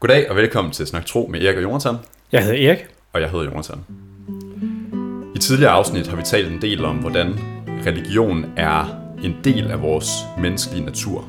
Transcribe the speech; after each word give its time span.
Goddag 0.00 0.30
og 0.30 0.36
velkommen 0.36 0.72
til 0.72 0.86
Snak 0.86 1.06
Tro 1.06 1.28
med 1.32 1.42
Erik 1.42 1.56
og 1.56 1.62
Jonathan. 1.62 1.96
Jeg 2.32 2.44
hedder 2.44 2.68
Erik. 2.68 2.78
Og 3.12 3.20
jeg 3.20 3.30
hedder 3.30 3.44
Jonathan. 3.44 3.84
I 5.34 5.38
tidligere 5.38 5.72
afsnit 5.72 6.06
har 6.06 6.16
vi 6.16 6.22
talt 6.22 6.52
en 6.52 6.62
del 6.62 6.84
om, 6.84 6.96
hvordan 6.96 7.40
religion 7.86 8.44
er 8.56 8.84
en 9.24 9.36
del 9.44 9.70
af 9.70 9.82
vores 9.82 10.08
menneskelige 10.38 10.84
natur. 10.84 11.24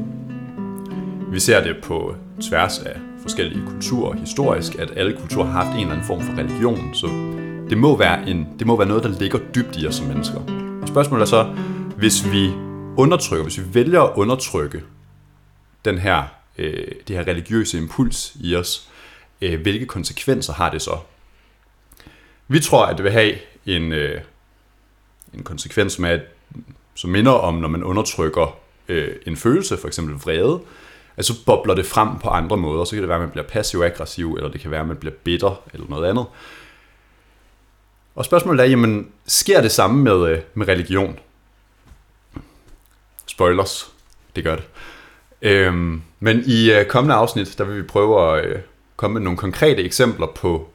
Vi 1.32 1.40
ser 1.40 1.64
det 1.64 1.76
på 1.84 2.16
tværs 2.42 2.80
af 2.80 3.00
forskellige 3.22 3.62
kulturer 3.68 4.16
historisk, 4.18 4.76
at 4.76 4.92
alle 4.96 5.18
kulturer 5.18 5.46
har 5.46 5.64
haft 5.64 5.76
en 5.76 5.80
eller 5.80 5.92
anden 5.92 6.08
form 6.08 6.22
for 6.22 6.34
religion, 6.34 6.94
så 6.94 7.08
det 7.70 7.78
må 7.78 7.98
være, 7.98 8.30
en, 8.30 8.48
det 8.60 8.68
må 8.68 8.78
være 8.78 8.88
noget, 8.88 9.04
der 9.04 9.20
ligger 9.20 9.40
dybt 9.56 9.78
i 9.78 9.88
os 9.88 9.96
som 9.96 10.08
mennesker. 10.08 10.40
Og 10.82 10.88
spørgsmålet 10.88 11.22
er 11.22 11.28
så, 11.28 11.44
hvis 11.98 12.32
vi 12.32 12.52
undertrykker, 12.98 13.44
hvis 13.44 13.60
vi 13.60 13.74
vælger 13.74 14.02
at 14.02 14.12
undertrykke 14.16 14.82
den 15.86 15.98
her, 15.98 16.41
øh, 16.58 16.88
det 17.08 17.16
her 17.16 17.28
religiøse 17.28 17.78
impuls 17.78 18.34
i 18.42 18.56
os, 18.56 18.90
øh, 19.42 19.62
hvilke 19.62 19.86
konsekvenser 19.86 20.54
har 20.54 20.70
det 20.70 20.82
så? 20.82 20.98
Vi 22.48 22.60
tror, 22.60 22.86
at 22.86 22.98
det 22.98 23.04
vil 23.04 23.12
have 23.12 23.36
en, 23.66 23.92
øh, 23.92 24.22
en 25.34 25.44
konsekvens, 25.44 25.94
som, 25.94 26.06
er, 26.06 26.20
som 26.96 27.10
minder 27.10 27.32
om, 27.32 27.54
når 27.54 27.68
man 27.68 27.84
undertrykker 27.84 28.58
øh, 28.88 29.16
en 29.26 29.38
følelse, 29.38 29.78
for 29.78 29.88
eksempel 29.88 30.16
vrede, 30.16 30.62
at 31.18 31.26
så 31.26 31.46
bobler 31.46 31.76
det 31.76 31.86
frem 31.86 32.20
på 32.20 32.30
andre 32.30 32.58
måder. 32.58 32.84
Så 32.84 32.92
kan 32.92 33.02
det 33.02 33.10
være, 33.10 33.18
at 33.18 33.22
man 33.22 33.32
bliver 33.32 33.48
passiv-aggressiv, 33.48 34.34
eller 34.34 34.50
det 34.50 34.62
kan 34.62 34.72
være, 34.72 34.82
at 34.82 34.88
man 34.88 34.98
bliver 34.98 35.14
bitter, 35.24 35.62
eller 35.74 35.88
noget 35.90 36.10
andet. 36.10 36.26
Og 38.16 38.26
spørgsmålet 38.26 38.66
er, 38.66 38.70
jamen, 38.70 39.12
sker 39.26 39.62
det 39.62 39.72
samme 39.72 40.04
med, 40.04 40.30
øh, 40.30 40.42
med 40.54 40.68
religion? 40.68 41.20
Spoilers, 43.26 43.92
det 44.36 44.44
gør 44.44 44.56
det. 44.56 44.66
Øhm, 45.42 46.02
men 46.24 46.44
i 46.46 46.72
øh, 46.72 46.86
kommende 46.86 47.16
afsnit, 47.16 47.56
der 47.58 47.64
vil 47.64 47.78
vi 47.78 47.88
prøve 47.88 48.38
at 48.38 48.46
øh, 48.46 48.62
komme 48.96 49.14
med 49.14 49.22
nogle 49.22 49.38
konkrete 49.38 49.84
eksempler 49.84 50.28
på, 50.28 50.70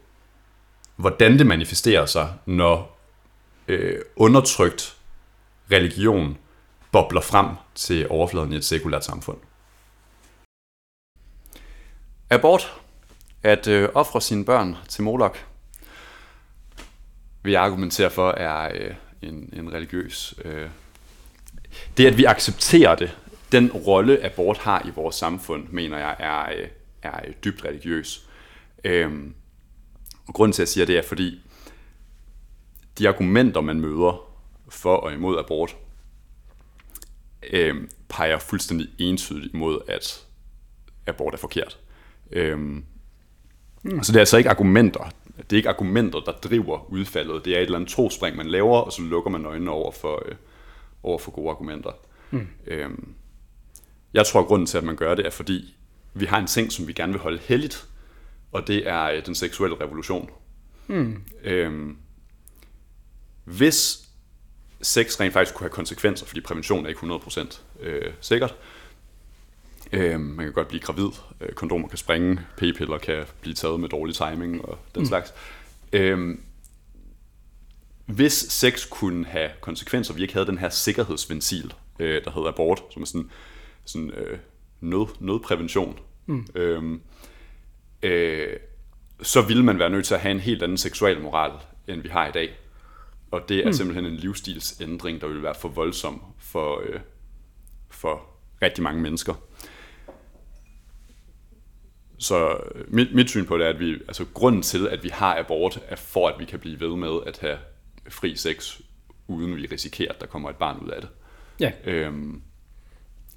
hvordan 0.97 1.39
det 1.39 1.47
manifesterer 1.47 2.07
sig, 2.07 2.33
når 2.47 2.99
øh, 3.69 3.99
undertrykt 4.17 4.97
religion 5.73 6.39
bobler 6.93 7.21
frem 7.21 7.47
til 7.75 8.07
overfladen 8.11 8.53
i 8.53 8.57
et 8.57 8.65
sekulært 8.65 9.05
samfund. 9.05 9.39
Abort. 12.31 12.73
At 13.43 13.69
øh, 13.69 13.89
ofre 13.95 14.21
sine 14.21 14.45
børn 14.45 14.77
til 14.89 15.03
Moloch, 15.03 15.39
vil 17.43 17.53
jeg 17.53 17.63
argumentere 17.63 18.11
for, 18.11 18.31
er 18.31 18.71
øh, 18.75 18.95
en, 19.23 19.51
en 19.53 19.73
religiøs... 19.73 20.35
Øh, 20.45 20.69
det, 21.97 22.07
at 22.07 22.19
vi 22.19 22.25
accepterer 22.25 22.95
det, 22.95 23.17
den 23.53 23.73
rolle 23.73 24.25
abort 24.25 24.59
har 24.59 24.87
i 24.87 24.91
vores 24.95 25.17
samfund, 25.17 25.69
mener 25.71 25.99
jeg, 25.99 26.17
er, 26.19 26.61
øh, 26.61 26.69
er 27.03 27.33
dybt 27.45 27.65
religiøs. 27.65 28.29
Øhm, 28.85 29.35
og 30.29 30.35
grunden 30.35 30.53
til, 30.53 30.63
at 30.63 30.67
jeg 30.67 30.69
siger 30.69 30.87
det, 30.87 30.99
er 30.99 31.03
fordi 31.03 31.41
de 32.99 33.09
argumenter, 33.09 33.61
man 33.61 33.81
møder 33.81 34.27
for 34.69 34.97
og 34.97 35.13
imod 35.13 35.39
abort, 35.39 35.77
øhm, 37.51 37.91
peger 38.09 38.39
fuldstændig 38.39 38.89
entydigt 38.99 39.55
imod, 39.55 39.81
at 39.89 40.27
abort 41.07 41.35
er 41.35 41.39
forkert. 41.39 41.79
Øhm, 42.33 42.85
mm. 43.83 44.03
Så 44.03 44.13
det 44.13 44.17
er 44.17 44.21
altså 44.21 44.37
ikke 44.37 44.51
argumenter. 44.51 45.11
Det 45.37 45.53
er 45.53 45.57
ikke 45.57 45.69
argumenter, 45.69 46.21
der 46.21 46.33
driver 46.33 46.93
udfaldet. 46.93 47.45
Det 47.45 47.53
er 47.53 47.59
et 47.59 47.63
eller 47.63 47.79
andet 47.79 47.91
trospring, 47.91 48.37
man 48.37 48.47
laver, 48.47 48.79
og 48.79 48.93
så 48.93 49.03
lukker 49.03 49.31
man 49.31 49.47
øjnene 49.47 49.71
over 49.71 49.93
for, 49.93 50.23
øh, 50.27 50.35
over 51.03 51.19
for 51.19 51.31
gode 51.31 51.51
argumenter. 51.51 51.91
Mm. 52.31 52.49
Øhm, 52.67 53.15
jeg 54.17 54.27
tror, 54.27 54.41
at 54.41 54.47
grunden 54.47 54.67
til, 54.67 54.79
at 54.79 54.85
man 54.85 54.97
gør 54.97 55.15
det, 55.15 55.27
er 55.27 55.31
fordi, 55.31 55.75
vi 56.15 56.25
har 56.25 56.39
en 56.39 56.47
ting, 56.47 56.73
som 56.73 56.87
vi 56.87 56.93
gerne 56.93 57.13
vil 57.13 57.23
holde 57.23 57.39
heldigt, 57.43 57.87
og 58.53 58.67
det 58.67 58.89
er 58.89 59.05
øh, 59.05 59.27
den 59.27 59.35
seksuelle 59.35 59.77
revolution. 59.81 60.31
Mm. 60.87 61.23
Øhm, 61.45 61.97
hvis 63.45 63.99
sex 64.83 65.21
rent 65.21 65.33
faktisk 65.33 65.55
kunne 65.55 65.65
have 65.65 65.75
konsekvenser, 65.75 66.27
fordi 66.27 66.41
prævention 66.41 66.85
er 66.85 66.89
ikke 66.89 67.01
100% 67.01 67.61
øh, 67.81 68.13
sikkert, 68.21 68.55
øh, 69.93 70.21
man 70.21 70.47
kan 70.47 70.53
godt 70.53 70.69
blive 70.69 70.81
gravid, 70.81 71.11
øh, 71.41 71.53
kondomer 71.53 71.89
kan 71.89 71.99
springe, 71.99 72.41
p-piller 72.57 72.99
kan 72.99 73.25
blive 73.41 73.55
taget 73.55 73.81
med 73.81 73.89
dårlig 73.89 74.15
timing 74.15 74.65
og 74.65 74.79
den 74.95 75.03
mm. 75.03 75.07
slags. 75.07 75.35
Øh, 75.93 76.39
hvis 78.07 78.33
sex 78.33 78.89
kunne 78.91 79.27
have 79.27 79.51
konsekvenser, 79.61 80.15
vi 80.15 80.23
ikke 80.23 80.35
havde 80.35 80.47
den 80.47 80.59
her 80.59 80.69
sikkerhedsventil, 80.69 81.75
øh, 81.99 82.25
der 82.25 82.31
hedder 82.31 82.49
abort, 82.49 82.83
som 82.91 83.03
er 83.03 83.07
sådan, 83.07 83.31
sådan 83.87 84.11
øh, 84.11 84.39
nød, 84.81 85.07
nødprævention, 85.21 85.99
mm. 86.27 86.47
øh, 86.55 86.99
øh, 88.03 88.57
så 89.23 89.43
ville 89.43 89.65
man 89.65 89.79
være 89.79 89.91
nødt 89.91 90.07
til 90.07 90.15
at 90.15 90.21
have 90.21 90.33
en 90.33 90.41
helt 90.41 90.63
anden 90.63 90.79
seksuel 90.79 91.21
moral, 91.21 91.53
end 91.89 92.01
vi 92.01 92.09
har 92.09 92.27
i 92.27 92.33
dag. 92.33 92.57
Og 93.31 93.49
det 93.49 93.59
er 93.59 93.67
mm. 93.67 93.73
simpelthen 93.73 94.07
en 94.07 94.17
livsstilsændring, 94.17 95.21
der 95.21 95.27
vil 95.27 95.43
være 95.43 95.55
for 95.61 95.69
voldsom 95.69 96.23
for, 96.39 96.83
øh, 96.87 97.01
for 97.91 98.23
rigtig 98.63 98.85
mange 98.85 99.03
mennesker. 99.03 99.35
Så 102.19 102.59
øh, 102.75 102.95
mit, 102.95 103.15
mit 103.15 103.31
syn 103.31 103.47
på 103.47 103.59
det 103.59 103.67
er, 103.67 103.71
at 103.71 103.81
vi, 103.81 103.93
altså 103.95 104.25
grunden 104.35 104.63
til, 104.63 104.89
at 104.89 105.05
vi 105.05 105.09
har 105.09 105.39
abort, 105.39 105.81
er 105.89 105.97
for, 105.97 106.29
at 106.29 106.35
vi 106.39 106.45
kan 106.45 106.59
blive 106.59 106.81
ved 106.81 106.97
med 106.97 107.19
at 107.27 107.39
have 107.39 107.59
fri 108.09 108.37
sex, 108.37 108.81
uden 109.29 109.57
vi 109.57 109.67
risikerer, 109.67 110.13
at 110.13 110.21
der 110.21 110.27
kommer 110.27 110.51
et 110.51 110.57
barn 110.57 110.79
ud 110.85 110.89
af 110.89 111.01
det. 111.01 111.11
Ja. 111.61 111.73
Øhm, 111.85 112.43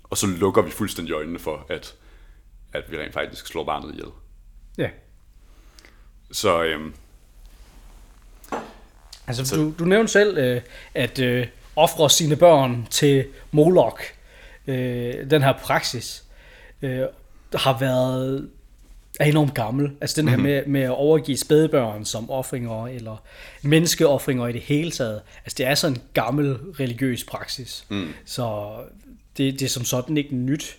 og 0.09 0.17
så 0.17 0.27
lukker 0.27 0.61
vi 0.61 0.71
fuldstændig 0.71 1.13
øjnene 1.13 1.39
for, 1.39 1.65
at, 1.69 1.95
at 2.73 2.91
vi 2.91 2.97
rent 2.97 3.13
faktisk 3.13 3.47
slår 3.47 3.63
barnet 3.63 3.93
ihjel. 3.93 4.09
Ja. 4.77 4.89
Så, 6.31 6.63
øhm, 6.63 6.93
altså, 9.27 9.45
så 9.45 9.55
du, 9.55 9.73
du 9.79 9.85
nævnte 9.85 10.11
selv, 10.11 10.37
øh, 10.37 10.61
at 10.93 11.19
øh, 11.19 11.47
ofre 11.75 12.09
sine 12.09 12.35
børn 12.35 12.87
til 12.89 13.27
Molok, 13.51 14.01
øh, 14.67 15.29
den 15.29 15.43
her 15.43 15.53
praksis, 15.53 16.23
øh, 16.81 17.05
har 17.55 17.79
været 17.79 18.49
er 19.19 19.25
enormt 19.25 19.53
gammel. 19.53 19.91
Altså 20.01 20.21
den 20.21 20.29
her 20.29 20.37
mm-hmm. 20.37 20.51
med, 20.51 20.65
med 20.65 20.81
at 20.81 20.89
overgive 20.89 21.37
spædbørn 21.37 22.05
som 22.05 22.29
offringer, 22.29 22.87
eller 22.87 23.23
menneskeoffringer 23.61 24.47
i 24.47 24.51
det 24.51 24.61
hele 24.61 24.91
taget. 24.91 25.21
Altså 25.45 25.55
det 25.57 25.65
er 25.65 25.75
sådan 25.75 25.97
en 25.97 26.01
gammel 26.13 26.53
religiøs 26.79 27.23
praksis. 27.23 27.85
Mm. 27.89 28.07
Så 28.25 28.75
det, 29.39 29.59
det 29.59 29.65
er 29.65 29.69
som 29.69 29.85
sådan 29.85 30.17
ikke 30.17 30.35
nyt. 30.35 30.77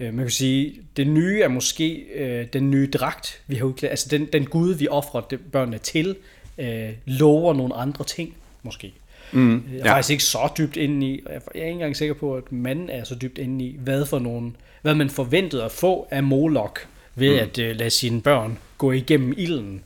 Øh, 0.00 0.14
man 0.14 0.24
kan 0.24 0.30
sige, 0.30 0.74
det 0.96 1.06
nye 1.06 1.40
er 1.42 1.48
måske 1.48 1.94
øh, 2.14 2.46
den 2.52 2.70
nye 2.70 2.90
dragt, 2.90 3.40
vi 3.46 3.56
har 3.56 3.64
udklædt. 3.64 3.90
Altså 3.90 4.08
den, 4.08 4.26
den 4.32 4.46
Gud, 4.46 4.74
vi 4.74 4.88
offrer 4.88 5.38
børnene 5.52 5.78
til, 5.78 6.16
øh, 6.58 6.90
lover 7.06 7.54
nogle 7.54 7.74
andre 7.74 8.04
ting, 8.04 8.34
måske. 8.62 8.92
Mm, 9.32 9.62
jeg 9.72 9.80
er 9.80 9.86
ja. 9.86 9.94
faktisk 9.94 10.10
ikke 10.10 10.24
så 10.24 10.52
dybt 10.58 10.76
inde 10.76 11.06
i, 11.06 11.22
jeg 11.28 11.40
er 11.54 11.64
ikke 11.64 11.70
engang 11.70 11.96
sikker 11.96 12.14
på, 12.14 12.36
at 12.36 12.52
manden 12.52 12.90
er 12.90 13.04
så 13.04 13.14
dybt 13.14 13.38
inde 13.38 13.64
i, 13.64 13.76
hvad 13.78 14.06
for 14.06 14.18
nogle, 14.18 14.52
hvad 14.82 14.94
man 14.94 15.10
forventede 15.10 15.64
at 15.64 15.72
få 15.72 16.08
af 16.10 16.22
Molok, 16.22 16.88
ved 17.14 17.34
mm. 17.34 17.38
at 17.38 17.58
uh, 17.58 17.76
lade 17.76 17.90
sine 17.90 18.22
børn 18.22 18.58
gå 18.78 18.92
igennem 18.92 19.34
ilden. 19.36 19.82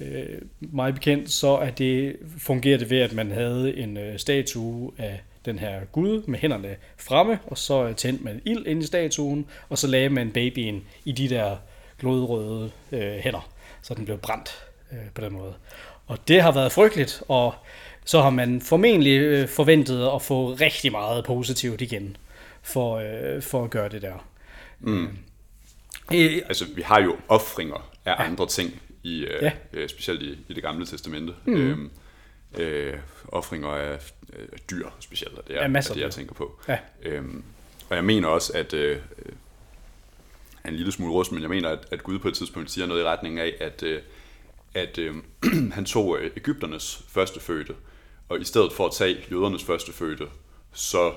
Uh, 0.00 0.06
meget 0.60 0.94
bekendt, 0.94 1.30
så 1.30 1.48
er 1.48 1.70
det, 1.70 2.16
fungerer 2.38 2.78
det 2.78 2.90
ved, 2.90 2.98
at 2.98 3.12
man 3.12 3.30
havde 3.30 3.76
en 3.76 3.96
uh, 3.96 4.16
statue 4.16 4.90
af 4.98 5.20
den 5.44 5.58
her 5.58 5.84
gud 5.84 6.22
med 6.26 6.38
hænderne 6.38 6.76
fremme, 6.96 7.38
og 7.46 7.58
så 7.58 7.92
tændte 7.92 8.24
man 8.24 8.42
ild 8.44 8.66
ind 8.66 8.82
i 8.82 8.86
statuen, 8.86 9.46
og 9.68 9.78
så 9.78 9.86
lagde 9.86 10.08
man 10.08 10.30
babyen 10.30 10.84
i 11.04 11.12
de 11.12 11.28
der 11.28 11.56
glodrøde 11.98 12.70
uh, 12.92 12.98
hænder, 12.98 13.50
så 13.82 13.94
den 13.94 14.04
blev 14.04 14.18
brændt 14.18 14.64
uh, 14.92 14.98
på 15.14 15.20
den 15.20 15.32
måde. 15.32 15.54
Og 16.06 16.28
det 16.28 16.42
har 16.42 16.52
været 16.52 16.72
frygteligt, 16.72 17.22
og 17.28 17.54
så 18.04 18.22
har 18.22 18.30
man 18.30 18.60
formentlig 18.60 19.42
uh, 19.42 19.48
forventet 19.48 20.10
at 20.14 20.22
få 20.22 20.52
rigtig 20.52 20.92
meget 20.92 21.24
positivt 21.24 21.80
igen 21.80 22.16
for, 22.62 22.96
uh, 22.96 23.42
for 23.42 23.64
at 23.64 23.70
gøre 23.70 23.88
det 23.88 24.02
der. 24.02 24.26
Mm. 24.80 25.08
Øh, 26.14 26.42
altså, 26.46 26.64
vi 26.74 26.82
har 26.82 27.00
jo 27.02 27.16
offringer 27.28 27.90
af 28.04 28.10
ja. 28.10 28.24
andre 28.24 28.46
ting, 28.46 28.80
i, 29.04 29.24
øh, 29.24 29.42
ja. 29.42 29.52
øh, 29.72 29.88
specielt 29.88 30.22
i, 30.22 30.38
i 30.48 30.54
det 30.54 30.62
gamle 30.62 30.86
testamente. 30.86 31.32
Mm. 31.44 31.54
Øhm, 31.54 31.90
øh, 32.58 32.94
offringer 33.28 33.68
af 33.68 34.12
øh, 34.32 34.48
dyr, 34.70 34.88
specielt, 35.00 35.36
det 35.48 35.56
er, 35.56 35.62
ja, 35.62 35.78
er 35.78 35.80
det, 35.80 36.00
jeg 36.00 36.10
tænker 36.10 36.34
på. 36.34 36.60
Ja. 36.68 36.78
Øhm, 37.02 37.44
og 37.90 37.96
jeg 37.96 38.04
mener 38.04 38.28
også, 38.28 38.52
at 38.52 38.72
øh, 38.72 38.98
en 40.68 40.74
lille 40.74 40.92
smule 40.92 41.12
rust, 41.12 41.32
men 41.32 41.42
jeg 41.42 41.50
mener, 41.50 41.68
at, 41.68 41.78
at 41.90 42.02
Gud 42.02 42.18
på 42.18 42.28
et 42.28 42.34
tidspunkt 42.34 42.70
siger 42.70 42.86
noget 42.86 43.00
i 43.00 43.04
retning 43.04 43.38
af, 43.38 43.54
at, 43.60 43.82
øh, 43.82 44.02
at 44.74 44.98
øh, 44.98 45.14
han 45.76 45.84
tog 45.84 46.18
øh, 46.18 46.30
Ægypternes 46.36 47.04
førstefødte, 47.08 47.74
og 48.28 48.40
i 48.40 48.44
stedet 48.44 48.72
for 48.72 48.86
at 48.86 48.92
tage 48.92 49.16
jødernes 49.30 49.64
førstefødte, 49.64 50.26
så 50.72 51.12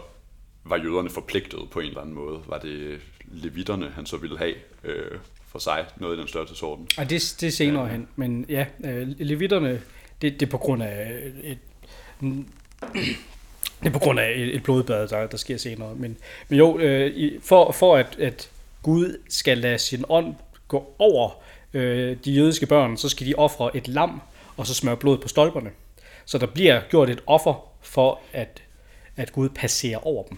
var 0.63 0.77
jøderne 0.77 1.09
forpligtet 1.09 1.59
på 1.71 1.79
en 1.79 1.87
eller 1.87 2.01
anden 2.01 2.15
måde. 2.15 2.39
Var 2.47 2.57
det 2.59 2.99
levitterne, 3.25 3.89
han 3.89 4.05
så 4.05 4.17
ville 4.17 4.37
have 4.37 4.55
øh, 4.83 5.11
for 5.47 5.59
sig, 5.59 5.85
noget 5.97 6.17
i 6.17 6.19
den 6.19 6.27
største 6.27 6.55
sorten. 6.55 6.87
Og 6.97 7.09
det, 7.09 7.35
det 7.41 7.47
er 7.47 7.51
senere 7.51 7.85
ja. 7.85 7.91
hen, 7.91 8.07
men 8.15 8.45
ja, 8.49 8.65
øh, 8.85 9.07
levitterne, 9.19 9.81
det, 10.21 10.39
det 10.39 10.45
er 10.45 10.49
på 10.49 10.57
grund 10.57 10.83
af 10.83 11.21
et, 11.43 11.57
det 13.79 13.87
er 13.87 13.89
på 13.89 13.99
grund 13.99 14.19
af 14.19 14.33
et, 14.35 14.55
et 14.55 14.63
blodbad, 14.63 15.07
der, 15.07 15.27
der 15.27 15.37
sker 15.37 15.57
senere. 15.57 15.95
Men, 15.95 16.17
men 16.49 16.59
jo, 16.59 16.79
øh, 16.79 17.31
for, 17.41 17.71
for 17.71 17.95
at, 17.95 18.19
at 18.19 18.49
Gud 18.83 19.17
skal 19.29 19.57
lade 19.57 19.77
sin 19.77 20.05
ånd 20.09 20.35
gå 20.67 20.95
over 20.99 21.29
øh, 21.73 22.17
de 22.25 22.31
jødiske 22.31 22.65
børn, 22.65 22.97
så 22.97 23.09
skal 23.09 23.27
de 23.27 23.35
ofre 23.35 23.77
et 23.77 23.87
lam, 23.87 24.21
og 24.57 24.67
så 24.67 24.73
smøre 24.73 24.97
blod 24.97 25.17
på 25.17 25.27
stolperne. 25.27 25.71
Så 26.25 26.37
der 26.37 26.45
bliver 26.45 26.81
gjort 26.89 27.09
et 27.09 27.23
offer 27.27 27.71
for, 27.81 28.19
at, 28.33 28.63
at 29.15 29.31
Gud 29.31 29.49
passerer 29.49 30.07
over 30.07 30.23
dem. 30.23 30.37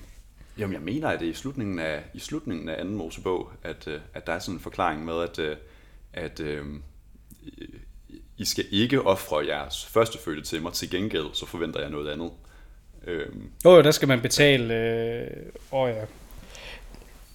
Jamen, 0.57 0.73
jeg 0.73 0.81
mener, 0.81 1.07
at 1.07 1.19
det 1.19 1.25
er 1.25 1.31
i 1.31 1.35
slutningen 1.35 1.79
af, 1.79 2.03
i 2.13 2.19
slutningen 2.19 2.69
af 2.69 2.79
anden 2.79 2.95
Mosebog, 2.95 3.51
at, 3.63 3.87
øh, 3.87 3.99
at 4.13 4.27
der 4.27 4.33
er 4.33 4.39
sådan 4.39 4.55
en 4.55 4.59
forklaring 4.59 5.05
med, 5.05 5.21
at, 5.23 5.39
øh, 5.39 5.57
at 6.13 6.39
øh, 6.39 6.65
i 8.39 8.45
skal 8.45 8.65
ikke 8.71 9.01
ofre 9.01 9.45
jeres 9.47 9.86
førstefødte 9.86 10.41
til 10.41 10.62
mig, 10.62 10.74
til 10.74 10.89
gengæld 10.89 11.25
så 11.33 11.45
forventer 11.45 11.80
jeg 11.81 11.89
noget 11.89 12.09
andet. 12.12 12.31
Øh, 13.07 13.25
Jo, 13.65 13.75
jo, 13.75 13.81
der 13.81 13.91
skal 13.91 14.07
man 14.07 14.21
betale... 14.21 14.74
Øh, 14.74 15.27
åh 15.71 15.89
ja. 15.89 15.95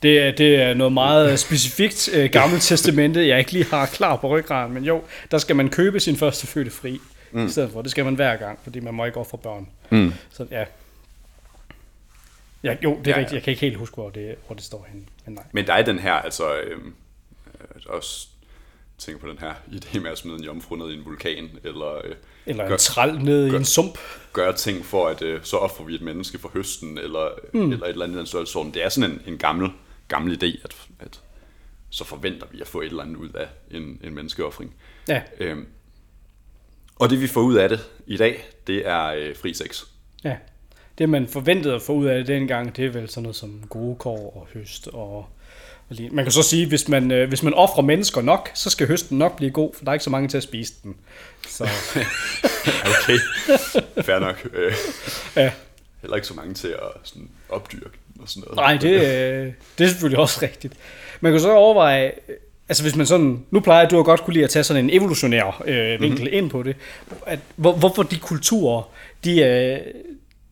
Det 0.03 0.19
er, 0.19 0.31
det 0.33 0.57
er 0.57 0.75
noget 0.75 0.93
meget 0.93 1.39
specifikt 1.47 2.09
øh, 2.13 2.31
gammelt 2.31 2.63
testamente, 2.63 3.29
jeg 3.29 3.39
ikke 3.39 3.53
lige 3.53 3.65
har 3.65 3.87
klar 3.87 4.17
på 4.17 4.29
ryggraden, 4.29 4.75
men 4.75 4.85
jo, 4.85 5.03
der 5.31 5.39
skal 5.39 5.57
man 5.57 5.69
købe 5.71 6.01
sin 6.01 6.17
første 6.17 6.47
fødte 6.47 6.71
fri, 6.71 7.01
mm. 7.33 7.47
i 7.47 7.49
stedet 7.49 7.71
for. 7.73 7.83
Det 7.83 7.91
skal 7.91 8.05
man 8.05 8.15
hver 8.15 8.37
gang, 8.37 8.59
fordi 8.63 8.81
man 8.81 8.95
må 8.95 9.05
ikke 9.05 9.19
ofre 9.19 9.39
børn. 9.39 9.69
Mm. 9.91 10.13
Så 10.31 10.47
ja. 10.51 10.65
ja 12.63 12.77
jo, 12.85 12.99
det 13.05 13.07
er 13.07 13.11
Ja, 13.11 13.11
ja, 13.11 13.17
ja. 13.17 13.19
rigtigt. 13.19 13.33
Jeg 13.35 13.43
kan 13.43 13.51
ikke 13.51 13.61
helt 13.61 13.77
huske, 13.77 13.95
hvor 13.95 14.11
det, 14.11 14.35
hvor 14.47 14.55
det 14.55 14.65
står 14.65 14.87
henne. 14.89 15.05
Men 15.27 15.35
nej. 15.35 15.45
Men 15.53 15.67
der 15.67 15.73
er 15.73 15.83
den 15.83 15.99
her, 15.99 16.13
altså 16.13 16.57
øh, 16.57 16.79
også 17.87 18.27
tænker 19.05 19.21
på 19.21 19.29
den 19.29 19.39
her 19.39 19.53
idé 19.77 20.01
med 20.01 20.11
at 20.11 20.19
smide 20.19 20.37
en 20.37 20.45
jomfru 20.45 20.77
ned 20.77 20.91
i 20.91 20.95
en 20.95 21.05
vulkan, 21.05 21.51
eller 21.65 21.95
øh, 22.07 22.15
Eller 22.47 22.65
en 22.65 22.71
Gør- 22.71 22.77
træl 22.77 23.19
nede 23.19 23.47
i 23.47 23.51
gør- 23.51 23.59
en 23.59 23.65
sump. 23.65 23.99
gøre 24.33 24.53
ting 24.57 24.85
for, 24.85 25.09
at 25.09 25.23
øh, 25.23 25.41
så 25.43 25.57
offrer 25.57 25.85
vi 25.87 25.95
et 25.95 26.03
menneske 26.03 26.39
for 26.39 26.49
høsten, 26.55 26.99
eller, 26.99 27.29
mm. 27.53 27.73
eller 27.73 27.87
et 27.87 27.91
eller 27.91 28.05
andet 28.07 28.23
i 28.23 28.27
størrelse. 28.27 28.59
Det 28.59 28.85
er 28.85 28.89
sådan 28.89 29.11
en, 29.11 29.21
en 29.27 29.39
gammel, 29.39 29.71
gammel 30.09 30.33
idé, 30.45 30.65
at, 30.65 30.77
at 31.01 31.21
så 31.91 32.05
forventer 32.05 32.47
vi 32.53 32.61
at 32.61 32.67
få 32.69 32.81
et 32.81 32.87
eller 32.87 33.03
andet 33.03 33.17
ud 33.17 33.29
af 33.29 33.49
en, 33.71 34.01
en 34.05 34.15
menneskeoffring. 34.15 34.75
Ja, 35.09 35.23
Øhm, 35.41 35.67
og 36.97 37.11
det 37.11 37.21
vi 37.21 37.27
får 37.27 37.41
ud 37.41 37.55
af 37.55 37.69
det 37.69 37.81
i 38.07 38.17
dag, 38.17 38.45
det 38.67 38.87
er 38.89 39.05
øh, 39.07 39.37
fri 39.37 39.55
sex. 39.55 39.85
ja. 40.25 40.37
Det 40.99 41.09
man 41.09 41.29
forventede 41.29 41.75
at 41.75 41.83
få 41.83 41.93
ud 41.93 42.07
af 42.07 42.17
det 42.17 42.27
dengang, 42.27 42.77
det 42.77 42.85
er 42.85 42.91
vel 42.91 43.09
sådan 43.09 43.23
noget 43.23 43.37
som 43.37 43.63
gode 43.69 43.97
kår 43.97 44.37
og 44.37 44.49
høst 44.55 44.89
og, 44.89 45.27
lige. 45.89 46.11
Man 46.13 46.25
kan 46.25 46.33
så 46.33 46.43
sige, 46.43 46.67
hvis 46.67 46.89
man, 46.89 47.11
øh, 47.11 47.29
hvis 47.29 47.43
man 47.43 47.55
offrer 47.55 47.83
mennesker 47.83 48.23
nok, 48.23 48.51
så 48.55 48.71
skal 48.71 48.87
høsten 48.87 49.19
nok 49.19 49.37
blive 49.37 49.51
god, 49.51 49.75
for 49.75 49.85
der 49.85 49.91
er 49.91 49.95
ikke 49.95 50.05
så 50.05 50.11
mange 50.11 50.29
til 50.29 50.37
at 50.37 50.43
spise 50.43 50.73
den. 50.83 50.97
Så 51.49 51.65
Okay, 52.91 53.19
fair 54.03 54.19
nok. 54.19 54.49
Øh, 54.55 54.73
ja, 55.37 55.53
heller 56.03 56.17
ikke 56.17 56.27
så 56.27 56.35
mange 56.35 56.55
til 56.55 56.69
at 56.69 56.93
sådan, 57.03 57.29
opdyrke 57.49 57.99
og 58.21 58.29
sådan 58.29 58.43
noget. 58.47 58.57
nej, 58.57 58.77
det, 58.77 58.91
øh, 58.91 59.53
det 59.79 59.85
er 59.85 59.89
selvfølgelig 59.89 60.19
også 60.19 60.39
rigtigt. 60.43 60.75
Man 61.21 61.33
kan 61.33 61.41
så 61.41 61.53
overveje, 61.53 62.07
øh, 62.07 62.37
altså 62.69 62.83
hvis 62.83 62.97
man 62.97 63.07
sådan, 63.07 63.45
nu 63.51 63.61
plejer 63.61 63.89
du 63.89 63.99
at 63.99 64.05
godt 64.05 64.21
kunne 64.21 64.35
lide 64.35 64.45
at 64.45 64.51
tage 64.51 64.63
sådan 64.63 64.85
en 64.85 64.91
evolutionær 64.91 65.63
øh, 65.67 66.01
vinkel 66.01 66.11
mm-hmm. 66.11 66.39
ind 66.39 66.51
på 66.51 66.63
det, 66.63 66.77
at, 67.27 67.39
hvor, 67.57 67.73
hvorfor 67.73 68.03
de 68.03 68.19
kulturer, 68.19 68.83
de, 69.25 69.43
øh, 69.43 69.79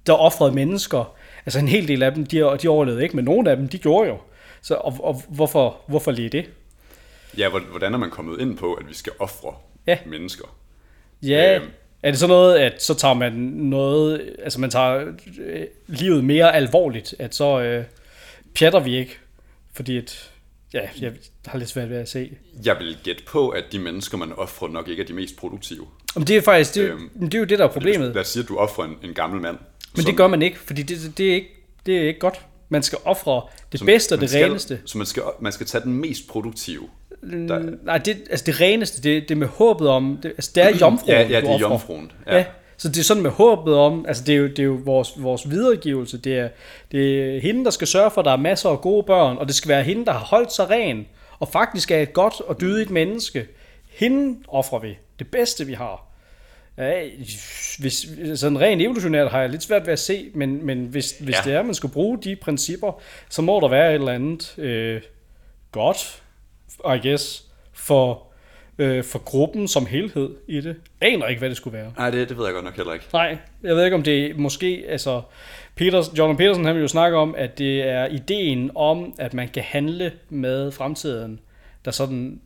der 0.06 0.12
offrede 0.12 0.52
mennesker, 0.52 1.14
altså 1.46 1.58
en 1.58 1.68
hel 1.68 1.88
del 1.88 2.02
af 2.02 2.14
dem, 2.14 2.26
de, 2.26 2.58
de 2.62 2.68
overlevede 2.68 3.02
ikke, 3.02 3.16
men 3.16 3.24
nogle 3.24 3.50
af 3.50 3.56
dem, 3.56 3.68
de 3.68 3.78
gjorde 3.78 4.08
jo. 4.08 4.18
Så, 4.62 4.74
og, 4.74 4.96
og 5.02 5.22
hvorfor, 5.28 5.76
hvorfor 5.88 6.10
lige 6.10 6.28
det? 6.28 6.44
Ja, 7.38 7.48
hvor- 7.48 7.60
hvordan 7.60 7.94
er 7.94 7.98
man 7.98 8.10
kommet 8.10 8.40
ind 8.40 8.56
på, 8.56 8.74
at 8.74 8.88
vi 8.88 8.94
skal 8.94 9.12
ofre 9.18 9.54
Ja. 9.86 9.98
mennesker? 10.06 10.56
Ja, 11.22 11.56
Øhm. 11.56 11.70
er 12.02 12.10
det 12.10 12.20
så 12.20 12.26
noget, 12.26 12.58
at 12.58 12.82
så 12.82 12.94
tager 12.94 13.14
man 13.14 13.32
noget, 13.56 14.36
altså 14.42 14.60
man 14.60 14.70
tager 14.70 15.12
øh, 15.40 15.64
livet 15.86 16.24
mere 16.24 16.54
alvorligt, 16.54 17.14
at 17.18 17.34
så 17.34 17.60
øh, 17.60 17.84
pjatter 18.54 18.80
vi 18.80 18.96
ikke, 18.96 19.18
fordi 19.74 19.96
at, 19.98 20.30
ja, 20.74 20.80
jeg 21.00 21.12
har 21.46 21.58
lidt 21.58 21.70
svært 21.70 21.90
ved 21.90 21.96
at 21.96 22.08
se. 22.08 22.30
Jeg 22.64 22.76
vil 22.78 22.96
gætte 23.04 23.22
på, 23.26 23.48
at 23.48 23.64
de 23.72 23.78
mennesker, 23.78 24.18
man 24.18 24.32
offrer, 24.32 24.68
nok 24.68 24.88
ikke 24.88 25.02
er 25.02 25.06
de 25.06 25.12
mest 25.12 25.36
produktive. 25.36 25.86
Men 26.14 26.24
det 26.26 26.36
er 26.36 26.40
faktisk, 26.42 26.74
det, 26.74 26.82
Øhm, 26.90 27.10
det 27.20 27.34
er 27.34 27.38
jo 27.38 27.44
det, 27.44 27.58
der 27.58 27.64
er 27.64 27.68
problemet. 27.72 28.14
Lad 28.14 28.20
os 28.22 28.28
sige, 28.28 28.42
at 28.42 28.48
du 28.48 28.56
offrer 28.56 28.84
en, 28.84 28.96
en 29.02 29.14
gammel 29.14 29.40
mand. 29.40 29.56
Men 29.96 30.06
det 30.06 30.16
gør 30.16 30.26
man 30.26 30.42
ikke, 30.42 30.58
fordi 30.58 30.82
det, 30.82 31.18
det, 31.18 31.30
er, 31.30 31.34
ikke, 31.34 31.48
det 31.86 31.98
er 31.98 32.02
ikke 32.08 32.20
godt. 32.20 32.40
Man 32.72 32.82
skal 32.82 32.98
ofre 33.04 33.42
det 33.72 33.80
som- 33.80 33.86
bedste 33.86 34.12
og 34.12 34.20
det 34.20 34.30
skal, 34.30 34.44
reneste. 34.44 34.78
Så 34.84 34.98
man 34.98 35.06
skal, 35.06 35.22
man 35.40 35.52
skal 35.52 35.66
tage 35.66 35.84
den 35.84 35.92
mest 35.92 36.28
produktive. 36.28 36.88
Der, 37.22 37.58
Nej, 37.82 37.98
det, 37.98 38.16
altså 38.30 38.44
det 38.46 38.60
reneste, 38.60 39.02
det, 39.02 39.22
det 39.22 39.30
er 39.30 39.38
med 39.38 39.46
håbet 39.46 39.88
om, 39.88 40.18
det, 40.22 40.28
altså 40.28 40.50
det 40.54 40.62
er 40.62 40.76
jomfruen, 40.80 41.10
ja, 41.12 41.28
ja, 41.28 41.40
det 41.40 41.50
er 41.50 41.58
jomfruen. 41.58 42.12
Ja. 42.26 42.36
ja. 42.36 42.44
Så 42.76 42.88
det 42.88 42.98
er 42.98 43.02
sådan 43.04 43.22
med 43.22 43.30
håbet 43.30 43.74
om, 43.74 44.04
altså 44.08 44.24
det 44.24 44.32
er 44.32 44.36
jo, 44.38 44.46
det 44.46 44.58
er 44.58 44.62
jo 44.62 44.78
vores, 44.84 45.22
vores 45.22 45.50
videregivelse, 45.50 46.18
det 46.18 46.38
er, 46.38 46.48
det 46.92 47.34
er 47.36 47.40
hende, 47.40 47.64
der 47.64 47.70
skal 47.70 47.86
sørge 47.86 48.10
for, 48.10 48.20
at 48.20 48.24
der 48.24 48.32
er 48.32 48.36
masser 48.36 48.68
af 48.70 48.80
gode 48.80 49.02
børn, 49.02 49.36
og 49.38 49.46
det 49.46 49.54
skal 49.54 49.68
være 49.68 49.82
hende, 49.82 50.04
der 50.04 50.12
har 50.12 50.18
holdt 50.24 50.52
sig 50.52 50.70
ren, 50.70 51.06
og 51.38 51.48
faktisk 51.48 51.90
er 51.90 51.98
et 51.98 52.12
godt 52.12 52.40
og 52.40 52.60
dydigt 52.60 52.90
menneske. 52.90 53.46
Hende 53.90 54.38
offrer 54.48 54.78
vi. 54.78 54.98
Det 55.18 55.26
bedste, 55.26 55.66
vi 55.66 55.72
har. 55.72 56.11
Ja, 56.78 57.08
hvis, 57.78 58.06
sådan 58.34 58.60
rent 58.60 58.82
evolutionært 58.82 59.30
har 59.30 59.40
jeg 59.40 59.50
lidt 59.50 59.62
svært 59.62 59.86
ved 59.86 59.92
at 59.92 59.98
se, 59.98 60.30
men, 60.34 60.66
men 60.66 60.84
hvis, 60.84 61.18
hvis 61.20 61.34
Ja. 61.36 61.40
det 61.44 61.54
er, 61.54 61.60
at 61.60 61.66
man 61.66 61.74
skal 61.74 61.88
bruge 61.90 62.18
de 62.24 62.36
principper, 62.36 63.00
så 63.28 63.42
må 63.42 63.60
der 63.60 63.68
være 63.68 63.88
et 63.90 63.94
eller 63.94 64.12
andet 64.12 64.58
øh, 64.58 65.02
godt, 65.72 66.22
I 66.84 67.08
guess, 67.08 67.44
for, 67.72 68.26
øh, 68.78 69.04
for 69.04 69.18
gruppen 69.18 69.68
som 69.68 69.86
helhed 69.86 70.30
i 70.48 70.60
det. 70.60 70.76
Jeg 71.00 71.12
aner 71.12 71.26
ikke, 71.26 71.38
hvad 71.38 71.48
det 71.48 71.56
skulle 71.56 71.78
være. 71.78 71.92
Nej, 71.98 72.10
det, 72.10 72.28
det 72.28 72.36
ved 72.38 72.44
jeg 72.44 72.54
godt 72.54 72.64
nok 72.64 72.76
heller 72.76 72.92
ikke. 72.92 73.04
Nej, 73.12 73.38
jeg 73.62 73.76
ved 73.76 73.84
ikke, 73.84 73.94
om 73.94 74.02
det 74.02 74.30
er 74.30 74.34
måske, 74.34 74.84
altså, 74.88 75.22
Peters, 75.76 76.18
Jordan 76.18 76.36
Peterson, 76.36 76.64
han 76.64 76.74
vil 76.74 76.80
jo 76.82 76.88
snakke 76.88 77.16
om, 77.16 77.34
at 77.38 77.58
det 77.58 77.82
er 77.82 78.06
ideen 78.06 78.70
om, 78.74 79.14
at 79.18 79.34
man 79.34 79.48
kan 79.48 79.62
handle 79.62 80.12
med 80.28 80.72
fremtiden, 80.72 81.40
der 81.84 81.90
sådan 81.90 82.40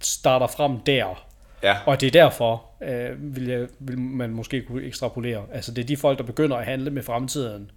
starter 0.00 0.46
frem 0.46 0.78
der. 0.80 1.26
Ja, 1.62 1.76
Og 1.86 2.00
det 2.00 2.06
er 2.06 2.10
derfor, 2.10 2.62
øh, 2.84 3.36
vil, 3.36 3.46
jeg, 3.46 3.66
vil 3.78 3.98
man 3.98 4.30
måske 4.30 4.62
kunne 4.62 4.82
ekstrapolere. 4.84 5.44
Altså, 5.52 5.72
det 5.74 5.82
er 5.82 5.86
de 5.86 5.96
folk, 5.96 6.18
der 6.18 6.24
begynder 6.24 6.56
at 6.56 6.64
handle 6.64 6.90
med 6.90 7.02
fremtiden, 7.02 7.70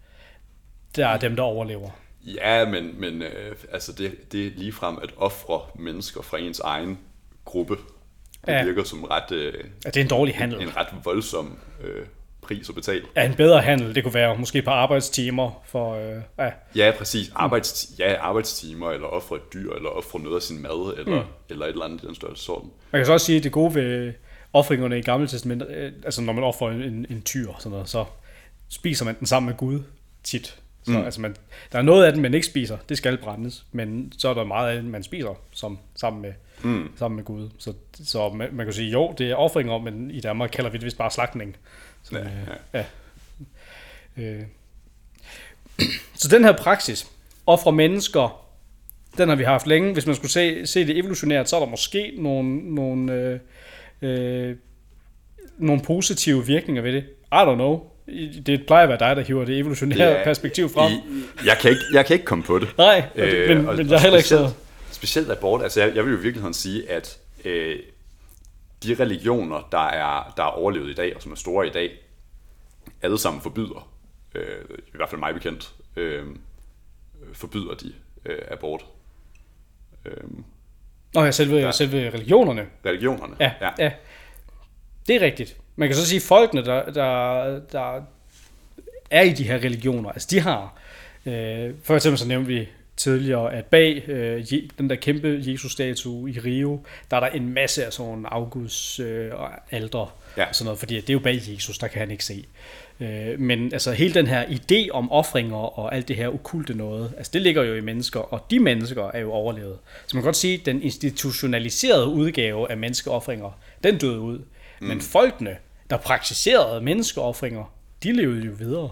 der 0.95 1.07
er 1.07 1.17
dem, 1.19 1.35
der 1.35 1.43
overlever. 1.43 1.89
ja 2.25 2.65
men, 2.69 2.99
men 3.01 3.21
øh, 3.21 3.55
altså 3.71 3.91
det, 3.93 4.31
det 4.31 4.47
er 4.47 4.51
ligefrem 4.55 4.97
at 5.03 5.09
ofre 5.17 5.61
mennesker 5.81 6.21
fra 6.21 6.37
ens 6.37 6.59
egen 6.59 6.97
gruppe. 7.45 7.75
Det 8.45 8.53
Ja. 8.53 8.63
virker 8.65 8.83
som 8.83 9.03
ret, 9.03 9.31
øh, 9.31 9.53
Ja, 9.85 9.89
det 9.89 9.97
er 9.97 10.01
en 10.01 10.07
dårlig 10.09 10.35
handel. 10.35 10.61
en 10.61 10.77
ret 10.77 10.87
voldsom 11.03 11.57
øh, 11.83 12.05
pris 12.41 12.69
at 12.69 12.75
betale. 12.75 13.01
Ja, 13.15 13.25
en 13.25 13.33
bedre 13.35 13.61
handel, 13.61 13.95
det 13.95 14.03
kunne 14.03 14.13
være 14.13 14.37
måske 14.37 14.61
på 14.61 14.69
arbejdstimer 14.69 15.61
for, 15.65 15.93
øh, 15.95 16.21
ja, 16.39 16.51
Ja, 16.75 16.91
præcis. 16.97 17.31
Arbejds, 17.35 17.91
ja, 17.99 18.15
arbejdstimer, 18.19 18.91
eller 18.91 19.07
ofre 19.07 19.35
et 19.35 19.53
dyr, 19.53 19.73
eller 19.73 19.89
ofre 19.89 20.19
noget 20.19 20.35
af 20.35 20.41
sin 20.41 20.61
mad, 20.61 20.93
eller, 20.97 21.21
mm. 21.21 21.27
eller 21.49 21.65
et 21.65 21.69
eller 21.71 21.85
andet 21.85 22.03
i 22.03 22.07
den 22.07 22.15
størrelse 22.15 22.43
sådan. 22.43 22.69
Man 22.91 22.99
kan 22.99 23.05
så 23.05 23.13
også 23.13 23.25
sige, 23.25 23.37
at 23.37 23.43
det 23.43 23.51
gode 23.51 23.75
ved 23.75 24.13
offringerne 24.53 24.99
i 24.99 25.01
Gamle 25.01 25.27
Testament, 25.27 25.63
øh, 25.69 25.91
altså 26.05 26.21
når 26.21 26.33
man 26.33 26.43
offrer 26.43 26.71
en, 26.71 27.05
en, 27.09 27.21
tyr, 27.21 27.53
sådan 27.59 27.71
noget, 27.71 27.89
så 27.89 28.05
spiser 28.69 29.05
man 29.05 29.15
den 29.19 29.27
sammen 29.27 29.49
med 29.49 29.57
Gud 29.57 29.83
tit. 30.23 30.59
Så 30.83 30.91
mm. 30.91 31.05
altså 31.05 31.21
man, 31.21 31.35
der 31.71 31.77
er 31.77 31.81
noget 31.81 32.05
af 32.05 32.13
den, 32.13 32.21
man 32.21 32.33
ikke 32.33 32.47
spiser, 32.47 32.77
det 32.89 32.97
skal 32.97 33.17
brændes, 33.17 33.65
men 33.71 34.13
så 34.17 34.29
er 34.29 34.33
der 34.33 34.43
meget 34.43 34.69
af 34.69 34.81
den, 34.81 34.91
man 34.91 35.03
spiser 35.03 35.39
som, 35.51 35.79
sammen, 35.95 36.21
med, 36.21 36.33
mm. 36.63 36.91
sammen 36.97 37.15
med 37.15 37.23
Gud. 37.25 37.49
Så, 37.57 37.73
så 38.03 38.29
man, 38.29 38.49
man 38.51 38.65
kan 38.65 38.73
sige, 38.73 38.91
jo, 38.91 39.13
det 39.17 39.31
er 39.31 39.35
offringer, 39.35 39.77
men 39.77 40.11
i 40.11 40.19
Danmark 40.19 40.49
kalder 40.49 40.69
vi 40.69 40.77
det 40.77 40.85
vist 40.85 40.97
bare 40.97 41.11
slagtning. 41.11 41.57
Så, 42.03 42.17
Ja, 42.17 42.23
øh, 42.23 42.31
ja. 42.73 42.83
ja. 44.17 44.23
Øh. 44.23 44.43
Så 46.15 46.27
den 46.27 46.43
her 46.43 46.57
praksis, 46.57 47.07
ofre 47.45 47.71
mennesker, 47.71 48.47
den 49.17 49.29
har 49.29 49.35
vi 49.35 49.43
haft 49.43 49.67
længe. 49.67 49.93
Hvis 49.93 50.05
man 50.05 50.15
skulle 50.15 50.31
se, 50.31 50.67
se 50.67 50.87
det 50.87 50.97
evolutionært, 50.97 51.49
så 51.49 51.55
er 51.55 51.59
der 51.59 51.67
måske 51.67 52.13
nogle, 52.17 52.75
nogle, 52.75 53.13
øh, 53.13 53.39
øh, 54.01 54.55
nogle 55.57 55.81
positive 55.81 56.45
virkninger 56.45 56.81
ved 56.81 56.93
det. 56.93 57.03
I 57.31 57.35
don't 57.35 57.55
know. 57.55 57.83
Det 58.45 58.63
plejer 58.67 58.83
at 58.83 58.89
være 58.89 58.99
dig, 59.09 59.15
der 59.15 59.21
hiver 59.23 59.45
det 59.45 59.59
evolutionære 59.59 60.09
Ja, 60.09 60.23
perspektiv 60.23 60.69
frem. 60.69 60.91
I, 60.91 61.23
jeg, 61.45 61.57
kan 61.61 61.69
ikke, 61.71 61.81
jeg 61.93 62.05
kan 62.05 62.13
ikke 62.13 62.25
komme 62.25 62.43
på 62.43 62.59
det. 62.59 62.77
Nej, 62.77 63.05
og 63.15 63.17
det, 63.21 63.47
men, 63.49 63.57
og- 63.57 63.75
men 63.75 63.85
og 63.85 63.91
jeg 63.91 63.95
er 63.95 63.99
heller 63.99 64.17
ikke 64.17 64.29
så... 64.29 64.37
specielt- 64.37 64.63
Specielt 64.91 65.31
abort, 65.31 65.61
altså 65.63 65.81
jeg, 65.81 65.95
jeg 65.95 66.05
vil 66.05 66.11
jo 66.13 66.17
i 66.19 66.21
virkeligheden 66.21 66.53
sige, 66.53 66.89
at 66.91 67.19
øh, 67.45 67.79
de 68.83 68.95
religioner, 68.99 69.67
der 69.71 69.87
er, 69.87 70.33
der 70.37 70.43
er 70.43 70.47
overlevet 70.47 70.89
i 70.89 70.93
dag, 70.93 71.15
og 71.15 71.21
som 71.21 71.31
er 71.31 71.35
store 71.35 71.67
i 71.67 71.69
dag, 71.69 71.91
alle 73.01 73.17
sammen 73.17 73.41
forbyder, 73.41 73.91
øh, 74.35 74.65
i 74.87 74.97
hvert 74.97 75.09
fald 75.09 75.19
mig 75.19 75.33
bekendt, 75.33 75.73
øh, 75.95 76.23
forbyder 77.33 77.73
de 77.73 77.93
øh, 78.25 78.39
abort. 78.51 78.85
Øh, 80.05 80.11
Nå 81.13 81.23
ja, 81.23 81.31
selve, 81.31 81.55
Ja. 81.57 81.71
selve 81.71 82.09
religionerne. 82.09 82.65
religionerne. 82.85 83.35
Ja, 83.39 83.51
ja. 83.61 83.69
ja. 83.79 83.91
Det 85.07 85.15
er 85.15 85.21
rigtigt. 85.21 85.57
Man 85.75 85.87
kan 85.89 85.95
så 85.95 86.05
sige, 86.07 86.17
at 86.17 86.23
folkene, 86.23 86.65
der, 86.65 86.91
der, 86.91 87.59
der 87.71 88.01
er 89.11 89.21
i 89.21 89.29
de 89.33 89.43
her 89.43 89.55
religioner, 89.57 90.09
altså 90.11 90.27
de 90.31 90.39
har, 90.39 90.73
øh, 91.25 91.71
for 91.83 91.95
eksempel 91.95 92.17
så 92.17 92.27
nævnte 92.27 92.47
vi 92.47 92.67
tidligere, 92.97 93.53
at 93.53 93.65
bag 93.65 94.09
øh, 94.09 94.43
den 94.77 94.89
der 94.89 94.95
kæmpe 94.95 95.39
Jesus-statue 95.41 96.29
i 96.29 96.39
Rio, 96.39 96.85
der 97.11 97.17
er 97.17 97.21
der 97.21 97.27
en 97.27 97.53
masse 97.53 97.85
af 97.85 97.93
sådan 97.93 98.25
afguds 98.31 98.99
øh, 98.99 99.31
alder 99.71 100.15
Ja. 100.37 100.45
og 100.45 100.55
sådan 100.55 100.65
noget, 100.65 100.79
fordi 100.79 100.95
det 100.95 101.09
er 101.09 101.13
jo 101.13 101.19
bag 101.19 101.41
Jesus, 101.47 101.77
der 101.77 101.87
kan 101.87 101.99
han 101.99 102.11
ikke 102.11 102.25
se. 102.25 102.45
Øh, 102.99 103.39
men 103.39 103.73
altså 103.73 103.91
hele 103.91 104.13
den 104.13 104.27
her 104.27 104.45
idé 104.45 104.89
om 104.91 105.11
offringer 105.11 105.79
og 105.79 105.95
alt 105.95 106.07
det 106.07 106.15
her 106.15 106.27
okulte 106.27 106.73
noget, 106.73 107.13
altså 107.17 107.29
det 107.33 107.41
ligger 107.41 107.63
jo 107.63 107.73
i 107.75 107.81
mennesker, 107.81 108.19
og 108.19 108.45
de 108.51 108.59
mennesker 108.59 109.11
er 109.13 109.19
jo 109.19 109.31
overlevet. 109.31 109.77
Så 110.07 110.15
man 110.17 110.21
kan 110.21 110.27
godt 110.27 110.35
sige, 110.35 110.53
at 110.59 110.65
den 110.65 110.81
institutionaliserede 110.81 112.07
udgave 112.07 112.71
af 112.71 112.77
menneskeoffringer, 112.77 113.59
den 113.83 113.97
døde 113.97 114.19
ud. 114.19 114.37
Mm. 114.81 114.87
Men 114.87 115.01
folkene, 115.01 115.57
der 115.89 115.97
praktiserede 115.97 116.81
menneskeoffringer, 116.81 117.73
de 118.03 118.11
levede 118.11 118.45
jo 118.45 118.51
videre. 118.59 118.89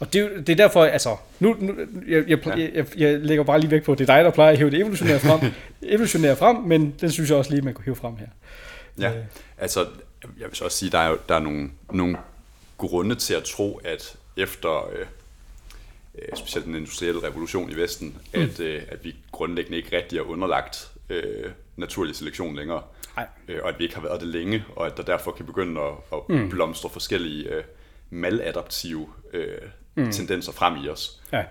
Og 0.00 0.12
det, 0.12 0.22
er 0.22 0.28
det 0.28 0.48
er 0.48 0.56
derfor, 0.56 0.84
altså, 0.84 1.16
nu, 1.40 1.56
nu 1.60 1.74
jeg, 2.08 2.24
jeg, 2.28 2.46
Ja. 2.46 2.50
jeg, 2.50 2.70
jeg, 2.74 2.86
jeg 2.96 3.20
lægger 3.20 3.44
bare 3.44 3.60
lige 3.60 3.70
væk 3.70 3.82
på, 3.82 3.92
at 3.92 3.98
det 3.98 4.10
er 4.10 4.14
dig, 4.16 4.24
der 4.24 4.30
plejer 4.30 4.52
at 4.52 4.58
hive 4.58 4.70
det 4.70 4.78
evolutionære 4.80 5.20
frem, 5.20 5.40
evolutionære 5.82 6.36
frem, 6.36 6.56
men 6.56 6.94
den 7.00 7.10
synes 7.10 7.30
jeg 7.30 7.38
også 7.38 7.50
lige, 7.50 7.62
man 7.62 7.74
kunne 7.74 7.84
hive 7.84 7.96
frem 7.96 8.16
her. 8.16 8.26
Ja, 8.98 9.16
Øh. 9.18 9.24
altså, 9.58 9.80
jeg 10.38 10.48
vil 10.48 10.56
så 10.56 10.64
også 10.64 10.78
sige, 10.78 10.90
der 10.90 10.98
er 10.98 11.16
der 11.28 11.34
er 11.34 11.38
nogle, 11.40 11.70
nogle 11.92 12.18
grunde 12.78 13.14
til 13.14 13.34
at 13.34 13.44
tro, 13.44 13.80
at 13.84 14.16
efter 14.36 14.88
øh, 14.92 15.06
øh, 16.14 16.36
specielt 16.36 16.66
den 16.66 16.74
industrielle 16.74 17.22
revolution 17.22 17.70
i 17.70 17.74
Vesten, 17.74 18.18
mm. 18.34 18.40
at, 18.40 18.60
øh, 18.60 18.82
at 18.88 19.04
vi 19.04 19.16
grundlæggende 19.32 19.78
ikke 19.78 19.96
rigtig 19.96 20.18
er 20.18 20.22
underlagt 20.22 20.90
øh, 21.10 21.50
naturlig 21.76 22.16
selektion 22.16 22.56
længere. 22.56 22.82
Nej. 23.16 23.26
Øh, 23.48 23.58
og 23.62 23.68
at 23.68 23.78
vi 23.78 23.84
ikke 23.84 23.94
har 23.94 24.02
været 24.02 24.20
det 24.20 24.28
længe, 24.28 24.64
og 24.76 24.86
at 24.86 24.96
der 24.96 25.02
derfor 25.02 25.30
kan 25.32 25.46
begynde 25.46 25.80
at, 25.80 25.92
at 26.12 26.18
mm. 26.28 26.48
blomstre 26.48 26.90
forskellige 26.90 27.48
øh, 27.48 27.64
maladaptive 28.10 29.08
øh, 29.32 29.58
mm. 29.94 30.12
tendenser 30.12 30.52
frem 30.52 30.84
i 30.84 30.88
os. 30.88 31.20
Ja, 31.32 31.44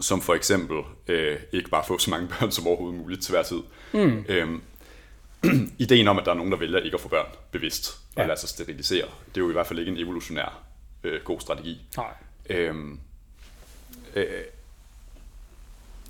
Som 0.00 0.20
for 0.20 0.34
eksempel 0.34 0.76
øh, 1.08 1.36
ikke 1.52 1.70
bare 1.70 1.84
få 1.86 1.98
så 1.98 2.10
mange 2.10 2.28
børn 2.28 2.50
som 2.50 2.66
overhovedet 2.66 2.98
muligt 3.00 3.22
til 3.22 3.32
hver 3.32 3.42
tid. 3.42 3.60
Mm. 3.92 4.24
Øhm, 4.28 4.62
ideen 5.78 6.08
om, 6.08 6.18
at 6.18 6.24
der 6.24 6.30
er 6.30 6.34
nogen, 6.36 6.52
der 6.52 6.58
vælger 6.58 6.78
ikke 6.78 6.94
at 6.94 7.00
få 7.00 7.08
børn 7.08 7.26
bevidst 7.50 7.88
og 7.90 8.16
Ja. 8.16 8.22
ja. 8.22 8.28
lade 8.28 8.40
sig 8.40 8.48
sterilisere, 8.48 9.06
det 9.28 9.36
er 9.36 9.40
jo 9.40 9.48
i 9.48 9.52
hvert 9.52 9.66
fald 9.66 9.78
ikke 9.78 9.92
en 9.92 9.98
evolutionær 9.98 10.62
øh, 11.04 11.20
god 11.24 11.40
strategi. 11.40 11.80
nej. 11.96 12.14
Øhm, 12.50 13.00
øh, 14.16 14.26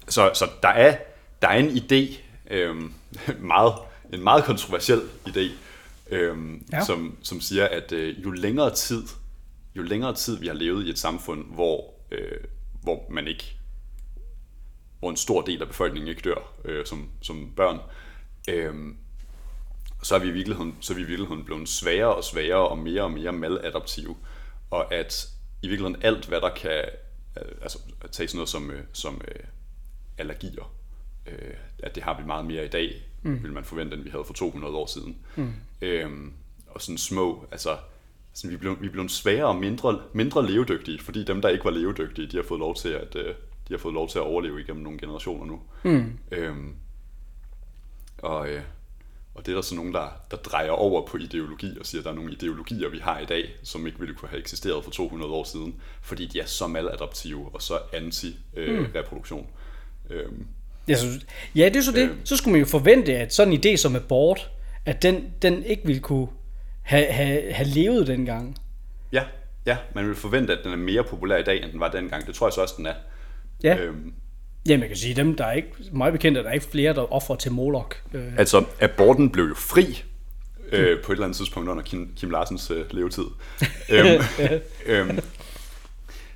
så 0.08 0.30
så 0.34 0.50
der, 0.62 0.68
er, 0.68 0.96
der 1.42 1.48
er 1.48 1.58
en 1.58 1.68
idé, 1.70 2.20
øhm, 2.50 2.92
meget, 3.40 3.74
en 4.12 4.22
meget 4.22 4.44
kontroversiel 4.44 5.00
idé, 5.28 5.40
Ja. 6.10 6.34
ja. 6.72 6.84
som, 6.84 7.18
som 7.22 7.40
siger, 7.40 7.66
at 7.68 7.92
øh, 7.92 8.24
jo 8.24 8.30
længere 8.30 8.74
tid, 8.74 9.02
jo 9.74 9.82
længere 9.82 10.14
tid 10.14 10.38
vi 10.38 10.46
har 10.46 10.54
levet 10.54 10.86
i 10.86 10.90
et 10.90 10.98
samfund, 10.98 11.44
hvor, 11.54 11.94
øh, 12.10 12.40
hvor 12.82 13.06
man 13.10 13.26
ikke 13.28 13.56
hvor 14.98 15.10
en 15.10 15.16
stor 15.16 15.42
del 15.42 15.62
af 15.62 15.68
befolkningen 15.68 16.08
ikke 16.08 16.20
dør 16.22 16.52
øh, 16.64 16.86
som, 16.86 17.08
som 17.22 17.52
børn, 17.56 17.78
øh, 18.50 18.74
så 20.02 20.14
er 20.14 20.18
vi 20.18 20.28
i 20.28 20.32
virkeligheden, 20.32 20.76
så 20.80 20.92
er 20.92 20.94
vi 20.94 21.02
i 21.02 21.06
virkeligheden 21.06 21.44
blevet 21.44 21.68
svagere 21.68 22.14
og 22.14 22.24
svagere 22.24 22.68
og 22.68 22.78
mere 22.78 23.02
og 23.02 23.10
mere 23.10 23.32
maladaptive. 23.32 24.16
Og 24.70 24.94
at 24.94 25.28
i 25.62 25.68
virkeligheden 25.68 26.02
alt, 26.02 26.26
hvad 26.26 26.40
der 26.40 26.50
kan, 26.54 26.84
øh, 27.36 27.52
altså 27.62 27.78
tage 28.12 28.28
sådan 28.28 28.36
noget 28.36 28.48
som, 28.48 28.70
øh, 28.70 28.82
som 28.92 29.20
øh, 29.28 29.44
allergier, 30.18 30.72
øh, 31.26 31.54
at 31.78 31.94
det 31.94 32.02
har 32.02 32.20
vi 32.20 32.26
meget 32.26 32.44
mere 32.44 32.64
i 32.64 32.68
dag, 32.68 33.06
mm. 33.22 33.42
vil 33.42 33.52
man 33.52 33.64
forvente, 33.64 33.96
end 33.96 34.04
vi 34.04 34.10
havde 34.10 34.24
for 34.24 34.34
200 34.34 34.74
år 34.74 34.86
siden. 34.86 35.16
Mm. 35.36 35.52
Øhm, 35.82 36.32
og 36.66 36.82
sådan 36.82 36.98
små, 36.98 37.48
altså 37.52 37.76
sådan, 38.32 38.50
vi, 38.50 38.56
blev, 38.56 38.76
vi 38.80 38.88
blev 38.88 39.08
svagere 39.08 39.46
og 39.46 39.56
mindre, 39.56 40.00
mindre 40.12 40.46
levedygtige, 40.46 40.98
fordi 40.98 41.24
dem, 41.24 41.42
der 41.42 41.48
ikke 41.48 41.64
var 41.64 41.70
levedygtige, 41.70 42.26
de 42.26 42.36
har 42.36 42.44
fået 42.44 42.58
lov 42.58 42.74
til 42.76 42.88
at, 42.88 43.16
øh, 43.16 43.34
de 43.68 43.74
har 43.74 43.78
fået 43.78 43.94
lov 43.94 44.08
til 44.08 44.18
at 44.18 44.24
overleve 44.24 44.60
igennem 44.60 44.82
nogle 44.82 44.98
generationer 44.98 45.46
nu. 45.46 45.62
Mm. 45.82 46.18
Øhm, 46.30 46.74
og, 48.18 48.48
øh, 48.48 48.62
og 49.36 49.46
det 49.46 49.52
er 49.52 49.56
der 49.56 49.62
så 49.62 49.74
nogen, 49.74 49.94
der, 49.94 50.20
der 50.30 50.36
drejer 50.36 50.70
over 50.70 51.06
på 51.06 51.16
ideologi 51.16 51.78
og 51.80 51.86
siger, 51.86 52.00
at 52.00 52.04
der 52.04 52.10
er 52.10 52.14
nogle 52.14 52.32
ideologier, 52.32 52.88
vi 52.88 52.98
har 52.98 53.18
i 53.18 53.24
dag, 53.24 53.44
som 53.62 53.86
ikke 53.86 53.98
ville 53.98 54.14
kunne 54.14 54.28
have 54.28 54.40
eksisteret 54.40 54.84
for 54.84 54.90
200 54.90 55.32
år 55.32 55.44
siden, 55.44 55.74
fordi 56.02 56.26
de 56.26 56.40
er 56.40 56.46
så 56.46 56.66
maladaptive 56.66 57.48
og 57.54 57.62
så 57.62 57.78
anti-reproduktion. 57.92 59.46
Øh, 60.10 60.20
øhm, 60.24 60.46
Jeg 60.88 60.98
synes, 60.98 61.26
ja, 61.54 61.64
det 61.68 61.76
er 61.76 61.80
så 61.82 61.92
det. 61.92 62.08
Øh. 62.10 62.16
Så 62.24 62.36
skulle 62.36 62.52
man 62.52 62.60
jo 62.60 62.66
forvente, 62.66 63.16
at 63.16 63.34
sådan 63.34 63.52
en 63.52 63.60
idé 63.66 63.76
som 63.76 63.96
abort, 63.96 64.50
at 64.84 65.02
den, 65.02 65.24
den 65.42 65.62
ikke 65.64 65.82
ville 65.86 66.00
kunne 66.02 66.28
have, 66.82 67.06
have, 67.06 67.52
have 67.52 67.68
levet 67.68 68.06
dengang. 68.06 68.56
ja, 69.12 69.24
ja, 69.66 69.76
man 69.94 70.06
vil 70.06 70.14
forvente, 70.14 70.52
at 70.58 70.64
den 70.64 70.72
er 70.72 70.76
mere 70.76 71.04
populær 71.04 71.36
i 71.36 71.42
dag, 71.42 71.62
end 71.62 71.72
den 71.72 71.80
var 71.80 71.90
dengang. 71.90 72.26
Det 72.26 72.34
tror 72.34 72.46
jeg 72.46 72.52
så 72.52 72.60
også, 72.62 72.74
den 72.78 72.86
er. 72.86 72.94
Ja, 73.62 73.76
Øhm, 73.78 74.14
Jamen, 74.66 74.80
jeg 74.80 74.88
kan 74.88 74.96
sige, 74.96 75.14
dem, 75.14 75.36
der 75.36 75.44
er 75.44 75.52
ikke, 75.52 75.68
meget 75.92 76.12
bekendt, 76.12 76.38
at 76.38 76.44
der 76.44 76.50
er 76.50 76.54
ikke 76.54 76.66
flere, 76.66 76.94
der 76.94 77.12
offrer 77.12 77.36
til 77.36 77.52
Moloch. 77.52 77.96
Øh, 78.14 78.38
Altså, 78.38 78.64
aborten 78.80 79.30
blev 79.30 79.44
jo 79.44 79.54
fri 79.54 80.04
øh, 80.72 81.02
på 81.02 81.12
et 81.12 81.16
eller 81.16 81.24
andet 81.24 81.36
tidspunkt 81.36 81.68
under 81.68 81.82
Kim, 81.82 82.12
Kim 82.16 82.30
Larsens 82.30 82.70
øh, 82.70 82.84
levetid. 82.90 83.24
øhm, 83.90 84.22
øhm, 84.86 85.18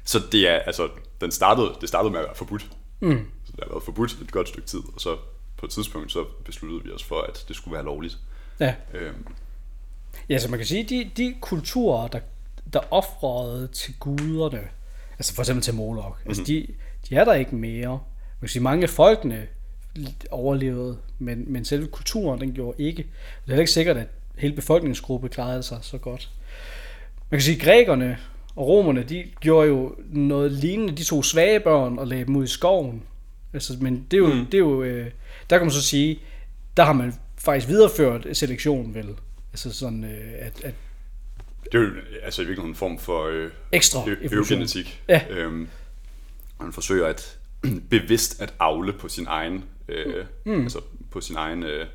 så 0.05 0.21
det 0.33 0.49
er, 0.49 0.59
altså, 0.59 0.89
den 1.21 1.31
startede, 1.31 1.75
det 1.81 1.89
startede 1.89 2.13
med 2.13 2.21
at 2.21 2.25
være 2.27 2.35
forbudt. 2.35 2.67
Mm. 3.01 3.27
Så 3.45 3.53
det 3.53 3.65
har 3.65 3.71
været 3.71 3.85
forbudt 3.85 4.13
et 4.23 4.33
godt 4.33 4.49
stykke 4.49 4.69
tid, 4.69 4.81
og 4.95 5.01
så 5.01 5.17
på 5.57 5.67
et 5.67 5.73
tidspunkt, 5.73 6.13
så 6.13 6.25
besluttede 6.45 6.85
vi 6.85 6.91
os 6.91 7.05
for, 7.05 7.21
at 7.21 7.45
det 7.49 7.57
skulle 7.57 7.75
være 7.75 7.85
lovligt. 7.85 8.19
ja. 8.61 8.75
Øhm, 8.95 9.27
ja, 10.29 10.39
så 10.39 10.51
man 10.51 10.59
kan 10.59 10.67
sige, 10.67 10.85
de, 10.85 11.11
de 11.17 11.35
kulturer, 11.41 12.09
der, 12.09 12.21
der 12.73 12.81
offrede 12.91 13.69
til 13.69 13.95
guderne, 14.01 14.69
altså 15.19 15.35
for 15.35 15.43
eksempel 15.43 15.63
til 15.63 15.75
Moloch, 15.75 16.07
mm-hmm. 16.09 16.31
altså 16.31 16.45
de, 16.47 16.67
de 17.09 17.15
er 17.17 17.25
der 17.25 17.35
ikke 17.35 17.55
mere. 17.55 18.01
Man 18.41 18.47
kan 18.47 18.49
sige, 18.49 18.63
mange 18.63 18.83
af 18.83 18.91
folkene 18.91 19.47
overlevede, 20.31 20.99
men, 21.19 21.45
men 21.47 21.65
selve 21.65 21.87
kulturen, 21.87 22.41
den 22.41 22.53
gjorde 22.53 22.83
ikke. 22.83 23.03
Det 23.03 23.09
er 23.47 23.51
heller 23.51 23.61
ikke 23.61 23.73
sikkert, 23.73 23.97
at 23.97 24.07
hele 24.39 24.55
befolkningsgruppe 24.55 25.29
klarede 25.29 25.63
sig 25.63 25.79
så 25.83 25.99
godt. 25.99 26.31
Man 27.31 27.39
kan 27.39 27.45
sige, 27.45 27.57
at 27.57 27.63
grækerne 27.63 28.19
og 28.57 28.67
romerne, 28.67 29.03
de 29.03 29.25
gjorde 29.41 29.69
jo 29.69 29.95
noget 30.13 30.53
lignende. 30.53 30.97
De 30.97 31.05
tog 31.05 31.25
svage 31.25 31.61
børn 31.61 31.99
og 31.99 32.07
lagde 32.07 32.25
dem 32.25 32.37
ud 32.37 32.45
i 32.45 32.47
skoven. 32.47 33.03
Altså, 33.53 33.77
men 33.81 34.07
det 34.11 34.17
er 34.17 34.19
jo, 34.19 34.35
mm. 34.35 34.47
det 34.47 34.55
er 34.55 34.59
jo 34.59 34.83
øh, 34.83 35.11
der 35.51 35.59
kan 35.59 35.67
man 35.67 35.71
så 35.73 35.83
sige, 35.83 36.21
der 36.77 36.85
har 36.85 36.93
man 36.93 37.15
faktisk 37.39 37.69
videreført 37.69 38.27
selektionen 38.33 38.95
vel. 38.95 39.09
Altså 39.53 39.73
sådan, 39.73 40.05
øh, 40.05 40.33
at, 40.39 40.65
at 40.65 40.75
det 41.65 41.75
er 41.75 41.83
jo 41.83 41.91
altså 42.23 42.43
i 42.43 42.45
virkeligheden 42.45 42.71
en 42.71 42.77
form 42.77 42.99
for 42.99 43.27
øh, 43.27 43.51
Ekstra 43.73 44.09
ø- 44.09 44.17
evolution. 44.23 44.57
eugenetik. 44.57 45.03
Ja. 45.09 45.23
Øhm, 45.31 45.69
man 46.61 46.73
forsøger 46.73 47.07
at 47.07 47.39
bevidst 47.91 48.41
at 48.43 48.55
avle 48.61 48.93
på 48.93 49.09
sin 49.09 49.27
egen, 49.29 49.65
øh, 49.89 50.25
mm. 50.45 50.63
altså 50.63 50.81
på 51.11 51.21
sin 51.21 51.37
egen, 51.37 51.63
øh, 51.63 51.87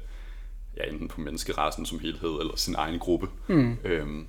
ja, 0.77 0.83
enten 0.83 1.07
på 1.07 1.21
menneskerasen 1.21 1.85
som 1.85 1.99
helhed, 1.99 2.29
eller 2.39 2.53
sin 2.55 2.75
egen 2.75 2.99
gruppe. 2.99 3.27
Mm. 3.47 3.77
Øhm, 3.83 4.27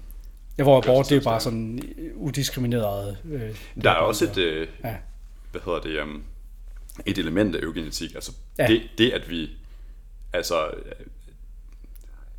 ja, 0.59 0.63
hvor 0.63 0.79
abort, 0.83 1.09
det 1.09 1.17
er 1.17 1.21
bare 1.23 1.41
sådan 1.41 1.83
udiskrimineret. 2.15 3.19
Øh, 3.25 3.57
der 3.83 3.91
er 3.91 3.95
også 3.95 4.25
et, 4.25 4.39
øh, 4.39 4.69
Ja. 4.85 4.97
hvad 5.51 5.61
hedder 5.65 5.81
det, 5.81 6.03
um, 6.03 6.25
et 7.07 7.19
element 7.19 7.57
af 7.57 7.61
eugenetik. 7.63 8.15
Altså 8.15 8.33
Ja. 8.59 8.63
ja. 8.65 8.69
det, 8.73 8.83
det, 8.99 9.11
at 9.11 9.31
vi, 9.31 9.51
altså, 10.33 10.67
øh, 10.67 11.07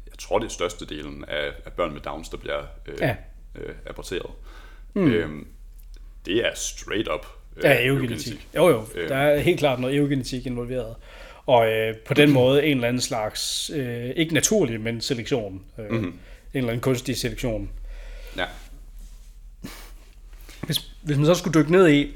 jeg 0.08 0.18
tror 0.20 0.40
det 0.40 0.46
er 0.46 0.50
størstedelen 0.52 1.26
af, 1.28 1.52
af 1.66 1.74
børn 1.74 1.94
med 1.94 2.02
Downs, 2.02 2.30
der 2.30 2.38
bliver 2.38 2.64
øh, 2.86 2.96
Ja. 3.02 3.16
øh, 3.56 3.76
aborteret. 3.86 4.32
Mm. 4.94 5.08
Øhm, 5.08 5.48
det 6.26 6.46
er 6.48 6.52
straight 6.56 7.08
up 7.14 7.26
øh, 7.58 7.64
Der 7.64 7.70
er 7.70 7.88
eugenetik. 7.88 8.48
Jo 8.56 8.70
jo, 8.70 8.86
Øh. 8.96 9.10
der 9.10 9.16
er 9.16 9.40
helt 9.40 9.60
klart 9.60 9.80
noget 9.80 9.96
eugenetik 9.96 10.46
involveret. 10.46 10.96
Og 11.46 11.68
øh, 11.72 11.96
på 12.06 12.14
den 12.14 12.32
måde 12.32 12.66
en 12.66 12.78
eller 12.78 12.88
anden 12.88 13.02
slags, 13.02 13.72
øh, 13.76 14.10
ikke 14.16 14.34
naturlig, 14.34 14.82
men 14.82 15.02
selektion. 15.02 15.62
Øh, 15.80 15.86
Mhm. 15.86 15.94
mm-hmm. 15.96 16.08
En 16.08 16.14
eller 16.54 16.70
anden 16.70 16.82
kunstig 16.82 17.18
selektion. 17.18 17.70
Ja. 18.38 18.44
Hvis, 20.66 20.92
hvis 21.04 21.18
man 21.18 21.26
så 21.26 21.34
skulle 21.36 21.60
dykke 21.60 21.72
ned 21.72 21.88
i, 21.90 22.12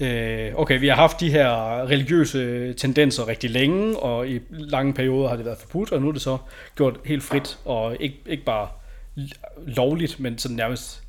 øh, 0.00 0.54
okay, 0.54 0.80
vi 0.80 0.88
har 0.88 0.94
haft 0.94 1.20
de 1.20 1.30
her 1.30 1.50
religiøse 1.88 2.72
tendenser 2.74 3.28
rigtig 3.28 3.50
længe, 3.50 3.98
og 3.98 4.28
i 4.28 4.40
lange 4.50 4.94
perioder 4.94 5.28
har 5.28 5.36
det 5.36 5.44
været 5.44 5.58
forbudt, 5.58 5.92
og 5.92 6.00
nu 6.02 6.08
er 6.08 6.12
det 6.12 6.22
så 6.22 6.38
gjort 6.76 6.96
helt 7.04 7.22
frit, 7.22 7.58
og 7.64 7.96
ikke, 8.00 8.16
ikke 8.26 8.44
bare 8.44 8.68
lovligt, 9.66 10.20
men 10.20 10.38
sådan 10.38 10.56
nærmest, 10.56 11.02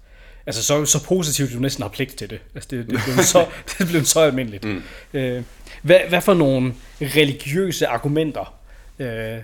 altså 0.45 0.63
så, 0.63 0.85
så 0.85 1.03
positivt, 1.03 1.53
du 1.53 1.59
næsten 1.59 1.81
har 1.81 1.89
pligt 1.89 2.15
til 2.15 2.29
det. 2.29 2.39
Altså 2.55 2.67
det, 2.71 2.89
det, 2.89 2.97
er 2.97 3.03
blevet 3.03 3.25
så, 3.35 3.45
det 3.65 3.79
er 3.79 3.85
blevet 3.85 4.07
så 4.07 4.19
almindeligt. 4.19 4.63
Mm. 4.63 4.83
Øh, 5.13 5.43
hvad, 5.81 5.99
hvad 6.09 6.21
for 6.21 6.33
nogle 6.33 6.73
religiøse 7.01 7.87
argumenter 7.87 8.53
øh, 8.99 9.37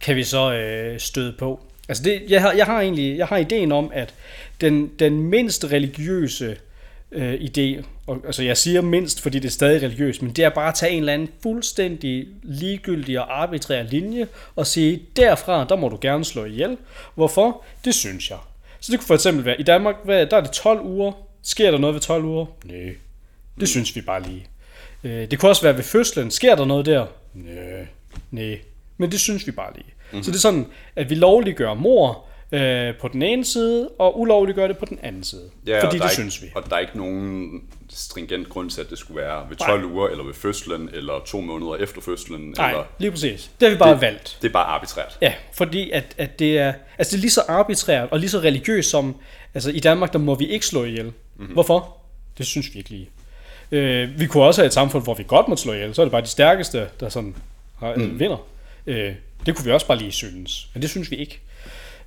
kan 0.00 0.16
vi 0.16 0.24
så 0.24 0.52
øh, 0.52 1.00
støde 1.00 1.34
på? 1.38 1.60
Altså 1.88 2.02
det, 2.02 2.22
jeg, 2.28 2.42
har, 2.42 2.52
jeg 2.52 2.66
har 2.66 2.80
egentlig 2.80 3.18
jeg 3.18 3.26
har 3.26 3.36
ideen 3.36 3.72
om, 3.72 3.90
at 3.94 4.14
den, 4.60 4.90
den 4.98 5.20
mindst 5.20 5.64
religiøse 5.64 6.56
øh, 7.12 7.34
idé, 7.34 7.84
og, 8.06 8.22
altså 8.26 8.42
jeg 8.42 8.56
siger 8.56 8.80
mindst, 8.80 9.20
fordi 9.20 9.38
det 9.38 9.48
er 9.48 9.52
stadig 9.52 9.82
religiøst, 9.82 10.22
men 10.22 10.32
det 10.32 10.44
er 10.44 10.48
bare 10.48 10.68
at 10.68 10.74
tage 10.74 10.92
en 10.92 10.98
eller 10.98 11.12
anden 11.12 11.28
fuldstændig 11.42 12.26
ligegyldig 12.42 13.20
og 13.20 13.42
arbitrær 13.42 13.82
linje 13.82 14.28
og 14.56 14.66
sige, 14.66 15.02
derfra, 15.16 15.64
der 15.68 15.76
må 15.76 15.88
du 15.88 15.98
gerne 16.00 16.24
slå 16.24 16.44
ihjel. 16.44 16.76
Hvorfor? 17.14 17.64
Det 17.84 17.94
synes 17.94 18.30
jeg. 18.30 18.38
Så 18.82 18.92
det 18.92 19.00
kunne 19.00 19.06
for 19.06 19.14
eksempel 19.14 19.44
være, 19.44 19.60
i 19.60 19.62
Danmark, 19.62 19.94
hvad, 20.04 20.26
der 20.26 20.36
er 20.36 20.40
det 20.40 20.50
12 20.50 20.80
uger. 20.80 21.12
Sker 21.42 21.70
der 21.70 21.78
noget 21.78 21.94
ved 21.94 22.00
12 22.00 22.24
uger? 22.24 22.46
Nej. 22.64 22.94
Det 23.60 23.68
synes 23.68 23.96
vi 23.96 24.00
bare 24.00 24.22
lige. 24.22 24.46
Øh, 25.04 25.30
det 25.30 25.38
kunne 25.38 25.50
også 25.50 25.62
være 25.62 25.76
ved 25.76 25.82
fødslen. 25.82 26.30
Sker 26.30 26.54
der 26.54 26.64
noget 26.64 26.86
der? 26.86 27.06
Nej. 27.34 27.86
Nej. 28.30 28.60
Men 28.96 29.10
det 29.12 29.20
synes 29.20 29.46
vi 29.46 29.52
bare 29.52 29.72
lige. 29.74 29.86
Mm-hmm. 29.86 30.22
Så 30.22 30.30
det 30.30 30.36
er 30.36 30.40
sådan, 30.40 30.66
at 30.96 31.10
vi 31.10 31.14
lovliggør 31.14 31.74
mor 31.74 32.26
øh, 32.52 32.94
på 33.00 33.08
den 33.08 33.22
ene 33.22 33.44
side, 33.44 33.88
og 33.98 34.20
ulovliggør 34.20 34.66
det 34.66 34.78
på 34.78 34.84
den 34.84 34.98
anden 35.02 35.24
side. 35.24 35.50
Ja, 35.66 35.84
fordi 35.84 35.98
det 35.98 36.04
er 36.04 36.08
synes 36.08 36.42
ikke, 36.42 36.46
vi. 36.46 36.52
Og 36.54 36.70
der 36.70 36.76
er 36.76 36.80
ikke 36.80 36.96
nogen 36.96 37.50
stringent 37.90 38.48
grund 38.48 38.70
til, 38.70 38.80
at 38.80 38.90
det 38.90 38.98
skulle 38.98 39.20
være 39.20 39.46
ved 39.48 39.56
12 39.56 39.84
uger, 39.84 40.08
eller 40.08 40.24
ved 40.24 40.34
fødslen, 40.34 40.88
eller 40.92 41.22
to 41.26 41.40
måneder 41.40 41.76
efter 41.76 42.00
fødslen. 42.00 42.54
Nej, 42.56 42.70
eller, 42.70 42.84
lige 42.98 43.10
præcis. 43.10 43.50
Det 43.60 43.68
har 43.68 43.74
vi 43.74 43.78
bare 43.78 43.92
det, 43.92 44.00
valgt. 44.00 44.38
Det 44.42 44.48
er 44.48 44.52
bare 44.52 44.66
arbitrært. 44.66 45.18
Ja, 45.20 45.32
fordi 45.52 45.90
at, 45.90 46.14
at 46.18 46.38
det 46.38 46.58
er, 46.58 46.72
altså 46.98 47.10
det 47.10 47.18
er 47.18 47.20
lige 47.20 47.30
så 47.30 47.42
arbitrært 47.48 48.08
og 48.10 48.18
lige 48.18 48.30
så 48.30 48.38
religiøst 48.38 48.90
som, 48.90 49.16
altså 49.54 49.70
i 49.70 49.80
Danmark, 49.80 50.12
der 50.12 50.18
må 50.18 50.34
vi 50.34 50.46
ikke 50.46 50.66
slå 50.66 50.84
ihjel. 50.84 51.12
Mm-hmm. 51.36 51.52
Hvorfor? 51.52 51.96
Det 52.38 52.46
synes 52.46 52.74
vi 52.74 52.78
ikke 52.78 52.90
lige. 52.90 53.10
Øh, 53.72 54.20
vi 54.20 54.26
kunne 54.26 54.42
også 54.42 54.60
have 54.60 54.66
et 54.66 54.72
samfund, 54.72 55.04
hvor 55.04 55.14
vi 55.14 55.24
godt 55.26 55.48
må 55.48 55.56
slå 55.56 55.72
ihjel. 55.72 55.94
Så 55.94 56.02
er 56.02 56.04
det 56.04 56.10
bare 56.12 56.22
de 56.22 56.26
stærkeste, 56.26 56.88
der 57.00 57.08
sådan 57.08 57.36
har, 57.78 57.94
mm. 57.94 58.20
vinder. 58.20 58.46
Øh, 58.86 59.14
det 59.46 59.56
kunne 59.56 59.64
vi 59.64 59.72
også 59.72 59.86
bare 59.86 59.98
lige 59.98 60.12
synes. 60.12 60.68
Men 60.74 60.82
det 60.82 60.90
synes 60.90 61.10
vi 61.10 61.16
ikke. 61.16 61.40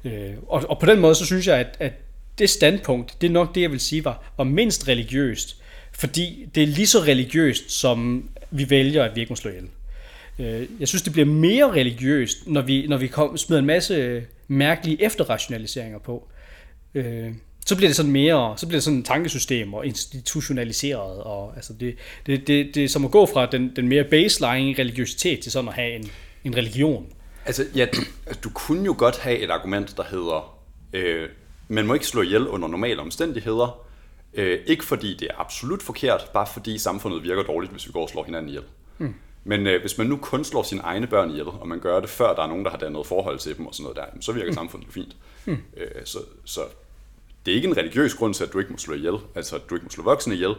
Øh, 0.06 0.34
og, 0.48 0.64
og 0.70 0.80
på 0.80 0.86
den 0.86 1.00
måde, 1.00 1.16
så 1.16 1.26
synes 1.26 1.48
jeg, 1.48 1.58
at, 1.58 1.78
at 1.80 1.94
det 2.40 2.50
standpunkt, 2.50 3.22
det 3.22 3.28
er 3.28 3.32
nok 3.32 3.56
det, 3.56 3.62
jeg 3.62 3.72
vil 3.72 3.80
sige, 3.80 4.06
var, 4.06 4.34
var 4.38 4.44
mindst 4.44 4.88
religiøst. 4.88 5.62
Fordi 5.92 6.50
det 6.56 6.64
er 6.64 6.68
lige 6.68 6.88
så 6.88 7.00
religiøst, 7.00 7.72
som 7.72 8.30
vi 8.52 8.70
vælger, 8.70 9.04
at 9.04 9.16
vi 9.16 9.22
ikke 9.22 9.32
må 9.32 9.36
slå 9.36 9.52
ihjel. 9.52 9.68
Øh, 10.40 10.68
Jeg 10.80 10.88
synes, 10.88 11.02
det 11.02 11.14
bliver 11.14 11.26
mere 11.26 11.72
religiøst, 11.72 12.38
når 12.48 12.62
vi, 12.62 12.88
når 12.88 12.98
vi 12.98 13.08
kom, 13.08 13.38
smider 13.38 13.60
en 13.60 13.66
masse 13.66 14.24
mærkelige 14.48 15.04
efterrationaliseringer 15.04 16.00
på. 16.00 16.28
Øh, 16.96 17.32
Så 17.66 17.76
bliver 17.76 17.90
det 17.90 17.96
sådan 17.96 18.12
mere, 18.12 18.54
så 18.58 18.68
bliver 18.68 18.78
det 18.78 18.84
sådan 18.84 19.00
et 19.00 19.06
tankesystem 19.06 19.74
og 19.74 19.86
institutionaliseret. 19.86 21.24
Og, 21.24 21.54
altså 21.56 21.74
det, 21.74 21.96
det, 22.26 22.48
det, 22.48 22.76
det 22.76 22.84
er 22.84 22.88
som 22.88 23.06
at 23.06 23.12
gå 23.12 23.26
fra 23.26 23.46
den, 23.46 23.72
den 23.76 23.88
mere 23.88 24.04
baseline 24.04 24.80
religiøsitet 24.80 25.40
til 25.40 25.52
sådan 25.52 25.68
at 25.68 25.74
have 25.74 25.96
en, 25.96 26.10
en 26.44 26.58
religion. 26.58 27.06
Altså, 27.46 27.66
ja, 27.75 27.86
du, 27.86 28.02
du 28.44 28.50
kunne 28.50 28.86
jo 28.86 28.96
godt 28.98 29.18
have 29.18 29.38
et 29.38 29.52
argument, 29.52 29.98
der 29.98 30.04
hedder, 30.04 30.58
øh, 30.94 31.30
man 31.68 31.88
må 31.88 31.94
ikke 31.94 32.08
slå 32.08 32.22
ihjel 32.22 32.48
under 32.48 32.68
normale 32.68 33.02
omstændigheder. 33.02 33.82
Øh, 34.34 34.60
ikke 34.66 34.86
fordi 34.86 35.18
det 35.18 35.28
er 35.32 35.40
absolut 35.40 35.84
forkert, 35.84 36.30
bare 36.34 36.48
fordi 36.54 36.78
samfundet 36.78 37.24
virker 37.24 37.44
dårligt, 37.44 37.72
hvis 37.72 37.88
vi 37.88 37.92
går 37.92 38.02
og 38.02 38.10
slår 38.10 38.24
hinanden 38.24 38.50
ihjel. 38.50 38.64
Mm. 38.98 39.14
Men 39.44 39.68
øh, 39.68 39.82
hvis 39.82 39.98
man 39.98 40.08
nu 40.08 40.18
kun 40.18 40.44
slår 40.44 40.64
sine 40.64 40.82
egne 40.82 41.08
børn 41.08 41.30
ihjel, 41.30 41.48
og 41.48 41.68
man 41.68 41.80
gør 41.80 42.00
det 42.00 42.10
før 42.10 42.36
der 42.36 42.44
er 42.44 42.48
nogen, 42.48 42.66
der 42.66 42.72
har 42.72 42.78
dannet 42.78 43.08
forhold 43.08 43.40
til 43.40 43.58
dem 43.58 43.68
og 43.68 43.75
sådan 43.75 43.84
noget 43.84 43.98
der, 43.98 44.22
så 44.22 44.32
virker 44.32 44.52
mm. 44.52 44.56
samfundet 44.56 44.88
jo 44.88 44.92
fint. 44.92 45.16
Mm. 45.46 45.58
Øh, 45.78 46.06
så, 46.06 46.20
så 46.46 46.62
det 47.46 47.52
er 47.52 47.56
ikke 47.56 47.68
en 47.68 47.78
religiøs 47.78 48.14
grund 48.14 48.34
til, 48.34 48.44
at 48.44 48.54
du 48.54 48.60
ikke 48.60 48.72
må 48.72 48.78
slå 48.78 48.94
ihjel, 48.94 49.16
altså 49.36 49.56
at 49.56 49.70
du 49.70 49.75
ikke 49.75 49.86
må 49.86 49.90
slå 49.90 50.04
voksne 50.04 50.34
ihjel. 50.34 50.56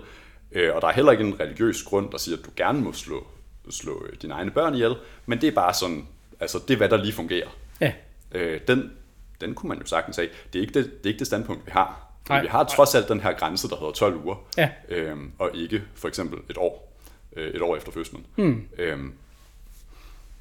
Øh, 0.53 0.75
og 0.75 0.83
der 0.83 0.89
er 0.89 0.93
heller 0.93 1.13
ikke 1.13 1.25
en 1.25 1.41
religiøs 1.41 1.83
grund, 1.83 2.11
der 2.11 2.19
siger, 2.19 2.37
at 2.39 2.45
du 2.45 2.51
gerne 2.57 2.81
må 2.81 2.93
slå, 2.93 3.27
slå 3.71 4.07
øh, 4.07 4.17
dine 4.23 4.35
egne 4.35 4.51
børn 4.51 4.75
ihjel. 4.75 4.95
Men 5.27 5.41
det 5.41 5.49
er 5.49 5.53
bare 5.53 5.75
sådan, 5.75 6.09
altså 6.41 6.59
det 6.69 6.75
er, 6.75 6.79
hvad 6.79 6.89
der 6.89 6.97
lige 6.97 7.13
fungerer. 7.13 7.49
Ja, 7.81 7.93
Øh, 8.33 8.61
den, 8.69 8.91
den 9.41 9.55
kunne 9.55 9.69
man 9.69 9.79
jo 9.79 9.87
sagtens 9.87 10.17
have. 10.17 10.29
Det 10.53 10.59
er 10.59 10.63
ikke 10.63 10.75
det, 10.75 10.85
det, 10.85 11.05
er 11.05 11.09
ikke 11.09 11.19
det 11.19 11.27
standpunkt, 11.27 11.67
vi 11.67 11.71
har. 11.75 12.07
Nej. 12.29 12.43
Vi 12.43 12.49
har 12.49 12.65
trods 12.65 12.95
alt 12.95 13.09
den 13.09 13.21
her 13.21 13.33
grænse, 13.33 13.69
der 13.69 13.77
hedder 13.77 13.93
12 13.93 14.17
uger, 14.25 14.37
Ja. 14.57 14.69
øhm, 14.89 15.33
og 15.39 15.51
ikke 15.55 15.83
for 15.95 16.09
eksempel 16.09 16.39
et 16.51 16.57
år, 16.59 16.99
øh, 17.37 17.55
et 17.55 17.63
år 17.63 17.77
efter 17.77 17.93
fødslen. 17.93 18.27
Hmm. 18.37 18.69
Øhm, 18.79 19.13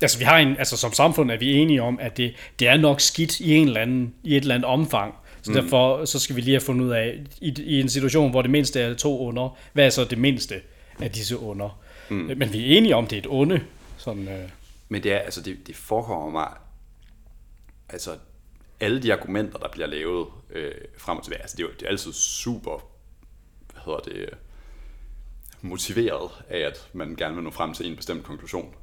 altså 0.01 0.17
vi 0.17 0.23
har 0.23 0.37
en, 0.37 0.57
altså 0.57 0.77
som 0.77 0.93
samfund 0.93 1.31
er 1.31 1.37
vi 1.37 1.53
enige 1.53 1.81
om, 1.81 1.99
at 2.01 2.17
det, 2.17 2.33
det 2.59 2.67
er 2.67 2.77
nok 2.77 3.01
skidt 3.01 3.39
i, 3.39 3.55
en 3.55 3.67
eller 3.67 3.81
anden, 3.81 4.13
i 4.23 4.35
et 4.37 4.41
eller 4.41 4.55
andet 4.55 4.65
omfang. 4.65 5.15
Så 5.41 5.51
mm. 5.51 5.55
derfor 5.57 6.05
så 6.05 6.19
skal 6.19 6.35
vi 6.35 6.41
lige 6.41 6.53
have 6.53 6.61
fundet 6.61 6.85
ud 6.85 6.91
af, 6.91 7.19
i, 7.41 7.53
i 7.63 7.79
en 7.79 7.89
situation, 7.89 8.31
hvor 8.31 8.41
det 8.41 8.51
mindste 8.51 8.81
er 8.81 8.93
to 8.93 9.19
under, 9.19 9.57
hvad 9.73 9.85
er 9.85 9.89
så 9.89 10.03
det 10.05 10.17
mindste 10.17 10.61
af 11.01 11.11
disse 11.11 11.37
under? 11.37 11.79
Mm. 12.09 12.15
Men 12.37 12.53
vi 12.53 12.73
er 12.73 12.77
enige 12.77 12.95
om, 12.95 13.07
det 13.07 13.15
er 13.15 13.19
et 13.21 13.27
onde. 13.29 13.61
Sådan, 13.97 14.27
øh, 14.27 14.49
men 14.89 15.03
det, 15.03 15.13
er, 15.13 15.19
altså, 15.19 15.41
det, 15.41 15.67
det 15.67 15.75
forekommer 15.75 16.29
mig, 16.29 16.53
altså 17.89 18.17
alle 18.79 19.03
de 19.03 19.13
argumenter, 19.13 19.57
der 19.57 19.69
bliver 19.69 19.87
lavet 19.87 20.27
øh, 20.49 20.73
frem 20.97 21.17
og 21.17 21.23
tilbage, 21.23 21.41
altså 21.41 21.57
det 21.57 21.63
er 21.63 21.67
jo 21.67 21.73
det 21.73 21.83
er 21.83 21.87
altid 21.89 22.13
super, 22.13 22.89
hvad 23.73 23.81
hedder 23.85 23.99
det, 23.99 24.29
motiveret 25.61 26.31
af, 26.49 26.59
at 26.59 26.89
man 26.93 27.15
gerne 27.15 27.35
vil 27.35 27.43
nå 27.43 27.51
frem 27.51 27.73
til 27.73 27.87
en 27.89 27.95
bestemt 27.95 28.23
konklusion. 28.23 28.75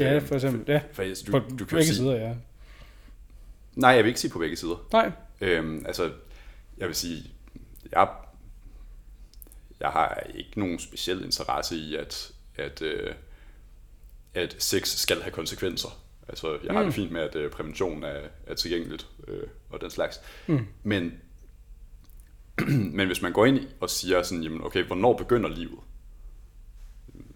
ja, 0.00 0.18
for 0.18 0.34
eksempel. 0.34 0.72
Ja, 0.72 0.80
For, 0.92 1.02
altså, 1.02 1.24
du, 1.26 1.32
på 1.32 1.38
du 1.38 1.56
kan 1.56 1.66
begge 1.66 1.84
sige, 1.84 1.96
sider, 1.96 2.16
ja. 2.16 2.34
Nej, 3.74 3.90
jeg 3.90 4.04
vil 4.04 4.08
ikke 4.08 4.20
sige 4.20 4.30
på 4.30 4.38
begge 4.38 4.56
sider. 4.56 4.86
Nej, 4.92 5.12
Øhm, 5.40 5.86
altså, 5.86 6.12
jeg 6.78 6.88
vil 6.88 6.96
sige, 6.96 7.30
jeg, 7.92 8.08
jeg 9.80 9.88
har 9.88 10.22
ikke 10.34 10.60
nogen 10.60 10.78
speciel 10.78 11.24
interesse 11.24 11.76
i, 11.76 11.96
at, 11.96 12.32
at, 12.56 12.82
øh, 12.82 13.14
at 14.34 14.56
sex 14.58 14.88
skal 14.88 15.22
have 15.22 15.32
konsekvenser. 15.32 15.88
Altså, 16.28 16.58
jeg 16.64 16.74
har 16.74 16.82
det 16.82 16.94
fint 16.94 17.12
med, 17.12 17.20
at 17.20 17.36
øh, 17.36 17.50
prævention 17.50 18.04
er, 18.04 18.20
er 18.46 18.54
tilgængeligt 18.54 19.06
øh, 19.28 19.42
og 19.70 19.80
den 19.80 19.90
slags. 19.90 20.20
Mm. 20.46 20.66
Men, 20.82 21.12
men 22.96 23.06
hvis 23.06 23.22
man 23.22 23.32
går 23.32 23.46
ind 23.46 23.68
og 23.80 23.90
siger 23.90 24.22
sådan, 24.22 24.42
jamen, 24.42 24.64
okay, 24.64 24.84
hvornår 24.84 25.16
begynder 25.16 25.48
livet? 25.48 25.78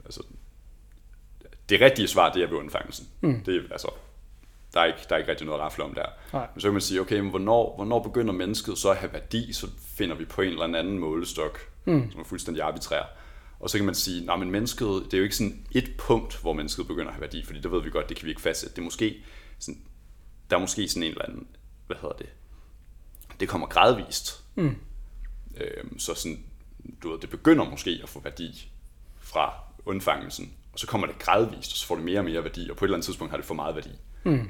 Altså, 0.04 0.22
det 1.68 1.80
rigtige 1.80 2.08
svar, 2.08 2.32
det 2.32 2.42
er 2.42 2.48
ved 2.48 2.56
undfangelsen. 2.56 3.08
Mm. 3.20 3.40
Det 3.44 3.56
er, 3.56 3.60
altså, 3.70 3.90
der 4.74 4.80
er, 4.80 4.84
ikke, 4.84 4.98
der 5.08 5.14
er 5.14 5.18
ikke 5.18 5.30
rigtig 5.30 5.46
noget 5.46 5.62
at 5.62 5.80
om 5.80 5.94
der. 5.94 6.06
Nej. 6.32 6.46
Men 6.54 6.60
så 6.60 6.66
kan 6.66 6.72
man 6.72 6.80
sige, 6.80 7.00
okay, 7.00 7.20
men 7.20 7.30
hvornår, 7.30 7.76
hvornår 7.76 8.02
begynder 8.02 8.32
mennesket 8.32 8.78
så 8.78 8.90
at 8.90 8.96
have 8.96 9.12
værdi? 9.12 9.52
Så 9.52 9.66
finder 9.96 10.16
vi 10.16 10.24
på 10.24 10.42
en 10.42 10.48
eller 10.48 10.64
anden 10.64 10.98
målestok, 10.98 11.58
mm. 11.84 12.10
som 12.10 12.20
er 12.20 12.24
fuldstændig 12.24 12.62
arbitrær. 12.62 13.02
Og 13.64 13.70
så 13.70 13.78
kan 13.78 13.84
man 13.84 13.94
sige, 13.94 14.36
men 14.38 14.50
mennesket, 14.50 14.88
det 15.04 15.14
er 15.14 15.18
jo 15.18 15.24
ikke 15.24 15.36
sådan 15.36 15.66
et 15.72 15.90
punkt, 15.98 16.40
hvor 16.40 16.52
mennesket 16.52 16.86
begynder 16.86 17.08
at 17.08 17.14
have 17.14 17.20
værdi, 17.20 17.44
fordi 17.44 17.60
det 17.60 17.70
ved 17.70 17.82
vi 17.82 17.90
godt, 17.90 18.08
det 18.08 18.16
kan 18.16 18.24
vi 18.24 18.30
ikke 18.30 18.40
fastsætte. 18.40 18.76
Det 18.76 18.80
er 18.80 18.84
måske 18.84 19.24
sådan, 19.58 19.80
der 20.50 20.56
er 20.56 20.60
måske 20.60 20.88
sådan 20.88 21.02
en 21.02 21.10
eller 21.10 21.24
anden, 21.24 21.46
hvad 21.86 21.96
hedder 22.00 22.16
det, 22.16 22.28
det 23.40 23.48
kommer 23.48 23.66
gradvist. 23.66 24.44
Mm. 24.54 24.76
Øhm, 25.56 25.98
så 25.98 26.14
sådan, 26.14 26.44
du 27.02 27.10
ved, 27.10 27.18
det 27.18 27.30
begynder 27.30 27.70
måske 27.70 28.00
at 28.02 28.08
få 28.08 28.20
værdi 28.20 28.70
fra 29.20 29.54
undfangelsen, 29.84 30.52
og 30.72 30.78
så 30.78 30.86
kommer 30.86 31.06
det 31.06 31.18
gradvist, 31.18 31.72
og 31.72 31.76
så 31.76 31.86
får 31.86 31.94
det 31.94 32.04
mere 32.04 32.18
og 32.18 32.24
mere 32.24 32.44
værdi, 32.44 32.70
og 32.70 32.76
på 32.76 32.84
et 32.84 32.86
eller 32.86 32.96
andet 32.96 33.04
tidspunkt 33.04 33.30
har 33.30 33.36
det 33.38 33.46
for 33.46 33.54
meget 33.54 33.74
værdi. 33.74 33.90
Mm. 34.24 34.48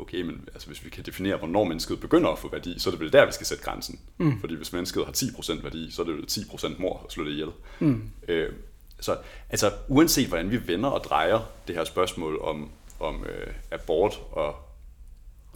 Okay, 0.00 0.22
men 0.22 0.48
altså, 0.54 0.68
hvis 0.68 0.84
vi 0.84 0.90
kan 0.90 1.04
definere, 1.04 1.36
hvornår 1.36 1.64
mennesket 1.64 2.00
begynder 2.00 2.30
at 2.30 2.38
få 2.38 2.50
værdi, 2.50 2.78
så 2.78 2.88
er 2.88 2.90
det 2.90 3.00
vel 3.00 3.12
der, 3.12 3.26
vi 3.26 3.32
skal 3.32 3.46
sætte 3.46 3.64
grænsen. 3.64 4.00
Mm. 4.18 4.40
Fordi 4.40 4.54
hvis 4.54 4.72
mennesket 4.72 5.04
har 5.04 5.12
10% 5.12 5.62
værdi, 5.62 5.90
så 5.90 6.02
er 6.02 6.06
det 6.06 6.12
jo 6.12 6.42
10% 6.42 6.80
mor 6.80 7.02
at 7.06 7.12
slå 7.12 7.24
det 7.24 7.30
ihjel. 7.30 7.50
Mm. 7.80 8.10
Øh, 8.28 8.52
så 9.00 9.16
altså, 9.50 9.72
uanset 9.88 10.28
hvordan 10.28 10.50
vi 10.50 10.66
vender 10.66 10.88
og 10.88 11.04
drejer 11.04 11.40
det 11.68 11.74
her 11.76 11.84
spørgsmål 11.84 12.40
om, 12.40 12.70
om 13.00 13.24
øh, 13.24 13.54
abort 13.70 14.20
og 14.32 14.56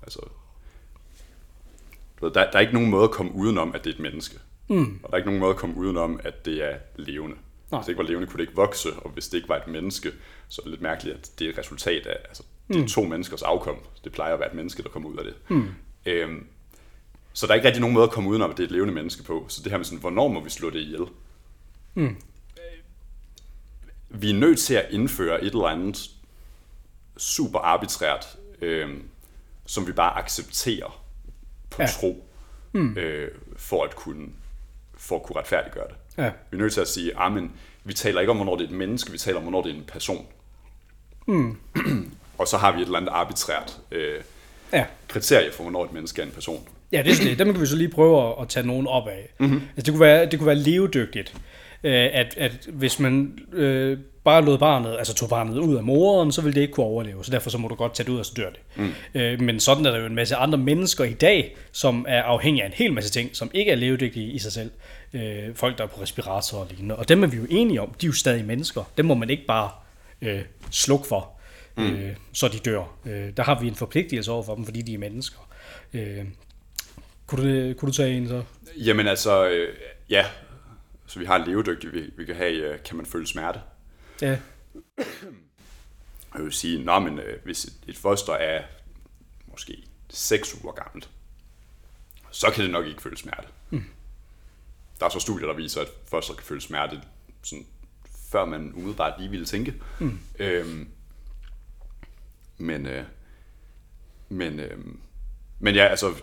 altså, 0.03 0.21
du 2.21 2.25
ved, 2.25 2.35
der, 2.35 2.51
der 2.51 2.57
er 2.57 2.61
ikke 2.61 2.75
nogen 2.75 2.91
måde 2.91 3.05
at 3.05 3.11
komme 3.11 3.33
udenom, 3.35 3.75
at 3.75 3.85
det 3.85 3.91
er 3.91 3.95
et 3.95 4.01
menneske. 4.01 4.39
Mm. 4.69 5.01
Og 5.03 5.09
der 5.09 5.13
er 5.13 5.17
ikke 5.17 5.29
nogen 5.29 5.41
måde 5.41 5.51
at 5.51 5.57
komme 5.57 5.77
udenom, 5.77 6.21
at 6.25 6.45
det 6.45 6.65
er 6.65 6.77
levende. 6.97 7.37
Nej. 7.71 7.81
Hvis 7.81 7.85
det 7.87 7.93
ikke 7.93 7.99
var 7.99 8.09
levende, 8.09 8.27
kunne 8.29 8.39
det 8.39 8.45
ikke 8.45 8.57
vokse, 8.57 8.93
og 8.93 9.11
hvis 9.11 9.29
det 9.29 9.37
ikke 9.37 9.49
var 9.49 9.57
et 9.57 9.67
menneske, 9.67 10.13
så 10.49 10.63
er 10.63 10.65
det 10.65 10.71
lidt 10.71 10.83
mærkeligt, 10.83 11.17
at 11.17 11.31
det 11.39 11.47
er 11.47 11.51
et 11.51 11.59
resultat 11.59 12.07
af, 12.07 12.19
altså, 12.29 12.43
det 12.69 12.77
er 12.77 12.81
mm. 12.81 12.89
to 12.89 13.03
menneskers 13.03 13.43
afkom. 13.43 13.77
Det 14.05 14.13
plejer 14.13 14.35
at 14.35 14.41
være 14.41 14.49
et 14.49 14.55
menneske, 14.55 14.83
der 14.83 14.89
kommer 14.89 15.09
ud 15.09 15.17
af 15.17 15.25
det. 15.25 15.35
Mm. 15.49 15.69
Øhm, 16.07 16.47
så 17.33 17.47
der 17.47 17.53
er 17.53 17.55
ikke 17.55 17.67
rigtig 17.67 17.81
nogen 17.81 17.95
måde 17.95 18.05
at 18.05 18.11
komme 18.11 18.31
udenom, 18.31 18.51
at 18.51 18.57
det 18.57 18.63
er 18.63 18.67
et 18.67 18.73
levende 18.73 18.95
menneske 18.95 19.23
på. 19.23 19.47
Så 19.49 19.63
det 19.63 19.71
her 19.71 19.79
med 19.79 19.85
sådan, 19.85 19.99
hvornår 19.99 20.29
må 20.29 20.41
vi 20.41 20.51
slå 20.51 20.71
det 20.71 20.81
ihjel? 20.81 21.07
Mm. 21.95 22.17
Vi 24.09 24.31
er 24.31 24.35
nødt 24.35 24.59
til 24.59 24.75
at 24.75 24.87
indføre 24.91 25.45
et 25.45 25.53
eller 25.53 25.67
andet 25.67 26.11
super 27.17 27.59
arbitrært, 27.59 28.37
øhm, 28.61 29.03
som 29.67 29.87
vi 29.87 29.93
bare 29.93 30.19
accepterer 30.19 31.05
på 31.71 31.83
ja. 31.83 31.89
tro, 31.89 32.25
mm. 32.73 32.97
øh, 32.99 33.31
for 33.57 33.85
at 33.85 33.97
kunne 33.97 34.29
for 34.97 35.17
at 35.17 35.23
kunne 35.23 35.39
retfærdiggøre 35.39 35.89
det. 35.89 35.97
Ja. 36.19 36.31
Vi 36.51 36.57
er 36.57 36.61
nødt 36.61 36.73
til 36.73 36.81
at 36.81 36.89
sige, 36.89 37.21
at 37.23 37.43
vi 37.85 37.95
taler 37.95 38.21
ikke 38.21 38.31
om, 38.31 38.37
hvornår 38.37 38.57
det 38.57 38.65
er 38.65 38.69
et 38.69 38.75
menneske, 38.75 39.13
vi 39.13 39.19
taler 39.19 39.37
om, 39.37 39.43
hvornår 39.43 39.63
det 39.63 39.71
er 39.71 39.75
en 39.77 39.85
person. 39.85 40.27
Mm. 41.27 41.59
og 42.39 42.49
så 42.49 42.57
har 42.57 42.73
vi 42.73 42.81
et 42.81 42.85
eller 42.85 42.99
andet 42.99 43.11
arbitrært 43.11 43.77
øh, 43.93 44.21
ja. 44.73 44.85
kriterie 45.09 45.53
for, 45.53 45.63
hvornår 45.63 45.85
et 45.85 45.93
menneske 45.93 46.23
er 46.23 46.27
en 46.27 46.33
person. 46.33 46.69
Ja, 46.93 47.03
det 47.03 47.21
er 47.21 47.25
det. 47.25 47.39
Dem 47.39 47.53
kan 47.53 47.61
vi 47.61 47.67
så 47.67 47.77
lige 47.77 47.89
prøve 47.89 48.29
at, 48.29 48.35
at 48.41 48.49
tage 48.49 48.67
nogen 48.67 48.87
op 48.87 49.09
af. 49.09 49.29
Mm-hmm. 49.39 49.63
Altså, 49.77 49.83
det, 49.83 49.89
kunne 49.89 50.01
være, 50.01 50.27
det 50.27 50.39
kunne 50.39 50.47
være 50.47 50.59
levedygtigt, 50.59 51.35
øh, 51.85 52.09
at, 52.13 52.35
at 52.37 52.69
hvis 52.73 53.01
man 53.01 53.39
øh, 53.53 53.99
bare 54.25 54.45
lod 54.45 54.59
barnet, 54.59 54.97
altså 54.99 55.15
tog 55.15 55.29
barnet 55.29 55.59
ud 55.59 55.77
af 55.77 55.83
moren, 55.83 56.33
så 56.33 56.43
ville 56.43 56.55
det 56.55 56.61
ikke 56.61 56.73
kunne 56.73 56.87
overleve. 56.87 57.25
Så 57.25 57.31
derfor 57.31 57.51
så 57.51 57.59
må 57.59 57.69
du 57.69 57.75
godt 57.75 57.95
tage 57.95 58.07
det 58.07 58.13
ud, 58.13 58.19
og 58.19 58.27
så 58.27 58.33
dør 58.37 58.51
det. 58.51 58.61
Mm. 58.77 59.21
Øh, 59.21 59.41
men 59.41 59.61
sådan 59.61 59.87
er 59.87 59.91
der 59.91 59.99
jo 59.99 60.07
en 60.07 60.15
masse 60.15 60.37
andre 60.37 60.59
mennesker 60.59 61.05
i 61.05 61.13
dag, 61.13 61.57
som 61.73 62.07
er 62.09 62.23
afhængige 62.23 62.63
af 62.63 62.67
en 62.67 62.73
hel 62.73 62.93
masse 62.93 63.11
ting, 63.11 63.31
som 63.33 63.51
ikke 63.55 63.71
er 63.71 63.77
levedygtige 63.77 64.33
i 64.33 64.39
sig 64.39 64.53
selv. 64.53 64.71
Øh, 65.13 65.55
folk, 65.55 65.79
der 65.79 65.85
er 65.85 65.89
på 65.89 66.03
respirator 66.03 66.59
og 66.59 66.67
lignende. 66.71 66.97
Og 66.97 67.09
dem 67.09 67.23
er 67.23 67.27
vi 67.27 67.37
jo 67.37 67.47
enige 67.51 67.81
om, 67.81 67.89
de 68.01 68.07
er 68.07 68.09
jo 68.09 68.13
stadig 68.13 68.45
mennesker. 68.45 68.91
Dem 68.97 69.07
må 69.07 69.15
man 69.15 69.31
ikke 69.31 69.47
bare 69.47 69.71
øh, 70.23 70.41
slukke 70.71 71.07
for, 71.07 71.31
mm. 71.77 71.85
øh, 71.85 72.17
så 72.33 72.49
de 72.49 72.59
dør. 72.59 72.97
Øh, 73.07 73.37
der 73.37 73.43
har 73.43 73.61
vi 73.61 73.69
en 73.69 73.75
forpligtelse 73.75 74.31
over 74.33 74.43
for 74.43 74.55
dem, 74.55 74.65
fordi 74.65 74.83
de 74.83 74.95
er 74.95 74.99
mennesker. 74.99 75.49
Øh, 75.95 76.25
kunne 77.27 77.69
du, 77.69 77.75
kunne 77.75 77.87
du 77.87 77.97
tage 77.97 78.17
en 78.17 78.29
så? 78.29 78.43
Jamen 78.77 79.07
altså, 79.07 79.49
øh, 79.49 79.77
ja, 80.11 80.27
så 81.07 81.19
vi 81.19 81.25
har 81.25 81.39
levedygtige, 81.39 81.93
vi, 81.93 82.11
vi 82.17 82.25
kan 82.25 82.35
have, 82.37 82.53
øh, 82.53 82.83
kan 82.83 82.97
man 82.97 83.07
føle 83.07 83.27
smerte? 83.27 83.61
Ja. 84.23 84.39
Jeg 86.35 86.43
vil 86.43 86.53
sige, 86.53 86.85
nå, 86.85 86.99
men 86.99 87.19
øh, 87.19 87.45
hvis 87.45 87.65
et, 87.65 87.75
et 87.87 87.97
foster 87.97 88.33
er 88.33 88.63
måske 89.47 89.77
6 90.11 90.55
uger 90.63 90.73
gammelt, 90.73 91.11
så 92.31 92.51
kan 92.55 92.65
det 92.65 92.73
nok 92.73 92.87
ikke 92.87 93.03
føle 93.03 93.17
smerte. 93.17 93.49
Mm. 93.71 93.85
Der 95.01 95.07
er 95.07 95.11
så 95.11 95.21
studier, 95.21 95.47
der 95.47 95.55
viser, 95.55 95.81
at 95.81 95.89
foster 96.09 96.35
kan 96.35 96.45
føle 96.45 96.61
smerte, 96.61 97.01
sådan, 97.43 97.67
før 98.31 98.45
man 98.45 98.73
umiddelbart 98.75 99.21
lige 99.21 99.31
ville 99.31 99.47
tænke. 99.47 99.75
Mm. 99.99 100.19
Øhm, 100.39 100.89
men, 102.59 102.87
øh, 102.87 103.05
men, 104.29 104.61
øh, 104.61 104.79
men 105.61 105.75
ja, 105.75 105.87
altså, 105.87 106.15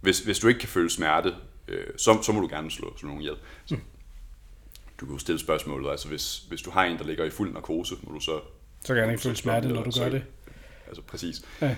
hvis, 0.00 0.20
hvis 0.20 0.38
du 0.38 0.48
ikke 0.48 0.60
kan 0.60 0.68
føle 0.68 0.90
smerte, 0.90 1.34
øh, 1.68 1.86
så, 1.96 2.22
så 2.22 2.32
må 2.32 2.40
du 2.40 2.48
gerne 2.48 2.70
slå, 2.70 2.96
slå 2.96 3.06
nogen 3.06 3.22
ihjel. 3.22 3.36
Så, 3.66 3.76
du 5.00 5.06
kan 5.06 5.12
jo 5.12 5.18
stille 5.18 5.38
spørgsmålet, 5.38 5.90
altså 5.90 6.08
hvis, 6.08 6.38
hvis 6.38 6.62
du 6.62 6.70
har 6.70 6.84
en, 6.84 6.98
der 6.98 7.04
ligger 7.04 7.24
i 7.24 7.30
fuld 7.30 7.52
narkose, 7.52 7.94
må 8.02 8.14
du 8.14 8.20
så... 8.20 8.40
Så 8.84 8.94
kan 8.94 9.02
han 9.02 9.10
ikke 9.10 9.22
føle 9.22 9.36
smerte, 9.36 9.68
når 9.68 9.82
du 9.82 9.90
gør 9.98 10.08
det. 10.08 10.24
Altså 10.86 11.02
præcis. 11.02 11.42
Ja. 11.60 11.76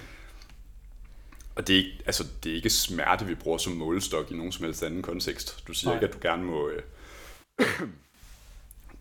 Og 1.54 1.66
det 1.66 1.72
er, 1.72 1.78
ikke, 1.78 2.02
altså, 2.06 2.24
det 2.44 2.52
er 2.52 2.56
ikke 2.56 2.70
smerte, 2.70 3.26
vi 3.26 3.34
bruger 3.34 3.58
som 3.58 3.72
målestok 3.72 4.30
i 4.30 4.34
nogen 4.34 4.52
som 4.52 4.64
helst 4.64 4.82
anden 4.82 5.02
kontekst. 5.02 5.66
Du 5.68 5.72
siger 5.72 5.90
Nej. 5.90 5.96
ikke, 5.96 6.06
at 6.06 6.14
du 6.14 6.18
gerne 6.22 6.44
må... 6.44 6.68
Øh, 6.68 6.82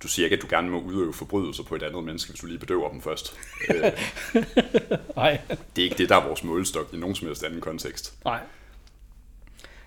du 0.04 0.08
siger 0.08 0.26
ikke, 0.26 0.36
at 0.36 0.42
du 0.42 0.48
gerne 0.50 0.70
må 0.70 0.82
udøve 0.82 1.14
forbrydelser 1.14 1.64
på 1.64 1.76
et 1.76 1.84
andet 1.84 2.04
menneske, 2.04 2.32
hvis 2.32 2.42
du 2.42 2.48
lige 2.48 2.60
bedøver 2.60 2.90
dem 2.90 3.02
først. 3.02 3.34
Nej, 5.16 5.42
det 5.76 5.82
er 5.82 5.86
ikke 5.86 5.98
det, 5.98 6.10
der 6.10 6.16
er 6.16 6.28
vores 6.28 6.44
målestok 6.44 6.90
i 6.94 6.98
nogen 6.98 7.16
som 7.16 7.28
helst 7.28 7.44
anden 7.44 7.62
kontekst. 7.62 8.14
nej. 8.26 8.40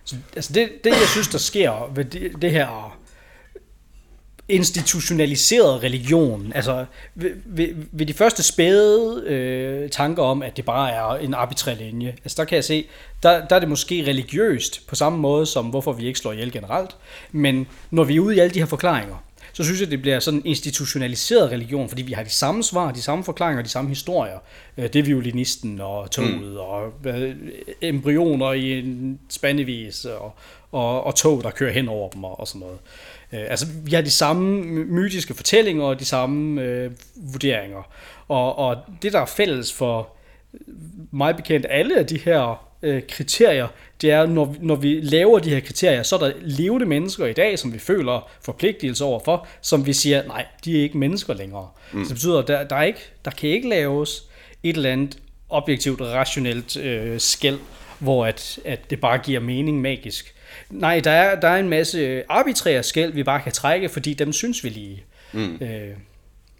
Så, 0.05 0.16
altså 0.37 0.53
det, 0.53 0.70
det, 0.85 0.90
jeg 0.90 1.09
synes, 1.09 1.29
der 1.29 1.38
sker 1.38 1.92
ved 1.94 2.05
det, 2.05 2.42
det 2.42 2.51
her 2.51 2.98
institutionaliserede 4.48 5.79
religion, 5.79 6.53
altså 6.55 6.85
ved, 7.14 7.31
ved, 7.44 7.68
ved 7.92 8.07
de 8.07 8.14
første 8.14 8.42
spæde 8.42 9.22
øh, 9.27 9.90
tanker 9.90 10.22
om, 10.22 10.42
at 10.42 10.57
det 10.57 10.64
bare 10.64 10.90
er 10.90 11.25
en 11.25 11.35
arbitrær 11.35 11.75
linje, 11.75 12.09
altså 12.25 12.37
der 12.37 12.44
kan 12.44 12.57
jeg 12.57 12.64
se, 12.64 12.87
der, 13.22 13.46
der 13.46 13.57
er 13.57 13.61
det 13.61 13.68
måske 13.68 14.05
religiøst 14.07 14.87
på 14.88 14.94
samme 14.94 15.18
måde 15.18 15.46
som, 15.46 15.66
hvorfor 15.66 15.92
vi 15.92 16.07
ikke 16.07 16.18
slår 16.18 16.33
ihjel 16.33 16.53
generelt, 16.53 16.96
men 17.33 17.66
når 17.90 18.05
vi 18.05 18.16
er 18.16 18.20
ude 18.20 18.37
i 18.37 18.38
alle 18.38 18.55
de 18.55 18.59
her 18.59 18.66
forklaringer, 18.66 19.16
så 19.53 19.65
synes 19.65 19.81
jeg, 19.81 19.91
det 19.91 20.03
bliver 20.03 20.21
sådan 20.21 20.41
en 20.41 20.47
institutionaliseret 20.47 21.51
religion, 21.51 21.88
fordi 21.88 22.03
vi 22.03 22.12
har 22.12 22.23
de 22.23 22.31
samme 22.31 22.62
svar, 22.62 22.93
de 22.93 23.03
samme 23.03 23.25
forklaringer, 23.25 23.62
de 23.62 23.69
samme 23.69 23.88
historier. 23.88 24.38
Øh, 24.79 24.85
Det 24.85 24.97
er 24.97 25.03
violinisten 25.03 25.81
og 25.81 26.11
toget 26.11 26.41
mm. 26.41 26.57
og 26.57 26.93
embryoner 27.83 28.53
i 28.53 28.79
en 28.79 29.21
spandevis 29.29 30.05
og, 30.05 30.35
og, 30.73 31.05
og 31.05 31.15
tog, 31.15 31.43
der 31.43 31.51
kører 31.51 31.73
hen 31.73 31.88
over 31.88 32.11
dem 32.11 32.25
og, 32.25 32.41
og 32.41 32.49
sådan 32.49 32.61
noget. 32.61 32.79
Øh, 33.33 33.51
Altså, 33.51 33.67
vi 33.85 33.95
har 33.95 34.03
de 34.03 34.11
samme 34.11 34.65
mytiske 34.85 35.35
fortællinger 35.35 35.85
og 35.85 36.01
de 36.01 36.05
samme 36.05 36.62
øh, 36.62 36.91
vurderinger. 37.17 37.83
Og, 38.29 38.59
og 38.59 38.77
det, 39.03 39.12
der 39.12 39.21
er 39.21 39.27
fælles 39.27 39.73
for 39.73 40.09
mig 41.11 41.37
bekendt 41.37 41.67
alle 41.71 41.99
af 41.99 42.07
de 42.07 42.19
her 42.19 42.71
øh, 42.83 43.03
kriterier, 43.09 43.68
det 44.01 44.11
er, 44.11 44.27
når, 44.27 44.57
når 44.61 44.77
vi 44.77 45.01
laver 45.03 45.38
de 45.38 45.51
her 45.51 45.61
kriterier, 45.61 46.03
så 46.03 46.16
er 46.16 46.21
der 46.21 46.33
levende 46.40 46.87
mennesker 46.87 47.27
i 47.27 47.33
dag, 47.33 47.59
som 47.59 47.73
vi 47.73 47.79
føler 47.79 48.31
forpligtelse 48.40 49.05
overfor, 49.05 49.47
som 49.61 49.87
vi 49.87 49.92
siger, 49.92 50.27
nej, 50.27 50.47
de 50.64 50.79
er 50.79 50.83
ikke 50.83 50.99
mennesker 50.99 51.35
længere. 51.35 51.68
Mm. 51.92 52.05
Så 52.05 52.09
det 52.09 52.14
betyder, 52.14 52.38
at 52.38 52.49
der, 52.49 52.64
der, 52.64 52.77
er 52.77 52.83
ikke, 52.83 53.01
der 53.25 53.31
kan 53.31 53.51
ikke 53.51 53.68
laves 53.68 54.25
et 54.62 54.77
eller 54.77 54.92
andet 54.92 55.18
objektivt, 55.49 56.01
rationelt 56.01 56.77
øh, 56.77 57.21
skæld, 57.21 57.59
hvor 57.99 58.27
at, 58.27 58.59
at 58.64 58.90
det 58.90 59.01
bare 59.01 59.18
giver 59.18 59.40
mening 59.40 59.81
magisk. 59.81 60.35
Nej, 60.71 61.01
der 61.01 61.11
er, 61.11 61.40
der 61.40 61.49
er 61.49 61.59
en 61.59 61.68
masse 61.68 62.23
arbitrære 62.29 62.83
skæld, 62.83 63.12
vi 63.12 63.23
bare 63.23 63.40
kan 63.40 63.53
trække, 63.53 63.88
fordi 63.88 64.14
dem 64.14 64.33
synes 64.33 64.64
vi 64.64 64.68
lige. 64.68 65.05
Mm. 65.33 65.59
Øh, 65.61 65.90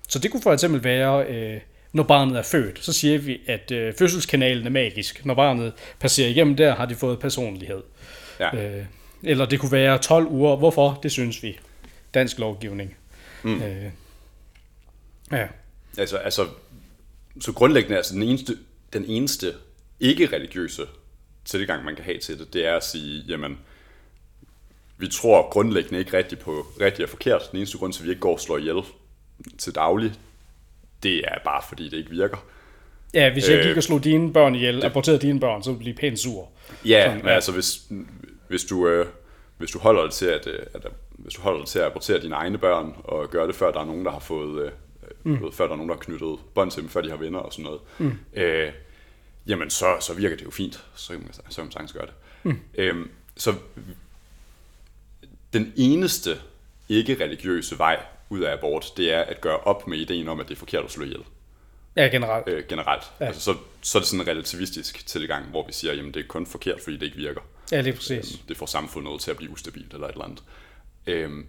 så 0.09 0.19
det 0.19 0.31
kunne 0.31 0.43
for 0.43 0.53
eksempel 0.53 0.85
være, 0.85 1.27
øh, 1.27 1.61
når 1.93 2.03
barnet 2.03 2.39
er 2.39 2.43
født, 2.43 2.85
så 2.85 2.93
siger 2.93 3.19
vi, 3.19 3.41
at 3.47 3.71
øh, 3.71 3.95
fødselskanalen 3.95 4.67
er 4.67 4.71
magisk. 4.71 5.25
Når 5.25 5.35
barnet 5.35 5.73
passerer 6.01 6.29
igennem 6.29 6.57
der, 6.57 6.75
har 6.75 6.87
de 6.87 6.95
fået 6.95 7.19
personlighed. 7.19 7.83
Ja. 8.41 8.57
Øh, 8.57 8.85
eller 9.23 9.47
det 9.47 9.61
kunne 9.61 9.73
være 9.73 9.99
12 9.99 10.27
uger. 10.27 10.57
Hvorfor? 10.57 11.01
Det 11.03 11.13
synes 11.13 11.43
vi. 11.43 11.59
Dansk 12.15 12.39
lovgivning. 12.39 12.97
Mm. 13.43 13.63
Øh, 13.63 13.91
ja. 15.33 15.47
Altså, 15.99 16.17
altså, 16.17 16.49
så 17.41 17.53
grundlæggende, 17.53 17.97
altså 17.97 18.15
den 18.15 18.23
eneste, 18.23 18.59
den 18.93 19.05
eneste 19.05 19.55
ikke-religiøse 20.01 20.83
tilgang, 21.45 21.85
man 21.85 21.97
kan 21.97 22.05
have 22.05 22.19
til 22.19 22.39
det, 22.39 22.53
det 22.53 22.67
er 22.67 22.77
at 22.77 22.85
sige, 22.85 23.25
jamen, 23.29 23.59
vi 24.99 25.09
tror 25.09 25.51
grundlæggende 25.51 25.99
ikke 25.99 26.17
rigtigt 26.17 26.41
på 26.41 26.67
rigtigt 26.81 27.05
og 27.05 27.11
forkert. 27.11 27.43
Den 27.51 27.59
eneste 27.59 27.79
grund 27.79 27.93
til, 27.93 28.01
at 28.01 28.05
vi 28.05 28.11
ikke 28.11 28.21
går 28.21 28.33
og 28.33 28.41
slår 28.41 28.59
ihjel 28.59 28.83
til 29.59 29.75
daglig, 29.75 30.13
det 31.03 31.19
er 31.19 31.39
bare 31.45 31.63
fordi, 31.69 31.89
det 31.89 31.97
ikke 31.97 32.11
virker. 32.11 32.37
ja, 33.15 33.33
hvis 33.33 33.49
jeg 33.51 33.59
Øh, 33.59 33.65
gik 33.67 33.77
og 33.77 33.83
slog 33.83 34.05
dine 34.05 34.33
børn 34.33 34.55
ihjel, 34.55 34.85
aborterede 34.85 35.21
dine 35.21 35.41
børn, 35.41 35.63
så 35.63 35.71
ville 35.71 35.79
du 35.79 35.83
blive 35.83 35.95
pænt 35.95 36.19
sur. 36.19 36.49
Ja, 36.85 37.05
Sådan, 37.05 37.17
men 37.19 37.27
ja. 37.27 37.35
altså 37.35 37.53
hvis, 37.53 37.83
hvis 38.49 38.65
du, 38.65 38.89
øh, 38.89 39.07
hvis 39.59 39.71
du 39.71 39.79
holder 39.79 40.03
dig 40.03 40.13
til 40.13 40.27
at, 40.27 40.47
øh, 40.47 40.59
at 40.75 40.87
hvis 41.09 41.35
du 41.35 41.43
holder 41.43 41.59
dig 41.59 41.69
til 41.69 41.79
at 41.79 41.85
abortere 41.85 42.21
dine 42.21 42.35
egne 42.35 42.59
børn 42.59 42.97
og 43.05 43.31
gøre 43.31 43.47
det 43.47 43.55
før 43.55 43.71
der 43.73 43.81
er 43.81 43.85
nogen 43.85 44.05
der 44.05 44.11
har 44.11 44.19
fået 44.19 44.63
øh, 44.65 44.71
mm. 45.25 45.53
før 45.53 45.65
der 45.65 45.73
er 45.73 45.77
nogen 45.77 45.89
der 45.89 45.95
har 45.95 46.03
knyttet 46.03 46.39
bånd 46.55 46.71
til 46.71 46.83
dem 46.83 46.91
før 46.91 47.01
de 47.01 47.11
har 47.11 47.17
venner 47.17 47.39
og 47.39 47.53
sådan 47.53 47.65
noget. 47.65 47.81
Mm. 47.99 48.13
Øh, 48.35 48.73
jamen 49.47 49.71
så, 49.71 49.87
så 50.01 50.15
virker 50.15 50.37
det 50.37 50.45
jo 50.45 50.51
fint. 50.51 50.85
Så 50.95 51.13
kan 51.13 51.21
man, 51.23 51.33
så 51.33 51.43
kan 51.55 51.65
man 51.65 51.73
sagtens 51.73 51.93
gøre 51.93 52.07
det. 52.07 52.15
Mm. 52.43 52.59
Øhm, 52.75 53.11
så 53.37 53.55
den 55.53 55.73
eneste 55.77 56.31
ikke 56.89 57.25
religiøse 57.25 57.79
vej 57.79 58.01
ud 58.33 58.41
af 58.41 58.53
abort, 58.53 58.87
det 58.97 59.13
er 59.13 59.21
at 59.21 59.41
gøre 59.41 59.57
op 59.59 59.87
med 59.87 59.99
ideen 59.99 60.29
om, 60.29 60.41
at 60.41 60.49
det 60.49 60.55
er 60.55 60.59
forkert 60.59 60.85
at 60.85 60.91
slå 60.91 61.05
ihjel 61.05 61.23
Ja, 61.97 62.03
generelt. 62.13 62.49
øh, 62.49 62.65
generelt. 62.69 63.03
Ja. 63.21 63.25
Altså, 63.27 63.41
så, 63.41 63.55
så 63.83 63.99
er 63.99 64.01
det 64.01 64.09
sådan 64.09 64.21
en 64.21 64.27
relativistisk 64.29 65.07
tilgang, 65.07 65.47
hvor 65.47 65.67
vi 65.67 65.73
siger, 65.73 65.95
jamen 65.95 66.15
det 66.15 66.21
er 66.23 66.27
kun 66.29 66.47
forkert, 66.47 66.81
fordi 66.81 66.97
det 66.97 67.07
ikke 67.07 67.17
virker. 67.17 67.41
Ja, 67.73 67.81
lige 67.81 67.93
præcis. 67.93 68.41
Det 68.49 68.57
får 68.57 68.67
samfundet 68.67 69.21
til 69.21 69.31
at 69.31 69.37
blive 69.37 69.51
ustabilt 69.53 69.95
eller 69.95 70.07
et 70.07 70.13
eller 70.13 70.25
andet. 70.25 70.43
Øhm, 71.07 71.47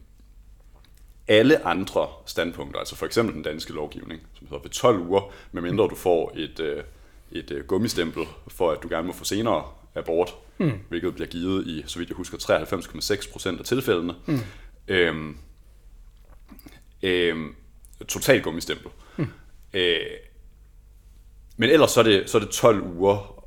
alle 1.28 1.66
andre 1.66 2.08
standpunkter, 2.26 2.80
altså 2.80 2.96
for 2.96 3.06
eksempel 3.06 3.36
den 3.36 3.44
danske 3.44 3.74
lovgivning, 3.74 4.22
som 4.38 4.48
hedder 4.48 4.62
ved 4.62 4.70
12 4.70 5.00
uger, 5.00 5.34
medmindre 5.52 5.84
du 5.84 5.96
får 5.96 6.32
et, 6.36 6.60
øh, 6.60 6.84
et 7.32 7.52
øh, 7.52 7.66
gummistempel 7.66 8.24
for, 8.48 8.72
at 8.72 8.84
du 8.84 8.88
gerne 8.90 9.08
må 9.08 9.14
få 9.14 9.24
senere 9.24 9.64
abort, 9.96 10.36
mm. 10.58 10.72
hvilket 10.90 11.14
bliver 11.16 11.28
givet 11.28 11.68
i, 11.68 11.84
så 11.88 12.00
vidt 12.00 12.10
jeg 12.10 12.16
husker, 12.16 12.38
93,6 12.38 13.32
procent 13.32 13.60
af 13.60 13.66
tilfældene. 13.66 14.16
Mm. 14.26 14.40
Øhm, 14.88 15.38
øhm, 17.04 17.56
total 18.08 18.42
gummistempel. 18.42 18.92
Mm. 19.18 19.28
Øh, 19.74 20.00
men 21.58 21.70
ellers 21.70 21.92
så 21.92 22.00
er, 22.00 22.04
det, 22.04 22.30
så 22.30 22.38
er 22.38 22.42
det 22.42 22.50
12 22.50 22.82
uger, 22.82 23.46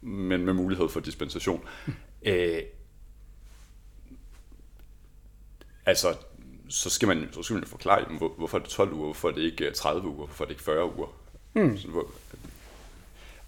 men 0.00 0.44
med 0.44 0.52
mulighed 0.52 0.88
for 0.88 1.00
dispensation. 1.00 1.68
Mm. 1.86 1.92
Øh, 2.22 2.62
altså, 5.86 6.16
så 6.68 6.90
skal 6.90 7.08
man, 7.08 7.28
så 7.32 7.42
skal 7.42 7.54
man 7.54 7.62
jo 7.62 7.68
forklare, 7.68 8.00
jamen, 8.00 8.18
hvor, 8.18 8.28
hvorfor 8.28 8.58
er 8.58 8.62
det 8.62 8.70
12 8.70 8.92
uger, 8.92 9.04
hvorfor 9.04 9.28
er 9.28 9.32
det 9.32 9.42
ikke 9.42 9.64
øh, 9.64 9.74
30 9.74 10.08
uger, 10.08 10.16
hvorfor 10.16 10.44
er 10.44 10.48
det 10.48 10.54
ikke 10.54 10.64
40 10.64 10.96
uger. 10.96 11.16
Mm. 11.54 11.78
Så, 11.78 11.88
hvor, 11.88 12.10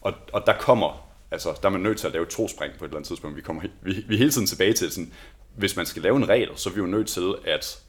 og, 0.00 0.14
og 0.32 0.42
der 0.46 0.58
kommer, 0.58 1.10
altså, 1.30 1.58
der 1.62 1.68
er 1.68 1.72
man 1.72 1.80
nødt 1.80 1.98
til 1.98 2.06
at 2.06 2.12
lave 2.12 2.22
et 2.22 2.28
trospring 2.28 2.72
på 2.78 2.84
et 2.84 2.88
eller 2.88 2.96
andet 2.96 3.08
tidspunkt. 3.08 3.36
Vi, 3.36 3.42
kommer, 3.42 3.62
vi, 3.82 4.04
vi 4.08 4.14
er 4.14 4.18
hele 4.18 4.30
tiden 4.30 4.46
tilbage 4.46 4.72
til 4.72 4.90
sådan, 4.90 5.12
hvis 5.56 5.76
man 5.76 5.86
skal 5.86 6.02
lave 6.02 6.16
en 6.16 6.28
regel, 6.28 6.48
så 6.54 6.68
er 6.70 6.74
vi 6.74 6.80
jo 6.80 6.86
nødt 6.86 7.08
til 7.08 7.34
at 7.44 7.82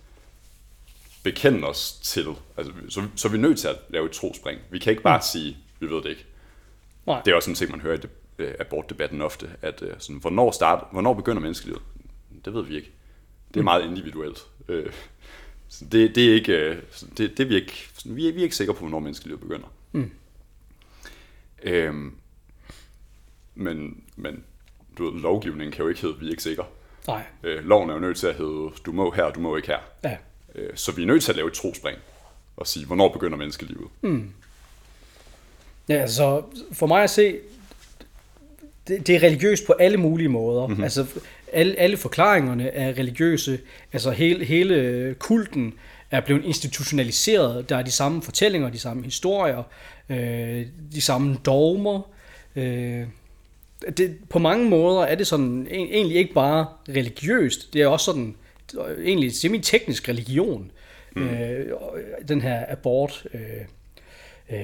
bekende 1.24 1.68
os 1.68 2.00
til, 2.04 2.28
altså, 2.58 2.74
så, 2.90 3.04
så 3.16 3.28
er 3.28 3.32
vi 3.32 3.38
nødt 3.38 3.60
til 3.60 3.68
at 3.68 3.76
lave 3.90 4.06
et 4.06 4.12
trospring. 4.12 4.60
Vi 4.72 4.80
kan 4.80 4.92
ikke 4.92 5.04
bare 5.04 5.18
mm. 5.18 5.22
sige, 5.22 5.58
vi 5.80 5.90
ved 5.90 6.04
det 6.04 6.10
ikke. 6.10 6.26
Nej. 7.06 7.22
Det 7.26 7.32
er 7.32 7.36
også 7.36 7.50
en 7.50 7.56
ting, 7.56 7.72
man 7.72 7.82
hører 7.82 7.98
i 7.98 7.98
det, 7.98 8.10
øh, 8.38 8.54
abortdebatten 8.60 9.22
ofte, 9.22 9.50
at 9.62 9.82
øh, 9.82 9.94
sådan, 10.00 10.22
hvornår, 10.22 10.52
start, 10.52 10.88
hvornår 10.92 11.14
begynder 11.14 11.42
menneskelivet? 11.42 11.82
Det 12.46 12.54
ved 12.54 12.64
vi 12.64 12.76
ikke. 12.76 12.92
Det 13.54 13.60
er 13.60 13.64
meget 13.64 13.84
individuelt. 13.86 14.48
Øh, 14.68 14.92
så 15.68 15.86
det, 15.86 16.16
det 16.16 16.30
er 16.30 16.34
ikke, 16.34 16.54
øh, 16.54 16.82
det, 17.18 17.38
det 17.38 17.40
er 17.40 17.46
vi 17.46 17.56
ikke, 17.56 17.90
sådan, 17.94 18.16
vi 18.16 18.28
er, 18.28 18.34
vi 18.34 18.40
er 18.40 18.44
ikke 18.44 18.56
sikre 18.56 18.74
på, 18.74 18.80
hvornår 18.80 19.00
menneskelivet 19.00 19.40
begynder. 19.42 19.68
Mm. 19.92 20.12
Øhm, 21.64 22.16
men, 23.56 24.04
men 24.16 24.44
du 24.98 25.12
ved, 25.12 25.22
lovgivningen 25.22 25.72
kan 25.72 25.84
jo 25.84 25.90
ikke 25.90 26.02
hedde, 26.02 26.20
vi 26.20 26.26
er 26.26 26.30
ikke 26.30 26.44
sikre. 26.44 26.66
Nej. 27.08 27.24
Øh, 27.44 27.66
loven 27.66 27.90
er 27.90 27.94
jo 27.94 28.00
nødt 28.00 28.18
til 28.18 28.28
at 28.28 28.36
hedde, 28.36 28.72
du 28.86 28.92
må 28.92 29.12
her, 29.12 29.32
du 29.32 29.40
må 29.40 29.56
ikke 29.56 29.68
her. 29.68 29.80
Ja. 30.04 30.18
Øh, 30.56 30.70
så 30.76 30.92
vi 30.92 31.02
er 31.02 31.06
nødt 31.08 31.24
til 31.24 31.32
at 31.32 31.36
lave 31.36 31.48
et 31.48 31.54
trospring 31.54 31.98
og 32.58 32.68
sige, 32.68 32.86
hvornår 32.86 33.14
begynder 33.14 33.38
menneskelivet? 33.38 33.88
Mm. 34.02 34.30
Ja, 35.90 35.96
altså 35.96 36.44
for 36.72 36.88
mig 36.88 37.04
at 37.04 37.10
se, 37.10 37.36
det, 38.88 39.08
det 39.08 39.16
er 39.16 39.24
religiøst 39.24 39.66
på 39.68 39.74
alle 39.74 39.98
mulige 39.98 40.30
måder. 40.30 40.68
Mm-hmm. 40.68 40.84
Altså 40.84 41.06
alle, 41.54 41.76
alle 41.80 41.98
forklaringerne 41.98 42.70
er 42.70 42.90
religiøse. 42.98 43.60
Altså 43.94 44.12
hele, 44.12 44.46
hele 44.46 45.16
kulten 45.20 45.74
er 46.12 46.22
blevet 46.22 46.46
institutionaliseret. 46.46 47.70
Der 47.70 47.78
er 47.78 47.82
de 47.82 47.92
samme 47.92 48.22
fortællinger, 48.22 48.70
de 48.70 48.80
samme 48.80 49.04
historier, 49.04 49.64
øh, 50.10 50.66
de 50.92 51.02
samme 51.02 51.38
dogmer. 51.46 52.02
Øh, 52.56 53.04
det, 53.98 54.18
på 54.30 54.40
mange 54.40 54.70
måder 54.70 55.02
er 55.02 55.16
det 55.16 55.28
sådan 55.28 55.68
en- 55.72 55.88
egentlig 55.94 56.18
ikke 56.18 56.34
bare 56.34 56.66
religiøst, 56.90 57.74
det 57.74 57.82
er 57.82 57.88
også 57.88 58.06
sådan 58.06 58.36
egentlig 59.06 59.36
semi-teknisk 59.36 60.10
religion, 60.10 60.72
mm. 61.16 61.30
øh, 61.30 61.78
den 62.28 62.42
her 62.42 62.66
abort 62.70 63.28
øh, 63.34 63.40
øh, 64.52 64.58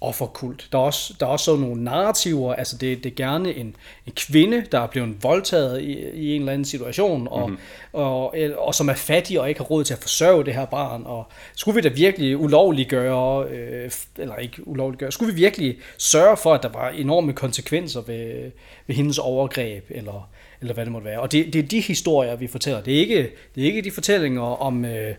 offerkult. 0.00 0.68
Der 0.72 0.78
er, 0.78 0.82
også, 0.82 1.14
der 1.20 1.26
er 1.26 1.30
også 1.30 1.56
nogle 1.56 1.84
narrativer, 1.84 2.54
altså 2.54 2.76
det, 2.76 3.04
det 3.04 3.10
er 3.10 3.14
gerne 3.14 3.54
en, 3.54 3.76
en 4.06 4.12
kvinde, 4.16 4.64
der 4.72 4.80
er 4.80 4.86
blevet 4.86 5.22
voldtaget 5.22 5.82
i, 5.82 6.10
i 6.10 6.34
en 6.34 6.40
eller 6.40 6.52
anden 6.52 6.64
situation, 6.64 7.28
og, 7.30 7.50
mm-hmm. 7.50 7.62
og, 7.92 8.34
og, 8.34 8.34
og 8.58 8.74
som 8.74 8.88
er 8.88 8.94
fattig 8.94 9.40
og 9.40 9.48
ikke 9.48 9.60
har 9.60 9.64
råd 9.64 9.84
til 9.84 9.94
at 9.94 10.00
forsørge 10.00 10.44
det 10.44 10.54
her 10.54 10.66
barn, 10.66 11.02
og 11.06 11.26
skulle 11.56 11.74
vi 11.74 11.88
da 11.88 11.94
virkelig 11.94 12.36
ulovliggøre, 12.36 13.48
øh, 13.48 13.90
eller 14.18 14.36
ikke 14.36 14.68
ulovliggøre, 14.68 15.12
skulle 15.12 15.34
vi 15.34 15.40
virkelig 15.40 15.78
sørge 15.98 16.36
for, 16.36 16.54
at 16.54 16.62
der 16.62 16.68
var 16.68 16.88
enorme 16.88 17.32
konsekvenser 17.32 18.00
ved, 18.00 18.50
ved 18.86 18.96
hendes 18.96 19.18
overgreb, 19.18 19.84
eller, 19.90 20.30
eller 20.60 20.74
hvad 20.74 20.84
det 20.84 20.92
måtte 20.92 21.04
være. 21.04 21.20
Og 21.20 21.32
det, 21.32 21.52
det 21.52 21.58
er 21.58 21.68
de 21.68 21.80
historier, 21.80 22.36
vi 22.36 22.46
fortæller. 22.46 22.80
Det 22.80 22.94
er 22.94 22.98
ikke, 22.98 23.30
det 23.54 23.62
er 23.62 23.66
ikke 23.66 23.82
de 23.82 23.90
fortællinger 23.90 24.42
om... 24.42 24.84
Øh, 24.84 25.14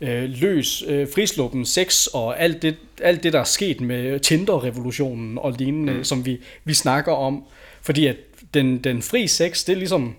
øh, 0.00 0.30
løs 0.30 0.84
øh, 0.86 1.08
frisluppen 1.14 1.66
sex 1.66 2.06
og 2.06 2.40
alt 2.40 2.62
det, 2.62 2.76
alt 3.02 3.22
det, 3.22 3.32
der 3.32 3.40
er 3.40 3.44
sket 3.44 3.80
med 3.80 4.20
Tinder-revolutionen 4.20 5.38
og 5.38 5.52
lignende, 5.52 5.92
mm. 5.92 6.04
som 6.04 6.26
vi, 6.26 6.40
vi 6.64 6.74
snakker 6.74 7.12
om. 7.12 7.44
Fordi 7.82 8.06
at 8.06 8.16
den, 8.54 8.78
den 8.78 9.02
fri 9.02 9.26
sex, 9.26 9.64
det 9.64 9.72
er 9.72 9.76
ligesom, 9.76 10.14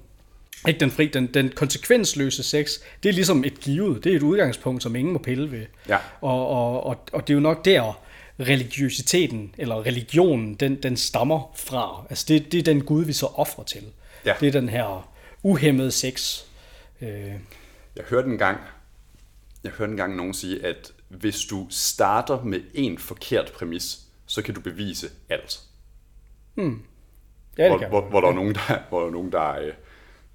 ikke 0.67 0.79
den 0.79 0.91
fri, 0.91 1.07
den, 1.07 1.27
den 1.27 1.49
konsekvensløse 1.49 2.43
sex, 2.43 2.71
det 3.03 3.09
er 3.09 3.13
ligesom 3.13 3.43
et 3.43 3.59
givet, 3.59 4.03
det 4.03 4.11
er 4.11 4.15
et 4.15 4.23
udgangspunkt, 4.23 4.83
som 4.83 4.95
ingen 4.95 5.13
må 5.13 5.19
pille 5.19 5.51
ved. 5.51 5.65
Ja. 5.89 5.97
Og, 6.21 6.47
og, 6.47 6.83
og, 6.83 6.97
og 7.13 7.27
det 7.27 7.33
er 7.33 7.35
jo 7.35 7.41
nok 7.41 7.65
der, 7.65 7.99
religiøsiteten, 8.39 9.55
eller 9.57 9.85
religionen, 9.85 10.53
den, 10.53 10.75
den 10.75 10.97
stammer 10.97 11.51
fra. 11.55 12.05
Altså 12.09 12.25
det, 12.27 12.51
det 12.51 12.59
er 12.59 12.63
den 12.63 12.81
Gud, 12.81 13.05
vi 13.05 13.13
så 13.13 13.25
offrer 13.25 13.63
til. 13.63 13.83
Ja. 14.25 14.35
Det 14.39 14.47
er 14.47 14.51
den 14.51 14.69
her 14.69 15.11
uhemmede 15.43 15.91
sex. 15.91 16.43
Øh, 17.01 17.33
Jeg 17.95 18.03
hørte 18.09 18.27
en 18.27 18.37
gang, 18.37 18.59
jeg 19.63 19.71
hørte 19.71 19.91
engang 19.91 20.15
nogen 20.15 20.33
sige, 20.33 20.65
at 20.65 20.91
hvis 21.09 21.41
du 21.45 21.67
starter 21.69 22.43
med 22.43 22.61
en 22.73 22.97
forkert 22.97 23.51
præmis, 23.51 23.99
så 24.25 24.41
kan 24.41 24.53
du 24.53 24.61
bevise 24.61 25.09
alt. 25.29 25.59
hmm. 26.55 26.81
Ja, 27.57 27.63
det 27.63 27.71
hvor, 27.71 27.79
kan 27.79 27.89
hvor, 27.89 28.01
hvor, 28.01 28.21
der 28.21 28.27
er 28.27 28.33
nogen, 28.33 28.55
der, 28.55 28.79
hvor 28.89 28.99
der, 28.99 29.07
er 29.07 29.11
nogen, 29.11 29.31
der, 29.31 29.49
øh, 29.51 29.73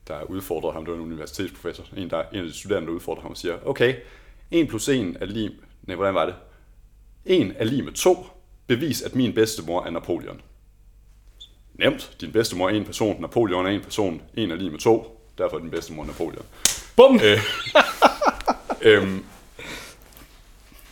der 0.08 0.22
udfordrer 0.22 0.72
ham, 0.72 0.84
det 0.84 0.92
var 0.92 0.98
en 0.98 1.04
universitetsprofessor, 1.04 1.84
en, 1.96 2.10
der, 2.10 2.22
en 2.32 2.38
af 2.38 2.44
de 2.44 2.52
studerende, 2.54 2.88
der 2.88 2.94
udfordrer 2.94 3.22
ham 3.22 3.30
og 3.30 3.36
siger, 3.36 3.58
okay, 3.66 3.94
1 4.50 4.68
plus 4.68 4.88
1 4.88 5.16
er 5.20 5.26
lige, 5.26 5.50
nej, 5.82 5.96
hvordan 5.96 6.14
var 6.14 6.26
det? 6.26 6.34
1 7.24 7.54
er 7.58 7.64
lige 7.64 7.82
med 7.82 7.92
2, 7.92 8.26
bevis, 8.66 9.02
at 9.02 9.14
min 9.14 9.34
bedstemor 9.34 9.84
er 9.84 9.90
Napoleon. 9.90 10.40
Nemt, 11.74 12.16
din 12.20 12.32
bedstemor 12.32 12.68
er 12.68 12.74
en 12.74 12.84
person, 12.84 13.20
Napoleon 13.20 13.66
er 13.66 13.70
en 13.70 13.80
person, 13.82 14.22
1 14.34 14.50
er 14.50 14.54
lige 14.56 14.70
med 14.70 14.78
2, 14.78 15.20
derfor 15.38 15.56
er 15.56 15.60
din 15.60 15.70
bedstemor 15.70 16.04
Napoleon. 16.04 16.46
Bum! 16.96 17.20
Øh, 17.24 17.38
øhm, 18.82 19.24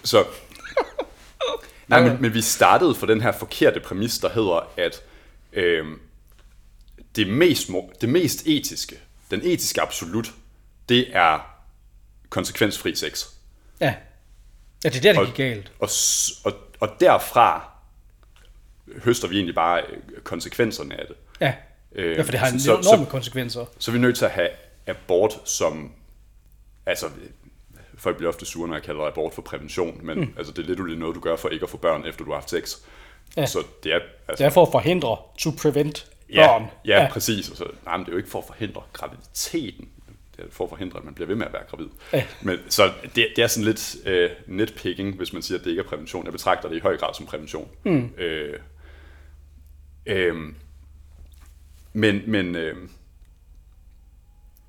så... 0.04 0.24
Nej, 1.88 2.02
men, 2.02 2.22
men 2.22 2.34
vi 2.34 2.40
startede 2.40 2.94
for 2.94 3.06
den 3.06 3.20
her 3.20 3.32
forkerte 3.32 3.80
præmis, 3.80 4.18
der 4.18 4.28
hedder, 4.28 4.68
at 4.76 5.02
øhm, 5.52 6.00
det, 7.16 7.28
mest, 7.28 7.68
det 8.00 8.08
mest 8.08 8.46
etiske, 8.46 8.98
den 9.30 9.40
etiske 9.44 9.80
absolut, 9.82 10.32
det 10.88 11.16
er 11.16 11.38
konsekvensfri 12.28 12.94
sex. 12.94 13.26
Ja. 13.80 13.94
Ja, 14.84 14.88
det 14.88 14.96
er 14.96 15.00
der, 15.00 15.12
det 15.12 15.20
Og- 15.20 15.26
gik 15.26 15.34
galt. 15.34 15.72
Og, 15.78 15.88
og, 16.44 16.52
og 16.80 16.88
derfra 17.00 17.71
høster 19.04 19.28
vi 19.28 19.34
egentlig 19.36 19.54
bare 19.54 19.80
øh, 19.90 20.20
konsekvenserne 20.22 21.00
af 21.00 21.06
det. 21.06 21.16
Ja. 21.40 21.54
Øh, 21.94 22.16
ja, 22.16 22.22
for 22.22 22.30
det 22.30 22.40
har 22.40 22.58
så- 22.58 22.70
enorme 22.76 23.04
så- 23.04 23.10
konsekvenser. 23.10 23.64
Så 23.78 23.90
er 23.90 23.92
vi 23.92 23.98
nødt 24.00 24.16
til 24.16 24.24
at 24.24 24.30
have 24.30 24.48
abort 24.86 25.32
som... 25.44 25.92
Altså, 26.86 27.06
folk 27.98 28.16
bliver 28.16 28.28
ofte 28.32 28.46
sure, 28.46 28.68
når 28.68 28.74
jeg 28.74 28.82
kalder 28.82 29.04
abort 29.04 29.34
for 29.34 29.42
prævention, 29.42 30.00
men 30.06 30.18
mm. 30.20 30.34
altså, 30.38 30.52
det 30.52 30.70
er 30.70 30.84
lidt 30.86 30.98
noget, 30.98 31.14
du 31.14 31.20
gør 31.20 31.36
for 31.36 31.48
ikke 31.48 31.62
at 31.64 31.70
få 31.70 31.76
børn, 31.76 32.04
efter 32.06 32.24
du 32.24 32.30
har 32.30 32.38
haft 32.38 32.50
sex. 32.50 32.76
Ja. 33.36 33.46
Så 33.46 33.58
det 33.84 33.92
er... 33.92 33.98
Altså, 34.28 34.44
Det 34.44 34.46
er 34.50 34.50
for 34.54 34.62
at 34.62 34.72
forhindre, 34.72 35.16
to 35.38 35.50
prevent 35.62 36.06
børn. 36.34 36.62
ja, 36.86 37.02
ja, 37.02 37.08
præcis. 37.12 37.50
Og 37.50 37.56
så, 37.56 37.64
nej, 37.84 37.96
men 37.96 38.04
det 38.06 38.10
er 38.10 38.12
jo 38.12 38.18
ikke 38.18 38.30
for 38.30 38.38
at 38.38 38.44
forhindre 38.46 38.82
graviditeten. 38.92 39.88
Det 40.36 40.44
er 40.44 40.48
for 40.50 40.64
at 40.64 40.70
forhindre, 40.70 40.98
at 40.98 41.04
man 41.04 41.14
bliver 41.14 41.26
ved 41.28 41.36
med 41.36 41.46
at 41.46 41.52
være 41.52 41.62
gravid. 41.70 41.86
Ja. 42.12 42.24
Men, 42.42 42.58
så 42.68 42.90
det, 43.14 43.26
det 43.36 43.42
er 43.44 43.46
sådan 43.46 43.64
lidt 43.64 43.96
øh, 44.06 44.30
nitpicking, 44.46 45.16
hvis 45.16 45.32
man 45.32 45.42
siger, 45.42 45.58
at 45.58 45.64
det 45.64 45.70
ikke 45.70 45.80
er 45.82 45.86
prævention. 45.86 46.24
Jeg 46.24 46.32
betragter 46.32 46.68
det 46.68 46.76
i 46.76 46.80
høj 46.80 46.96
grad 46.96 47.14
som 47.14 47.26
prævention. 47.26 47.68
Mm. 47.84 48.10
Øh, 48.18 48.58
øh, 50.06 50.34
men, 51.92 52.22
men, 52.26 52.56
øhm, 52.56 52.90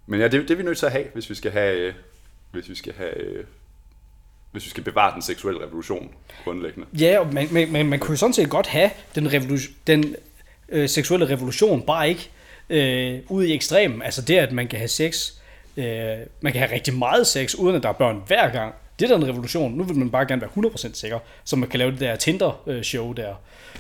men 0.08 0.20
ja, 0.20 0.28
det, 0.28 0.42
det 0.42 0.52
er 0.52 0.56
vi 0.56 0.64
nødt 0.64 0.78
til 0.78 0.86
at 0.86 0.92
have, 0.92 1.06
hvis 1.14 1.30
vi 1.30 1.36
skal 1.36 1.52
have, 1.52 1.78
øh, 1.78 1.94
hvis 2.52 2.70
vi 2.70 2.76
skal 2.76 2.94
have, 2.94 3.18
øh, 3.18 3.46
hvis 4.52 4.66
vi 4.66 4.70
skal 4.70 4.84
bevare 4.84 5.14
den 5.14 5.22
seksuelle 5.22 5.62
revolution 5.62 6.12
grundlæggende. 6.44 6.88
Ja, 7.00 7.20
og 7.20 7.34
man, 7.34 7.48
man, 7.52 7.72
man, 7.72 7.86
man 7.86 8.00
kunne 8.00 8.14
jo 8.14 8.18
sådan 8.18 8.34
set 8.34 8.50
godt 8.50 8.68
have 8.68 8.90
den, 9.16 9.34
revolution, 9.34 9.76
den 9.88 10.16
øh, 10.70 10.90
seksuelle 10.90 11.30
revolution, 11.30 11.82
bare 11.82 12.10
ikke 12.10 12.30
øh, 12.70 13.20
ude 13.30 13.50
i 13.50 13.54
ekstremen. 13.54 14.02
Altså 14.02 14.22
det, 14.22 14.38
at 14.38 14.52
man 14.52 14.68
kan 14.68 14.80
have 14.80 14.88
sex, 14.88 15.32
øh, 15.78 15.86
man 16.42 16.52
kan 16.52 16.62
have 16.62 16.72
rigtig 16.72 16.94
meget 16.94 17.28
sex, 17.28 17.56
uden 17.56 17.76
at 17.76 17.84
der 17.84 17.90
er 17.90 17.94
børn 17.94 18.24
hver 18.28 18.50
gang. 18.50 18.76
Det 19.00 19.12
er 19.12 19.18
da 19.18 19.26
en 19.26 19.30
revolution. 19.30 19.74
Nu 19.74 19.84
vil 19.84 19.98
man 19.98 20.12
bare 20.12 20.26
gerne 20.26 20.42
være 20.42 20.70
100% 20.72 20.94
sikker, 20.94 21.20
så 21.44 21.56
man 21.56 21.70
kan 21.70 21.80
lave 21.80 21.92
det 21.92 22.00
der 22.00 22.16
Tinder-show 22.16 23.14
der, 23.14 23.36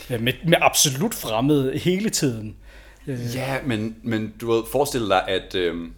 øh, 0.09 0.21
med, 0.21 0.33
med 0.45 0.57
absolut 0.61 1.13
fremmede 1.13 1.77
hele 1.77 2.09
tiden. 2.09 2.57
Ja, 3.07 3.61
men, 3.65 3.95
men 4.03 4.33
du 4.41 4.51
ved, 4.51 4.63
forestil 4.71 5.09
dig, 5.09 5.27
at, 5.27 5.55
øh, 5.55 5.91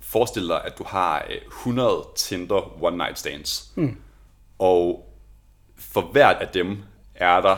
forestil 0.00 0.48
dig, 0.48 0.64
at 0.64 0.78
du 0.78 0.84
har 0.84 1.26
øh, 1.30 1.36
100 1.48 2.06
Tinder 2.16 2.82
one 2.82 2.96
night 2.96 3.18
stands. 3.18 3.72
Mm. 3.74 3.96
Og 4.58 5.12
for 5.76 6.00
hvert 6.12 6.36
af 6.36 6.48
dem 6.48 6.78
er 7.14 7.40
der, 7.40 7.56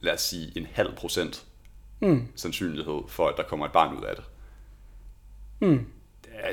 lad 0.00 0.14
os 0.14 0.20
sige, 0.20 0.52
en 0.56 0.66
halv 0.72 0.94
procent 0.96 1.44
mm. 2.00 2.28
sandsynlighed 2.36 3.00
for, 3.08 3.28
at 3.28 3.34
der 3.36 3.42
kommer 3.42 3.66
et 3.66 3.72
barn 3.72 3.96
ud 3.96 4.02
af 4.02 4.16
det. 4.16 4.24
Mm. 5.60 5.86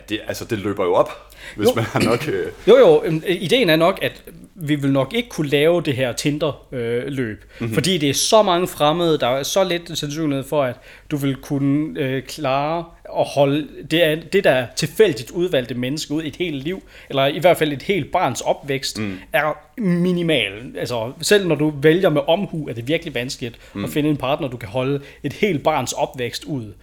Det, 0.09 0.19
altså, 0.27 0.45
det 0.45 0.59
løber 0.59 0.85
jo 0.85 0.93
op, 0.93 1.33
hvis 1.55 1.67
Jo. 1.67 1.73
man 1.75 1.83
har 1.83 1.99
nok... 1.99 2.27
Øh, 2.27 2.47
Jo 2.67 2.77
jo, 2.77 3.03
øhm, 3.03 3.23
øh, 3.27 3.35
ideen 3.41 3.69
er 3.69 3.75
nok, 3.75 3.99
at 4.01 4.23
vi 4.55 4.75
vil 4.75 4.91
nok 4.91 5.13
ikke 5.13 5.29
kunne 5.29 5.49
lave 5.49 5.81
det 5.81 5.95
her 5.95 6.11
Tinder-løb, 6.11 7.45
mm-hmm. 7.59 7.73
fordi 7.73 7.97
det 7.97 8.09
er 8.09 8.13
så 8.13 8.43
mange 8.43 8.67
fremmede, 8.67 9.17
der 9.17 9.27
er 9.27 9.43
så 9.43 9.63
lidt 9.63 9.99
sandsynlighed 9.99 10.43
for, 10.43 10.63
at 10.63 10.75
du 11.11 11.17
vil 11.17 11.35
kunne 11.35 11.99
øh, 11.99 12.23
klare 12.23 12.85
at 13.17 13.25
holde 13.35 13.67
det, 13.91 14.03
er, 14.03 14.15
det 14.15 14.43
der 14.43 14.67
tilfældigt 14.75 15.31
udvalgte 15.31 15.75
menneske 15.75 16.13
ud 16.13 16.23
i 16.23 16.27
et 16.27 16.35
helt 16.35 16.63
liv, 16.63 16.83
eller 17.09 17.25
i 17.25 17.39
hvert 17.39 17.57
fald 17.57 17.73
et 17.73 17.81
helt 17.81 18.11
barns 18.11 18.41
opvækst, 18.41 18.99
mm. 18.99 19.17
er 19.33 19.57
minimal. 19.81 20.51
Altså 20.77 21.11
selv 21.21 21.47
når 21.47 21.55
du 21.55 21.73
vælger 21.81 22.09
med 22.09 22.21
omhu, 22.27 22.67
er 22.67 22.73
det 22.73 22.87
virkelig 22.87 23.15
vanskeligt 23.15 23.55
mm. 23.73 23.83
at 23.83 23.89
finde 23.89 24.09
en 24.09 24.17
partner, 24.17 24.47
du 24.47 24.57
kan 24.57 24.69
holde 24.69 25.01
et 25.23 25.33
helt 25.33 25.63
barns 25.63 25.93
opvækst 25.93 26.43
ud. 26.43 26.73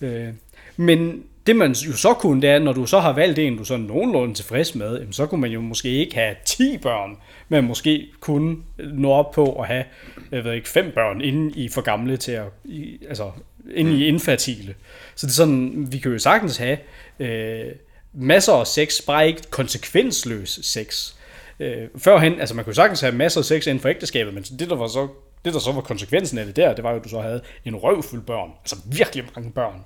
Øh, 0.00 0.28
men 0.76 1.22
det 1.50 1.56
man 1.56 1.72
jo 1.72 1.96
så 1.96 2.14
kunne, 2.14 2.42
det 2.42 2.50
er, 2.50 2.58
når 2.58 2.72
du 2.72 2.86
så 2.86 3.00
har 3.00 3.12
valgt 3.12 3.38
en, 3.38 3.56
du 3.56 3.64
så 3.64 3.74
er 3.74 3.78
nogenlunde 3.78 4.34
tilfreds 4.34 4.74
med, 4.74 4.98
jamen, 4.98 5.12
så 5.12 5.26
kunne 5.26 5.40
man 5.40 5.50
jo 5.50 5.60
måske 5.60 5.88
ikke 5.88 6.14
have 6.14 6.36
10 6.44 6.78
børn, 6.78 7.16
men 7.48 7.64
måske 7.64 8.08
kun 8.20 8.64
nå 8.78 9.10
op 9.10 9.30
på 9.30 9.60
at 9.60 9.66
have, 9.66 9.84
jeg 10.32 10.44
ved 10.44 10.52
ikke, 10.52 10.68
5 10.68 10.92
børn, 10.94 11.20
inden 11.20 11.52
I 11.56 11.68
for 11.68 11.80
gamle 11.80 12.16
til 12.16 12.32
at, 12.32 12.44
i, 12.64 12.98
altså, 13.08 13.30
inden 13.74 13.94
I 13.94 14.02
er 14.02 14.08
infertile. 14.08 14.74
Så 15.14 15.26
det 15.26 15.32
er 15.32 15.34
sådan, 15.34 15.88
vi 15.92 15.98
kan 15.98 16.12
jo 16.12 16.18
sagtens 16.18 16.56
have 16.56 16.78
øh, 17.20 17.72
masser 18.12 18.52
af 18.52 18.66
sex, 18.66 19.06
bare 19.06 19.26
ikke 19.26 19.42
konsekvensløs 19.50 20.60
sex. 20.62 21.14
Øh, 21.60 21.88
førhen, 21.98 22.40
altså 22.40 22.54
man 22.54 22.64
kunne 22.64 22.74
sagtens 22.74 23.00
have 23.00 23.14
masser 23.14 23.40
af 23.40 23.44
sex 23.44 23.66
inden 23.66 23.80
for 23.80 23.88
ægteskabet, 23.88 24.34
men 24.34 24.42
det 24.42 24.70
der 24.70 24.76
var 24.76 24.86
så 24.86 25.08
det 25.44 25.54
der 25.54 25.58
så 25.58 25.72
var 25.72 25.80
konsekvensen 25.80 26.38
af 26.38 26.46
det 26.46 26.56
der, 26.56 26.74
det 26.74 26.84
var 26.84 26.90
jo, 26.90 26.96
at 26.96 27.04
du 27.04 27.08
så 27.08 27.20
havde 27.20 27.40
en 27.64 27.76
røvfuld 27.76 28.22
børn. 28.22 28.50
Altså 28.60 28.76
virkelig 28.86 29.24
mange 29.36 29.52
børn. 29.52 29.84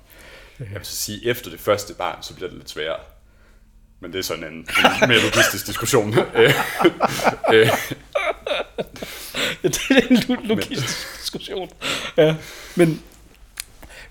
Jeg 0.59 0.67
vil 0.75 0.79
så 0.85 0.95
sige, 0.95 1.27
efter 1.27 1.49
det 1.49 1.59
første 1.59 1.93
barn, 1.93 2.23
så 2.23 2.33
bliver 2.33 2.49
det 2.49 2.57
lidt 2.57 2.69
sværere. 2.69 2.99
Men 3.99 4.13
det 4.13 4.19
er 4.19 4.23
sådan 4.23 4.43
en, 4.43 4.53
en 4.53 4.65
mere 5.09 5.19
logistisk 5.19 5.67
diskussion. 5.67 6.13
Øh, 6.35 6.53
øh, 7.53 7.69
Ja, 9.63 9.67
det 9.69 9.79
er 9.89 10.01
en 10.09 10.17
lo- 10.27 10.55
logistisk 10.55 11.21
diskussion. 11.21 11.69
Ja, 12.17 12.35
men, 12.75 13.01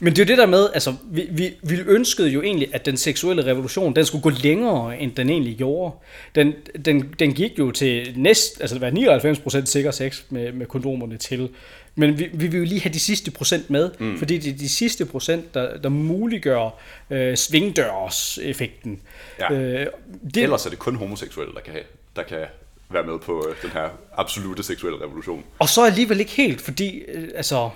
men 0.01 0.13
det 0.17 0.19
er 0.21 0.25
jo 0.25 0.29
det 0.29 0.39
der 0.39 0.47
med, 0.47 0.69
altså, 0.75 0.95
vi, 1.05 1.27
vi, 1.31 1.53
vi 1.63 1.81
ønskede 1.87 2.29
jo 2.29 2.43
egentlig, 2.43 2.75
at 2.75 2.87
den 2.87 2.97
seksuelle 2.97 3.45
revolution, 3.45 3.97
den 3.97 4.05
skulle 4.07 4.23
gå 4.23 4.31
længere, 4.31 4.99
end 4.99 5.13
den 5.15 5.31
egentlig 5.31 5.57
gjorde. 5.57 5.95
Den, 6.35 6.53
den, 6.85 7.15
den 7.19 7.33
gik 7.35 7.59
jo 7.59 7.71
til 7.71 8.13
næst, 8.17 8.61
altså 8.61 8.79
det 8.79 8.81
var 8.83 9.61
99% 9.61 9.65
sikker 9.67 9.91
sex 9.91 10.23
med, 10.31 10.53
med 10.53 10.67
kondomerne 10.67 11.17
til. 11.17 11.49
Men 11.97 12.19
vi, 12.19 12.29
vi 12.33 12.47
vil 12.47 12.59
jo 12.59 12.65
lige 12.65 12.81
have 12.81 12.93
de 12.93 13.01
sidste 13.01 13.31
procent 13.31 13.71
med, 13.71 13.91
mm. 13.99 14.19
fordi 14.19 14.39
det 14.39 14.53
er 14.53 14.59
de 14.59 14.69
sidste 14.69 15.05
procent, 15.05 15.55
der, 15.55 15.79
der 15.79 15.89
muliggør 15.89 16.71
øh, 17.11 17.37
svingdørs-effekten. 17.37 19.01
Ja. 19.41 19.53
Øh, 19.53 19.87
det, 20.35 20.43
ellers 20.43 20.67
er 20.67 20.71
det 20.71 20.79
kun 20.79 20.97
homoseksuelle, 20.97 21.55
der 21.55 21.61
kan, 21.61 21.73
have, 21.73 21.85
der 22.17 22.23
kan 22.23 22.47
være 22.91 23.05
med 23.07 23.19
på 23.19 23.47
øh, 23.49 23.63
den 23.63 23.71
her 23.71 23.89
absolute 24.17 24.63
seksuelle 24.63 25.05
revolution. 25.05 25.45
Og 25.59 25.69
så 25.69 25.85
alligevel 25.85 26.21
ikke 26.21 26.33
helt, 26.33 26.61
fordi 26.61 26.99
øh, 26.99 27.29
altså, 27.35 27.71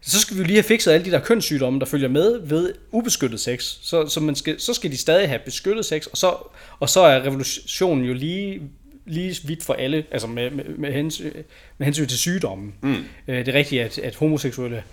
så 0.00 0.20
skal 0.20 0.36
vi 0.36 0.40
jo 0.40 0.46
lige 0.46 0.56
have 0.56 0.62
fikset 0.62 0.92
alle 0.92 1.04
de 1.04 1.10
der 1.10 1.20
kønssygdomme, 1.20 1.80
der 1.80 1.86
følger 1.86 2.08
med 2.08 2.40
ved 2.40 2.74
ubeskyttet 2.90 3.40
sex. 3.40 3.76
Så, 3.82 4.08
så, 4.08 4.20
man 4.20 4.36
skal, 4.36 4.60
så 4.60 4.74
skal 4.74 4.90
de 4.90 4.96
stadig 4.96 5.28
have 5.28 5.40
beskyttet 5.44 5.84
sex, 5.84 6.06
og 6.06 6.16
så, 6.16 6.36
og 6.80 6.88
så 6.88 7.00
er 7.00 7.20
revolutionen 7.20 8.04
jo 8.04 8.14
lige, 8.14 8.62
lige 9.04 9.36
vidt 9.44 9.62
for 9.62 9.74
alle, 9.74 10.04
altså 10.10 10.26
med, 10.26 10.50
med, 10.50 10.64
med, 10.64 10.92
hensyn, 10.92 11.32
med 11.78 11.84
hensyn 11.84 12.06
til 12.06 12.18
sygdommen. 12.18 12.74
Mm. 12.80 13.04
Øh, 13.28 13.38
det 13.38 13.48
er 13.48 13.52
rigtigt, 13.52 13.82
at, 13.82 13.98
at 13.98 14.14
homoseksuelle, 14.14 14.84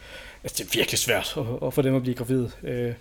altså 0.44 0.64
det 0.64 0.70
er 0.70 0.78
virkelig 0.80 1.00
svært 1.00 1.34
at, 1.38 1.68
at 1.68 1.74
få 1.74 1.82
dem 1.82 1.96
at 1.96 2.02
blive 2.02 2.16
gravide 2.16 2.52
øh, 2.64 2.94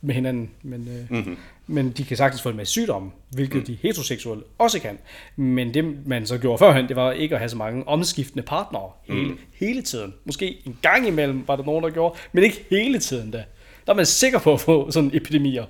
med 0.00 0.14
hinanden, 0.14 0.50
men, 0.62 0.88
øh, 0.88 1.18
mm-hmm. 1.18 1.36
men 1.66 1.90
de 1.90 2.04
kan 2.04 2.16
sagtens 2.16 2.42
få 2.42 2.48
en 2.48 2.56
masse 2.56 2.72
sygdomme, 2.72 3.10
hvilket 3.30 3.58
mm. 3.58 3.64
de 3.64 3.78
heteroseksuelle 3.82 4.44
også 4.58 4.80
kan. 4.80 4.98
Men 5.36 5.74
det 5.74 6.06
man 6.06 6.26
så 6.26 6.38
gjorde 6.38 6.58
førhen, 6.58 6.88
det 6.88 6.96
var 6.96 7.12
ikke 7.12 7.34
at 7.34 7.38
have 7.38 7.48
så 7.48 7.56
mange 7.56 7.88
omskiftende 7.88 8.42
partnere 8.42 8.90
hele, 9.04 9.28
mm. 9.28 9.38
hele 9.54 9.82
tiden. 9.82 10.14
Måske 10.24 10.62
en 10.66 10.78
gang 10.82 11.06
imellem 11.06 11.48
var 11.48 11.56
der 11.56 11.64
nogen, 11.64 11.84
der 11.84 11.90
gjorde, 11.90 12.18
men 12.32 12.44
ikke 12.44 12.64
hele 12.70 12.98
tiden 12.98 13.30
da. 13.30 13.44
Der 13.86 13.92
er 13.92 13.96
man 13.96 14.06
sikker 14.06 14.38
på 14.38 14.52
at 14.52 14.60
få 14.60 14.90
sådan 14.90 15.10
epidemier. 15.14 15.64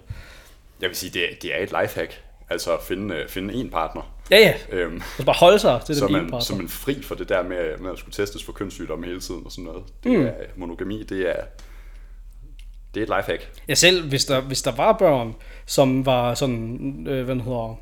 Jeg 0.81 0.89
vil 0.89 0.97
sige, 0.97 1.11
det 1.11 1.25
er, 1.25 1.35
det 1.43 1.59
er 1.59 1.63
et 1.63 1.75
lifehack. 1.83 2.23
Altså 2.51 2.77
at 2.77 2.83
finde, 2.89 3.15
øh, 3.15 3.29
finde 3.29 3.55
en 3.55 3.71
partner. 3.71 4.18
Ja, 4.31 4.39
ja. 4.39 4.55
Øhm, 4.77 4.95
altså 4.95 5.25
bare 5.25 5.37
holde 5.39 5.59
sig 5.59 5.81
til 5.87 6.01
den 6.01 6.13
man, 6.13 6.21
ene 6.21 6.31
partner. 6.31 6.45
Så 6.45 6.55
man 6.55 6.69
fri 6.69 7.03
for 7.03 7.15
det 7.15 7.29
der 7.29 7.43
med, 7.43 7.79
med 7.79 7.91
at 7.91 7.99
skulle 7.99 8.13
testes 8.13 8.45
for 8.45 8.53
kønssygdomme 8.53 9.07
hele 9.07 9.21
tiden 9.21 9.43
og 9.45 9.53
sådan 9.53 9.65
noget. 9.65 9.83
Det 10.05 10.13
mm. 10.13 10.27
er, 10.27 10.33
monogami, 10.57 11.03
det 11.03 11.21
er, 11.31 11.43
det 12.95 13.01
er 13.01 13.15
et 13.15 13.19
lifehack. 13.19 13.51
Ja, 13.69 13.75
selv 13.75 14.09
hvis 14.09 14.25
der, 14.25 14.41
hvis 14.41 14.63
der 14.63 14.73
var 14.73 14.93
børn, 14.93 15.35
som 15.67 16.07
var 16.07 16.35
sådan, 16.35 17.07
øh, 17.09 17.25
hvad 17.25 17.35
hedder, 17.35 17.81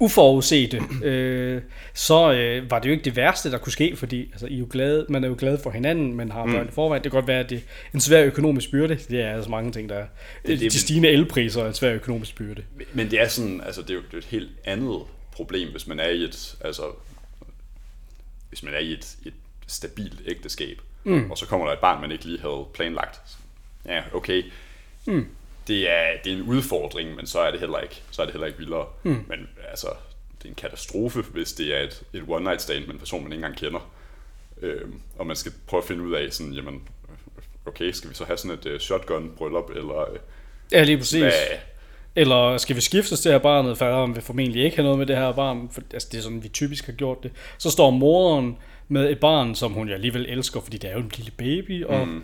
uforudsete, 0.00 0.82
øh, 1.04 1.62
så 1.94 2.32
øh, 2.32 2.70
var 2.70 2.78
det 2.78 2.86
jo 2.86 2.92
ikke 2.92 3.04
det 3.04 3.16
værste, 3.16 3.50
der 3.50 3.58
kunne 3.58 3.72
ske, 3.72 3.96
fordi 3.96 4.30
altså, 4.32 4.46
I 4.46 4.54
er 4.54 4.58
jo 4.58 4.66
glade, 4.70 5.06
man 5.08 5.24
er 5.24 5.28
jo 5.28 5.36
glad 5.38 5.58
for 5.58 5.70
hinanden, 5.70 6.14
man 6.14 6.30
har 6.30 6.46
børn 6.46 6.62
mm. 6.62 6.68
i 6.68 6.72
forvejen. 6.72 7.04
Det 7.04 7.12
kan 7.12 7.18
godt 7.18 7.28
være, 7.28 7.40
at 7.40 7.50
det 7.50 7.56
er 7.58 7.62
en 7.94 8.00
svær 8.00 8.24
økonomisk 8.24 8.70
byrde. 8.70 8.98
Det 9.08 9.20
er 9.20 9.34
altså 9.34 9.50
mange 9.50 9.72
ting, 9.72 9.88
der 9.88 9.94
er. 9.94 10.06
Det, 10.46 10.60
det, 10.60 10.72
de 10.72 10.78
stigende 10.78 11.08
elpriser 11.08 11.62
er 11.62 11.68
en 11.68 11.74
svær 11.74 11.92
økonomisk 11.92 12.36
byrde. 12.36 12.62
Men 12.92 13.10
det 13.10 13.20
er 13.20 13.28
sådan, 13.28 13.60
altså 13.66 13.82
det 13.82 13.90
er 13.90 13.94
jo 13.94 14.00
det 14.00 14.14
er 14.14 14.18
et 14.18 14.24
helt 14.24 14.50
andet 14.64 15.00
problem, 15.40 15.70
hvis 15.70 15.86
man 15.86 16.00
er 16.00 16.08
i 16.08 16.22
et, 16.24 16.56
altså, 16.60 16.92
hvis 18.48 18.62
man 18.62 18.74
er 18.74 18.78
i 18.78 18.92
et, 18.92 19.16
et 19.24 19.34
stabilt 19.66 20.20
ægteskab, 20.26 20.80
mm. 21.04 21.30
og 21.30 21.38
så 21.38 21.46
kommer 21.46 21.66
der 21.66 21.72
et 21.72 21.78
barn, 21.78 22.00
man 22.00 22.12
ikke 22.12 22.24
lige 22.24 22.40
havde 22.40 22.66
planlagt. 22.74 23.20
Ja, 23.86 24.02
okay. 24.12 24.44
Mm 25.06 25.28
det 25.70 25.90
er, 25.90 26.16
det 26.24 26.32
er 26.32 26.36
en 26.36 26.42
udfordring, 26.42 27.16
men 27.16 27.26
så 27.26 27.40
er 27.40 27.50
det 27.50 27.60
heller 27.60 27.78
ikke, 27.78 28.02
så 28.10 28.22
er 28.22 28.26
det 28.26 28.32
heller 28.32 28.46
ikke 28.46 28.58
vildere. 28.58 28.86
Mm. 29.02 29.24
Men 29.28 29.48
altså, 29.70 29.86
det 30.38 30.44
er 30.44 30.48
en 30.48 30.54
katastrofe, 30.54 31.22
hvis 31.22 31.52
det 31.52 31.76
er 31.76 31.80
et, 31.80 32.02
et 32.12 32.22
one 32.28 32.44
night 32.44 32.62
stand 32.62 32.86
med 32.86 32.94
en 32.94 32.98
person, 32.98 33.22
man 33.22 33.32
ikke 33.32 33.44
engang 33.44 33.56
kender. 33.56 33.90
Øhm, 34.62 35.00
og 35.18 35.26
man 35.26 35.36
skal 35.36 35.52
prøve 35.66 35.82
at 35.82 35.88
finde 35.88 36.02
ud 36.02 36.14
af, 36.14 36.32
sådan, 36.32 36.52
jamen, 36.52 36.88
okay, 37.66 37.92
skal 37.92 38.10
vi 38.10 38.14
så 38.14 38.24
have 38.24 38.36
sådan 38.36 38.58
et 38.58 38.66
uh, 38.66 38.76
shotgun-bryllup, 38.76 39.70
eller... 39.70 40.10
Uh, 40.10 40.16
ja, 40.72 40.82
lige 40.82 40.98
præcis. 40.98 41.20
Hvad, 41.20 41.32
eller 42.16 42.58
skal 42.58 42.76
vi 42.76 42.80
skifte 42.80 43.16
til 43.16 43.30
her 43.30 43.38
barnet, 43.38 43.78
faderen 43.78 44.14
vil 44.14 44.22
formentlig 44.22 44.64
ikke 44.64 44.76
have 44.76 44.84
noget 44.84 44.98
med 44.98 45.06
det 45.06 45.16
her 45.16 45.32
barn, 45.32 45.68
for 45.72 45.82
altså, 45.92 46.08
det 46.12 46.18
er 46.18 46.22
sådan, 46.22 46.42
vi 46.42 46.48
typisk 46.48 46.86
har 46.86 46.92
gjort 46.92 47.22
det. 47.22 47.30
Så 47.58 47.70
står 47.70 47.90
moren 47.90 48.56
med 48.88 49.10
et 49.10 49.18
barn, 49.18 49.54
som 49.54 49.72
hun 49.72 49.88
jo 49.88 49.94
alligevel 49.94 50.26
elsker, 50.28 50.60
fordi 50.60 50.78
det 50.78 50.90
er 50.90 50.94
jo 50.94 51.00
en 51.00 51.12
lille 51.16 51.30
baby, 51.30 51.84
og 51.84 52.08
mm 52.08 52.22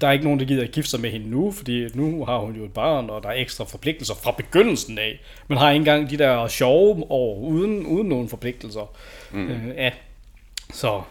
der 0.00 0.08
er 0.08 0.12
ikke 0.12 0.24
nogen, 0.24 0.40
der 0.40 0.46
gider 0.46 0.62
at 0.62 0.70
gifte 0.70 0.90
sig 0.90 1.00
med 1.00 1.10
hende 1.10 1.30
nu, 1.30 1.52
fordi 1.52 1.88
nu 1.94 2.24
har 2.24 2.38
hun 2.38 2.56
jo 2.56 2.64
et 2.64 2.72
barn, 2.72 3.10
og 3.10 3.22
der 3.22 3.28
er 3.28 3.32
ekstra 3.32 3.64
forpligtelser 3.64 4.14
fra 4.14 4.30
begyndelsen 4.30 4.98
af. 4.98 5.20
Man 5.48 5.58
har 5.58 5.70
ikke 5.70 5.78
engang 5.78 6.10
de 6.10 6.18
der 6.18 6.48
sjove 6.48 7.10
år 7.10 7.38
uden, 7.38 7.86
uden 7.86 8.08
nogen 8.08 8.28
forpligtelser. 8.28 8.96
Mm. 9.32 9.48
Øh, 9.48 9.76
ja. 9.76 9.90
Så 10.72 11.02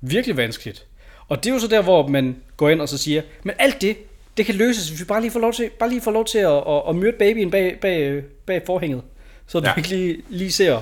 virkelig 0.00 0.36
vanskeligt. 0.36 0.86
Og 1.28 1.44
det 1.44 1.50
er 1.50 1.54
jo 1.54 1.60
så 1.60 1.68
der, 1.68 1.82
hvor 1.82 2.06
man 2.06 2.36
går 2.56 2.68
ind 2.68 2.80
og 2.80 2.88
så 2.88 2.98
siger, 2.98 3.22
men 3.42 3.54
alt 3.58 3.80
det, 3.82 3.96
det 4.36 4.46
kan 4.46 4.54
løses, 4.54 4.88
hvis 4.88 5.00
vi 5.00 5.04
bare 5.04 5.20
lige 5.20 5.30
får 5.30 5.40
lov 5.40 5.52
til, 5.52 5.70
bare 5.78 5.88
lige 5.88 6.00
får 6.00 6.10
lov 6.10 6.24
til 6.24 6.38
at, 6.38 6.62
at, 6.68 6.82
at 6.88 6.96
myrde 6.96 7.16
babyen 7.18 7.50
bag, 7.50 7.78
bag, 7.80 8.22
bag 8.46 8.62
forhænget. 8.66 9.02
Så 9.46 9.60
du 9.60 9.66
ja. 9.66 9.74
ikke 9.74 9.88
lige, 9.88 10.22
lige 10.28 10.52
ser, 10.52 10.80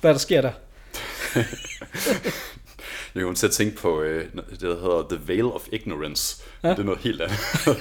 hvad 0.00 0.12
der 0.12 0.18
sker 0.18 0.40
der. 0.40 0.52
Jeg 3.14 3.22
kommer 3.22 3.36
til 3.36 3.46
at 3.46 3.52
tænke 3.52 3.76
på 3.76 4.02
øh, 4.02 4.24
det, 4.50 4.60
der 4.60 4.80
hedder 4.80 5.06
The 5.10 5.18
Veil 5.26 5.44
of 5.44 5.66
Ignorance. 5.72 6.42
Ja? 6.62 6.70
Det 6.70 6.78
er 6.78 6.82
noget 6.82 7.00
helt 7.00 7.20
andet. 7.20 7.38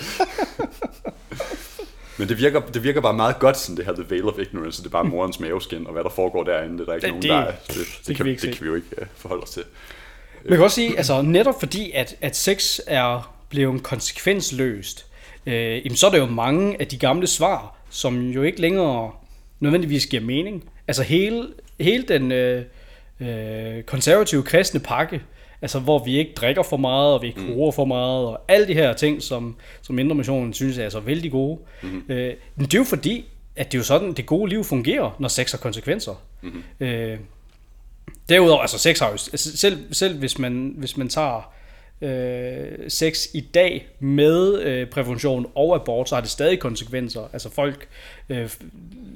Men 2.18 2.30
det 2.30 2.38
virker, 2.38 2.60
det 2.60 2.84
virker 2.84 3.02
bare 3.02 3.14
meget 3.14 3.40
godt, 3.40 3.58
sådan 3.58 3.78
det 3.78 3.86
her 3.86 3.94
The 3.94 4.06
Veil 4.10 4.24
of 4.24 4.40
Ignorance. 4.40 4.82
Det 4.82 4.88
er 4.88 4.92
bare 4.92 5.04
morens 5.04 5.40
maveskin, 5.40 5.88
og 5.88 5.94
hvad 5.94 6.04
der 6.04 6.10
foregår 6.10 6.44
derinde. 6.44 6.78
Det 6.78 6.82
er 6.82 6.86
der 6.86 6.94
ikke 6.94 7.06
det, 7.06 7.30
nogen, 7.30 7.46
der 7.46 7.52
er, 7.52 7.56
det, 7.68 7.76
det, 7.76 8.08
det, 8.08 8.16
kan, 8.16 8.26
vi 8.26 8.30
ikke 8.30 8.42
det 8.42 8.56
kan 8.56 8.64
vi 8.64 8.68
jo 8.68 8.76
ikke 8.76 8.88
uh, 9.02 9.08
forholde 9.16 9.44
os 9.44 9.50
til. 9.50 9.64
Man 10.46 10.58
kan 10.58 10.64
også 10.64 10.76
sige, 10.76 10.98
altså 10.98 11.22
netop 11.22 11.60
fordi, 11.60 11.92
at, 11.92 12.16
at 12.22 12.36
sex 12.36 12.80
er 12.88 13.36
blevet 13.50 13.84
konsekvensløst, 13.84 15.05
øh, 15.45 15.86
jamen, 15.86 15.95
så 15.95 16.08
er 16.08 16.12
der 16.12 16.17
jo 16.17 16.25
mange 16.25 16.81
af 16.81 16.88
de 16.88 16.97
gamle 16.97 17.27
svar, 17.27 17.77
som 17.89 18.29
jo 18.29 18.43
ikke 18.43 18.62
længere 18.62 19.12
nødvendigvis 19.60 20.08
giver 20.08 20.23
mening. 20.23 20.69
Altså 20.88 21.03
hele, 21.03 21.47
hele 21.79 22.03
den... 22.03 22.31
Øh, 22.31 22.65
øh, 23.19 23.84
konservative 23.84 24.43
kristne 24.43 24.79
pakke, 24.79 25.21
altså 25.62 25.79
hvor 25.79 26.03
vi 26.03 26.17
ikke 26.17 26.34
drikker 26.36 26.63
for 26.63 26.77
meget, 26.77 27.13
og 27.13 27.21
vi 27.21 27.27
ikke 27.27 27.41
mm. 27.41 27.73
for 27.73 27.86
meget, 27.86 28.25
og 28.27 28.41
alle 28.47 28.67
de 28.67 28.73
her 28.73 28.93
ting, 28.93 29.21
som, 29.21 29.55
som 29.81 29.99
Indre 29.99 30.15
Missionen 30.15 30.53
synes 30.53 30.77
er 30.77 30.89
så 30.89 30.99
vældig 30.99 31.31
gode. 31.31 31.60
Mm. 31.84 32.03
Øh, 32.10 32.34
men 32.55 32.65
det 32.65 32.73
er 32.73 32.77
jo 32.77 32.84
fordi, 32.84 33.25
at 33.55 33.71
det 33.71 33.77
er 33.77 33.79
jo 33.79 33.84
sådan, 33.84 34.13
det 34.13 34.25
gode 34.25 34.49
liv 34.49 34.63
fungerer, 34.63 35.15
når 35.19 35.27
sex 35.27 35.51
har 35.51 35.58
konsekvenser. 35.58 36.13
Mm. 36.41 36.63
Øh, 36.79 37.17
derudover, 38.29 38.62
altså 38.62 38.77
sex 38.77 38.99
har 38.99 39.08
jo, 39.08 39.12
altså 39.12 39.58
selv, 39.58 39.93
selv 39.93 40.19
hvis 40.19 40.39
man, 40.39 40.73
hvis 40.77 40.97
man 40.97 41.10
tager 41.10 41.53
øh, 42.01 42.89
sex 42.89 43.27
i 43.34 43.41
dag 43.41 43.88
med 43.99 44.62
øh, 44.62 44.88
prævention 44.88 45.51
og 45.55 45.75
abort, 45.75 46.10
så 46.10 46.15
har 46.15 46.21
det 46.21 46.29
stadig 46.29 46.60
konsekvenser. 46.60 47.29
Altså 47.34 47.49
folk 47.49 47.88
øh, 48.29 48.49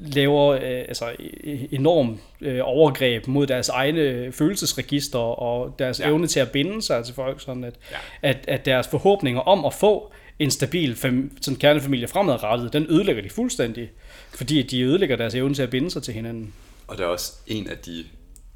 laver 0.01 0.51
øh, 0.51 0.61
altså 0.61 1.05
e-, 1.05 1.75
enorm 1.75 2.19
øh, 2.41 2.59
overgreb 2.63 3.27
mod 3.27 3.47
deres 3.47 3.69
egne 3.69 4.31
følelsesregister 4.31 5.19
og 5.19 5.75
deres 5.79 5.99
ja. 5.99 6.07
evne 6.07 6.27
til 6.27 6.39
at 6.39 6.51
binde 6.51 6.81
sig 6.81 7.05
til 7.05 7.15
folk, 7.15 7.41
sådan 7.41 7.63
at, 7.63 7.73
ja. 7.91 7.97
at, 8.21 8.37
at 8.47 8.65
deres 8.65 8.87
forhåbninger 8.87 9.41
om 9.41 9.65
at 9.65 9.73
få 9.73 10.13
en 10.39 10.51
stabil 10.51 10.95
fam, 10.95 11.31
sådan 11.41 11.59
kernefamilie 11.59 12.07
fremadrettet, 12.07 12.73
den 12.73 12.85
ødelægger 12.89 13.21
de 13.21 13.29
fuldstændig, 13.29 13.91
fordi 14.29 14.63
de 14.63 14.81
ødelægger 14.81 15.15
deres 15.15 15.35
evne 15.35 15.53
til 15.53 15.63
at 15.63 15.69
binde 15.69 15.91
sig 15.91 16.03
til 16.03 16.13
hinanden. 16.13 16.53
Og 16.87 16.97
det 16.97 17.03
er 17.03 17.07
også 17.07 17.33
en 17.47 17.67
af 17.67 17.77
de, 17.77 18.05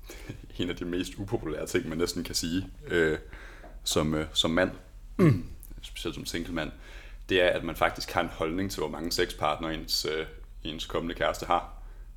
en 0.59 0.69
af 0.69 0.75
de 0.75 0.85
mest 0.85 1.13
upopulære 1.17 1.65
ting, 1.65 1.89
man 1.89 1.97
næsten 1.97 2.23
kan 2.23 2.35
sige, 2.35 2.65
øh, 2.87 3.17
som, 3.83 4.13
øh, 4.13 4.25
som 4.33 4.51
mand, 4.51 4.71
mm. 5.17 5.45
specielt 5.81 6.15
som 6.15 6.25
single 6.25 6.53
mand, 6.53 6.71
det 7.29 7.41
er, 7.41 7.47
at 7.47 7.63
man 7.63 7.75
faktisk 7.75 8.11
har 8.11 8.21
en 8.21 8.29
holdning 8.29 8.71
til, 8.71 8.79
hvor 8.79 8.89
mange 8.89 9.11
sexpartnere 9.11 9.73
ens, 9.73 10.05
øh, 10.05 10.25
ens 10.63 10.85
kommende 10.85 11.15
kæreste 11.15 11.45
har, 11.45 11.73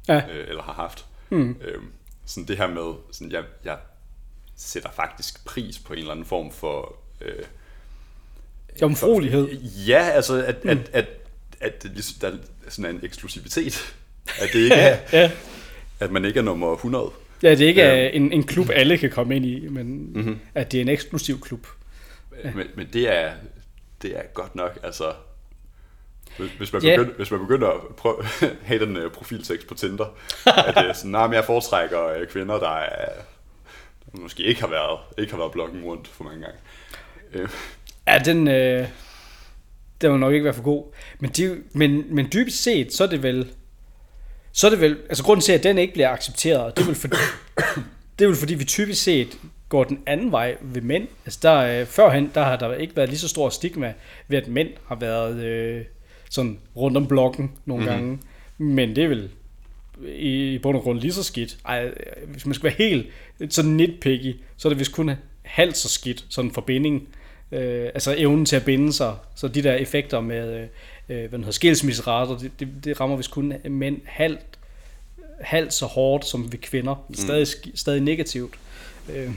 ja. 0.08 0.28
øh, 0.30 0.48
eller 0.48 0.62
har 0.62 0.72
haft. 0.72 1.06
Mm. 1.30 1.56
Øh, 1.60 1.82
sådan 2.26 2.48
det 2.48 2.56
her 2.56 2.66
med, 2.66 2.94
sådan 3.12 3.32
jeg, 3.32 3.44
jeg 3.64 3.78
sætter 4.56 4.90
faktisk 4.90 5.44
pris 5.44 5.78
på 5.78 5.92
en 5.92 5.98
eller 5.98 6.12
anden 6.12 6.26
form 6.26 6.52
for... 6.52 6.96
Øh, 7.20 7.44
Jomfruelighed. 8.82 9.48
Ja, 9.86 9.98
altså 9.98 10.44
at, 10.44 10.64
mm. 10.64 10.70
at, 10.70 10.78
at, 10.92 11.08
at, 11.60 11.84
at 11.84 12.20
der 12.20 12.28
er 12.66 12.70
sådan 12.70 12.94
en 12.94 13.00
eksklusivitet. 13.04 13.96
At 14.40 14.48
det 14.52 14.58
ikke 14.58 14.74
er, 14.90 14.98
ja. 15.12 15.30
at 16.00 16.12
man 16.12 16.24
ikke 16.24 16.38
er 16.38 16.44
nummer 16.44 16.72
100. 16.72 17.10
Ja, 17.42 17.50
det 17.50 17.60
er 17.60 17.68
ikke 17.68 17.82
ja. 17.82 18.08
en, 18.08 18.32
en 18.32 18.42
klub, 18.42 18.70
alle 18.70 18.98
kan 18.98 19.10
komme 19.10 19.36
ind 19.36 19.46
i, 19.46 19.68
men 19.68 20.12
mm-hmm. 20.14 20.38
at 20.54 20.72
det 20.72 20.78
er 20.78 20.82
en 20.82 20.88
eksklusiv 20.88 21.40
klub. 21.40 21.66
Ja. 22.44 22.50
Men, 22.54 22.66
men 22.74 22.88
det, 22.92 23.16
er, 23.16 23.32
det 24.02 24.16
er 24.16 24.22
godt 24.34 24.54
nok, 24.54 24.78
altså... 24.82 25.12
Hvis, 26.38 26.50
hvis, 26.50 26.72
man, 26.72 26.82
yeah. 26.84 26.98
begynder, 26.98 27.16
hvis 27.16 27.30
man 27.30 27.40
begynder 27.40 27.68
at 27.68 27.80
prøve, 27.96 28.16
have 28.68 28.86
den 28.86 28.96
uh, 28.96 29.12
profiltekst 29.12 29.66
på 29.66 29.74
Tinder, 29.74 30.16
at 30.46 30.74
det 30.74 30.88
er 30.88 30.92
sådan, 30.92 31.10
men 31.10 31.32
jeg 31.32 31.44
foretrækker 31.44 32.20
uh, 32.20 32.26
kvinder, 32.26 32.58
der, 32.58 32.76
er, 32.76 33.08
der 34.12 34.20
måske 34.20 34.42
ikke 34.42 34.60
har 34.60 34.68
været, 34.68 34.98
ikke 35.18 35.32
har 35.32 35.38
været 35.38 35.52
blokken 35.52 35.82
rundt 35.82 36.08
for 36.08 36.24
mange 36.24 36.40
gange. 36.40 36.58
Uh. 37.34 37.50
Ja, 38.06 38.18
den, 38.24 38.48
øh, 38.48 38.88
den 40.00 40.12
vil 40.12 40.20
nok 40.20 40.32
ikke 40.32 40.44
være 40.44 40.54
for 40.54 40.62
god. 40.62 40.84
Men, 41.18 41.30
de, 41.30 41.62
men, 41.72 42.14
men 42.14 42.28
dybest 42.32 42.62
set, 42.62 42.92
så 42.92 43.04
er 43.04 43.08
det 43.08 43.22
vel 43.22 43.48
så 44.56 44.66
er 44.66 44.70
det 44.70 44.80
vel, 44.80 44.96
altså 45.08 45.24
grunden 45.24 45.42
til, 45.42 45.52
at 45.52 45.62
den 45.62 45.78
ikke 45.78 45.92
bliver 45.92 46.08
accepteret, 46.08 46.76
det 46.76 46.82
er 46.82 46.86
vel 46.86 46.94
fordi, 46.94 47.16
det 48.18 48.24
er 48.24 48.28
vel 48.28 48.36
fordi 48.36 48.54
vi 48.54 48.64
typisk 48.64 49.02
set 49.02 49.38
går 49.68 49.84
den 49.84 49.98
anden 50.06 50.32
vej 50.32 50.56
ved 50.60 50.82
mænd. 50.82 51.08
Altså 51.24 51.38
der, 51.42 51.80
øh, 51.80 51.86
førhen, 51.86 52.30
der 52.34 52.44
har 52.44 52.56
der 52.56 52.74
ikke 52.74 52.96
været 52.96 53.08
lige 53.08 53.18
så 53.18 53.28
stor 53.28 53.48
stigma 53.48 53.94
ved, 54.28 54.38
at 54.38 54.48
mænd 54.48 54.68
har 54.86 54.94
været 54.94 55.44
øh, 55.44 55.84
sådan 56.30 56.58
rundt 56.76 56.96
om 56.96 57.06
blokken 57.06 57.52
nogle 57.64 57.84
mm-hmm. 57.84 57.98
gange. 57.98 58.18
Men 58.58 58.96
det 58.96 59.04
er 59.04 59.08
vel 59.08 59.30
i, 60.06 60.54
i 60.54 60.58
bund 60.58 60.76
og 60.76 60.82
grund 60.82 61.00
lige 61.00 61.12
så 61.12 61.22
skidt. 61.22 61.58
Ej, 61.64 61.90
hvis 62.26 62.46
man 62.46 62.54
skal 62.54 62.64
være 62.64 62.88
helt 62.88 63.06
sådan 63.48 63.70
nitpicky, 63.70 64.36
så 64.56 64.68
er 64.68 64.70
det 64.70 64.78
vist 64.78 64.92
kun 64.92 65.10
halvt 65.42 65.76
så 65.76 65.88
skidt, 65.88 66.24
sådan 66.28 66.48
en 66.48 66.54
forbinding. 66.54 67.08
Øh, 67.52 67.84
altså 67.94 68.14
evnen 68.18 68.46
til 68.46 68.56
at 68.56 68.64
binde 68.64 68.92
sig. 68.92 69.16
Så 69.34 69.48
de 69.48 69.62
der 69.62 69.74
effekter 69.74 70.20
med, 70.20 70.54
øh, 70.54 70.66
øh, 71.08 71.28
hvad 71.28 71.38
hedder, 71.38 71.52
skilsmisserater, 71.52 72.38
det, 72.38 72.60
det, 72.60 72.68
det 72.84 73.00
rammer 73.00 73.16
vist 73.16 73.30
kun 73.30 73.52
mænd 73.64 74.00
halvt, 74.04 74.58
halvt 75.40 75.72
så 75.72 75.86
hårdt 75.86 76.26
som 76.26 76.52
ved 76.52 76.58
kvinder. 76.58 77.04
Mm. 77.08 77.14
Stadig, 77.14 77.46
stadig 77.74 78.00
negativt. 78.00 78.54
Øh, 79.14 79.30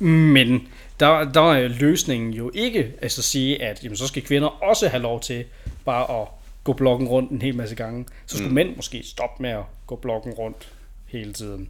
Men 0.00 0.68
der, 1.00 1.32
der 1.32 1.52
er 1.52 1.68
løsningen 1.68 2.32
jo 2.32 2.50
ikke 2.54 2.92
altså 3.02 3.20
at 3.20 3.24
sige, 3.24 3.62
at 3.62 3.84
jamen, 3.84 3.96
så 3.96 4.06
skal 4.06 4.22
kvinder 4.22 4.48
også 4.48 4.88
have 4.88 5.02
lov 5.02 5.20
til 5.20 5.44
bare 5.84 6.20
at 6.22 6.28
gå 6.64 6.72
blokken 6.72 7.08
rundt 7.08 7.30
en 7.30 7.42
hel 7.42 7.56
masse 7.56 7.74
gange. 7.74 8.06
Så 8.26 8.36
skulle 8.36 8.48
mm. 8.48 8.54
mænd 8.54 8.76
måske 8.76 9.02
stoppe 9.04 9.42
med 9.42 9.50
at 9.50 9.64
gå 9.86 9.96
blokken 9.96 10.32
rundt 10.32 10.68
hele 11.06 11.32
tiden. 11.32 11.68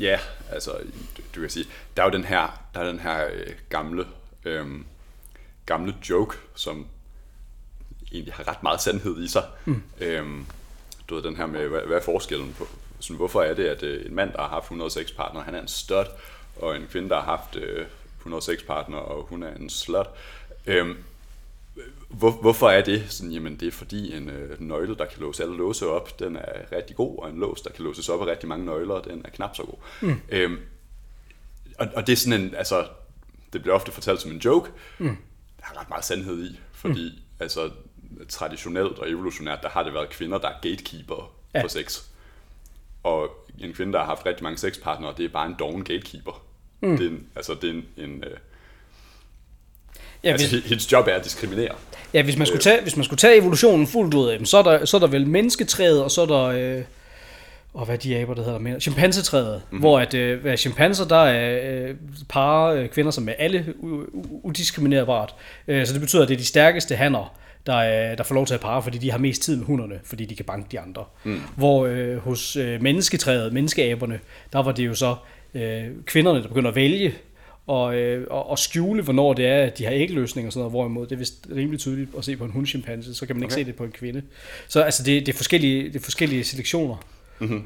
Ja, 0.00 0.18
altså, 0.52 0.70
du, 1.16 1.22
du 1.34 1.40
kan 1.40 1.50
sige, 1.50 1.66
der 1.96 2.02
er 2.02 2.06
jo 2.06 2.12
den 2.12 2.24
her, 2.24 2.68
der 2.74 2.80
er 2.80 2.86
den 2.86 3.00
her 3.00 3.24
øh, 3.32 3.52
gamle, 3.68 4.04
øh, 4.44 4.66
gamle 5.66 5.94
joke, 6.10 6.36
som 6.54 6.86
egentlig 8.12 8.34
har 8.34 8.48
ret 8.48 8.62
meget 8.62 8.80
sandhed 8.80 9.24
i 9.24 9.28
sig. 9.28 9.44
Mm. 9.64 9.82
Øh, 10.00 10.26
du 11.08 11.14
ved, 11.14 11.22
den 11.22 11.36
her 11.36 11.46
med, 11.46 11.68
hvad, 11.68 11.80
hvad 11.80 11.96
er 11.96 12.02
forskellen 12.02 12.54
på, 12.58 12.68
sådan, 13.00 13.16
hvorfor 13.16 13.42
er 13.42 13.54
det, 13.54 13.64
at 13.64 13.82
øh, 13.82 14.06
en 14.06 14.14
mand, 14.14 14.32
der 14.32 14.40
har 14.40 14.48
haft 14.48 14.64
106 14.64 15.12
partner, 15.12 15.40
han 15.42 15.54
er 15.54 15.60
en 15.60 15.68
stud, 15.68 16.04
og 16.56 16.76
en 16.76 16.86
kvinde, 16.90 17.08
der 17.08 17.20
har 17.20 17.36
haft 17.36 17.56
øh, 17.56 17.86
106 18.18 18.62
partner, 18.62 18.98
og 18.98 19.22
hun 19.22 19.42
er 19.42 19.54
en 19.54 19.70
slut. 19.70 20.06
Øh, 20.66 20.96
hvor, 22.08 22.30
hvorfor 22.30 22.68
er 22.68 22.82
det? 22.82 23.04
Sådan, 23.08 23.32
jamen, 23.32 23.56
det 23.60 23.68
er 23.68 23.72
fordi 23.72 24.16
en 24.16 24.30
øh, 24.30 24.60
nøgle, 24.60 24.96
der 24.96 25.06
kan 25.06 25.20
låse 25.20 25.42
alle 25.42 25.56
låse 25.56 25.86
op, 25.86 26.18
den 26.18 26.36
er 26.36 26.72
rigtig 26.72 26.96
god, 26.96 27.18
og 27.18 27.30
en 27.30 27.38
lås, 27.38 27.60
der 27.60 27.70
kan 27.70 27.84
låses 27.84 28.08
op 28.08 28.20
af 28.20 28.26
rigtig 28.26 28.48
mange 28.48 28.64
nøgler, 28.64 29.00
den 29.00 29.22
er 29.24 29.30
knap 29.30 29.56
så 29.56 29.62
god. 29.62 29.78
Mm. 30.00 30.20
Øhm, 30.28 30.58
og, 31.78 31.88
og 31.94 32.06
det 32.06 32.12
er 32.12 32.16
sådan 32.16 32.40
en, 32.40 32.54
altså, 32.54 32.86
det 33.52 33.62
bliver 33.62 33.74
ofte 33.74 33.92
fortalt 33.92 34.20
som 34.20 34.30
en 34.30 34.38
joke. 34.38 34.70
Mm. 34.98 35.16
Der 35.60 35.64
er 35.74 35.80
ret 35.80 35.88
meget 35.88 36.04
sandhed 36.04 36.44
i, 36.44 36.60
fordi 36.72 37.12
mm. 37.16 37.42
altså, 37.42 37.70
traditionelt 38.28 38.98
og 38.98 39.10
evolutionært, 39.10 39.58
der 39.62 39.68
har 39.68 39.82
det 39.82 39.94
været 39.94 40.10
kvinder, 40.10 40.38
der 40.38 40.48
er 40.48 40.60
gatekeeper 40.62 41.32
ja. 41.54 41.62
for 41.62 41.68
sex. 41.68 42.02
Og 43.02 43.28
en 43.58 43.72
kvinde, 43.72 43.92
der 43.92 43.98
har 43.98 44.06
haft 44.06 44.26
rigtig 44.26 44.42
mange 44.44 44.58
sexpartnere, 44.58 45.14
det 45.16 45.24
er 45.24 45.28
bare 45.28 45.46
en 45.46 45.56
doven 45.58 45.84
gatekeeper. 45.84 46.42
Mm. 46.80 46.96
Det 46.96 47.06
er 47.06 47.10
en, 47.10 47.26
altså, 47.36 47.54
det 47.54 47.70
er 47.70 47.74
en, 47.74 47.84
en 47.96 48.24
øh, 48.24 48.36
Ja, 50.24 50.32
altså, 50.32 50.50
hvis, 50.50 50.64
hendes 50.64 50.92
job 50.92 51.06
er 51.06 51.14
at 51.14 51.24
diskriminere. 51.24 51.74
Ja, 52.14 52.22
hvis 52.22 52.36
man 52.36 52.46
skulle 52.46 52.62
tage, 52.62 52.82
hvis 52.82 52.96
man 52.96 53.04
skulle 53.04 53.18
tage 53.18 53.36
evolutionen 53.36 53.86
fuldt 53.86 54.14
ud, 54.14 54.44
så 54.44 54.58
er 54.58 54.62
der, 54.62 54.84
så 54.84 54.96
er 54.96 54.98
der 54.98 55.06
vel 55.06 55.26
mennesketræet, 55.26 56.02
og 56.04 56.10
så 56.10 56.22
er 56.22 56.26
der... 56.26 56.42
Øh, 56.42 56.84
og 57.74 57.86
hvad 57.86 57.98
de 57.98 58.16
aber, 58.16 58.34
der 58.34 58.44
hedder 58.44 58.58
mere? 58.58 58.80
Chimpansetræet, 58.80 59.62
mm-hmm. 59.64 59.80
hvor 59.80 60.00
at, 60.00 60.14
øh, 60.14 60.56
chimpanser, 60.56 61.08
der 61.08 61.16
er 61.24 61.88
øh, 61.88 61.94
par 62.28 62.66
øh, 62.66 62.88
kvinder, 62.88 63.10
som 63.10 63.28
er 63.28 63.32
alle 63.38 63.74
udiskriminerbart. 64.42 65.34
Øh, 65.68 65.86
så 65.86 65.92
det 65.92 66.00
betyder, 66.00 66.22
at 66.22 66.28
det 66.28 66.34
er 66.34 66.38
de 66.38 66.44
stærkeste 66.44 66.96
hanner, 66.96 67.38
der, 67.66 67.74
er, 67.74 68.14
der 68.14 68.24
får 68.24 68.34
lov 68.34 68.46
til 68.46 68.54
at 68.54 68.60
parre, 68.60 68.82
fordi 68.82 68.98
de 68.98 69.10
har 69.10 69.18
mest 69.18 69.42
tid 69.42 69.56
med 69.56 69.66
hunderne, 69.66 70.00
fordi 70.04 70.24
de 70.24 70.36
kan 70.36 70.44
banke 70.44 70.68
de 70.72 70.80
andre. 70.80 71.04
Mm. 71.24 71.40
Hvor 71.56 71.86
øh, 71.86 72.16
hos 72.16 72.56
øh, 72.56 72.82
mennesketræet, 72.82 73.52
menneskeaberne, 73.52 74.20
der 74.52 74.62
var 74.62 74.72
det 74.72 74.86
jo 74.86 74.94
så 74.94 75.16
øh, 75.54 75.84
kvinderne, 76.04 76.42
der 76.42 76.48
begynder 76.48 76.70
at 76.70 76.76
vælge, 76.76 77.14
og, 77.66 77.96
øh, 77.96 78.26
og, 78.30 78.50
og 78.50 78.58
skjule, 78.58 79.02
hvornår 79.02 79.32
det 79.32 79.46
er, 79.46 79.62
at 79.62 79.78
de 79.78 79.84
har 79.84 79.92
ægløsning 79.92 80.46
og 80.46 80.52
sådan 80.52 80.60
noget, 80.60 80.72
hvorimod 80.72 81.06
det 81.06 81.12
er 81.12 81.18
vist 81.18 81.46
rimelig 81.54 81.80
tydeligt 81.80 82.10
at 82.18 82.24
se 82.24 82.36
på 82.36 82.44
en 82.44 82.50
hundchimpanse, 82.50 83.14
så 83.14 83.26
kan 83.26 83.36
man 83.36 83.44
okay. 83.44 83.56
ikke 83.56 83.62
se 83.62 83.64
det 83.64 83.76
på 83.76 83.84
en 83.84 83.92
kvinde. 83.92 84.22
Så 84.68 84.82
altså, 84.82 85.02
det, 85.02 85.26
det, 85.26 85.32
er, 85.32 85.36
forskellige, 85.36 85.84
det 85.84 85.96
er 85.96 86.00
forskellige 86.00 86.44
selektioner. 86.44 86.96
Mm-hmm. 87.42 87.62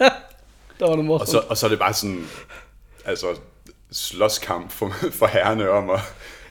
der 0.80 0.88
var 0.88 0.96
noget 0.96 1.20
og 1.20 1.28
så, 1.28 1.38
og 1.48 1.56
så 1.56 1.66
er 1.66 1.70
det 1.70 1.78
bare 1.78 1.94
sådan, 1.94 2.26
altså, 3.04 3.26
slåskamp 3.92 4.72
for, 4.72 4.92
for 5.18 5.26
herrerne 5.26 5.70
om 5.70 5.90
at 5.90 6.00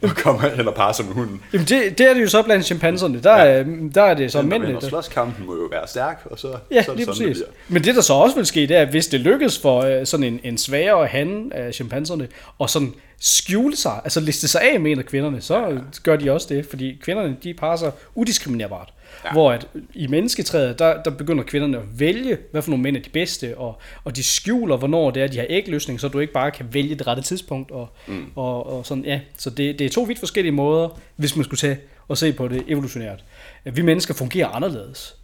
og 0.01 0.09
kommer 0.09 0.49
hen 0.49 0.67
og 0.67 0.75
parer 0.75 0.93
som 0.93 1.05
hunden. 1.05 1.41
Jamen 1.53 1.67
det, 1.67 1.97
det 1.97 2.09
er 2.09 2.13
det 2.13 2.21
jo 2.21 2.27
så 2.27 2.43
blandt 2.43 2.65
chimpanserne. 2.65 3.23
Der, 3.23 3.37
ja. 3.37 3.45
er, 3.45 3.65
der 3.95 4.03
er 4.03 4.13
det 4.13 4.31
så 4.31 4.41
mændene. 4.41 4.73
Men 4.73 4.81
slåskampen 4.81 5.45
må 5.45 5.55
jo 5.55 5.67
være 5.71 5.87
stærk, 5.87 6.21
og 6.25 6.39
så, 6.39 6.57
ja, 6.71 6.83
så 6.83 6.91
er 6.91 6.95
det 6.95 7.05
lige 7.05 7.15
sådan, 7.15 7.29
præcis. 7.29 7.43
Det 7.43 7.73
Men 7.73 7.83
det 7.83 7.95
der 7.95 8.01
så 8.01 8.13
også 8.13 8.35
vil 8.35 8.45
ske, 8.45 8.61
det 8.61 8.71
er, 8.71 8.81
at 8.81 8.87
hvis 8.87 9.07
det 9.07 9.19
lykkes 9.19 9.59
for 9.59 9.99
uh, 9.99 10.05
sådan 10.05 10.23
en, 10.23 10.39
en 10.43 10.57
sværere 10.57 11.07
han 11.07 11.51
af 11.55 11.73
chimpanserne, 11.73 12.27
og 12.59 12.69
sådan 12.69 12.93
skjule 13.19 13.75
sig, 13.75 14.01
altså 14.03 14.19
liste 14.19 14.47
sig 14.47 14.61
af 14.73 14.79
med 14.79 14.91
en 14.91 14.99
af 14.99 15.05
kvinderne, 15.05 15.41
så 15.41 15.67
ja. 15.67 15.77
gør 16.03 16.15
de 16.15 16.31
også 16.31 16.53
det, 16.53 16.65
fordi 16.65 16.97
kvinderne, 17.01 17.37
de 17.43 17.53
parer 17.53 17.75
sig 17.75 17.91
udiskriminerbart. 18.15 18.93
Ja. 19.25 19.31
Hvor 19.31 19.51
at 19.51 19.67
i 19.93 20.07
mennesketræet, 20.07 20.79
der, 20.79 21.03
der 21.03 21.11
begynder 21.11 21.43
kvinderne 21.43 21.77
at 21.77 21.99
vælge, 21.99 22.37
hvad 22.51 22.61
for 22.61 22.69
nogle 22.69 22.83
mænd 22.83 22.97
er 22.97 23.01
de 23.01 23.09
bedste, 23.09 23.57
og, 23.57 23.79
og 24.03 24.15
de 24.15 24.23
skjuler, 24.23 24.77
hvornår 24.77 25.11
det 25.11 25.23
er, 25.23 25.27
de 25.27 25.37
har 25.37 25.45
ægløsning, 25.49 25.99
så 25.99 26.07
du 26.07 26.19
ikke 26.19 26.33
bare 26.33 26.51
kan 26.51 26.65
vælge 26.71 26.95
det 26.95 27.07
rette 27.07 27.23
tidspunkt. 27.23 27.71
Og, 27.71 27.89
mm. 28.07 28.25
og, 28.35 28.77
og 28.77 28.85
sådan, 28.85 29.05
ja. 29.05 29.19
Så 29.37 29.49
det, 29.49 29.79
det 29.79 29.85
er 29.85 29.89
to 29.89 30.01
vidt 30.01 30.19
forskellige 30.19 30.51
måder, 30.51 30.99
hvis 31.15 31.35
man 31.35 31.45
skulle 31.45 31.59
tage 31.59 31.79
og 32.07 32.17
se 32.17 32.33
på 32.33 32.47
det 32.47 32.63
evolutionært. 32.67 33.23
Vi 33.63 33.81
mennesker 33.81 34.13
fungerer 34.13 34.47
anderledes. 34.47 35.15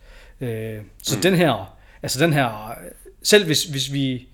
Øh, 0.42 0.78
så 1.04 1.16
mm. 1.16 1.22
den 1.22 1.36
her, 1.36 1.78
altså 2.04 2.20
den 2.20 2.34
her, 2.34 2.74
selv 3.24 3.46
hvis, 3.46 3.64
hvis 3.64 3.94
vi 3.94 4.28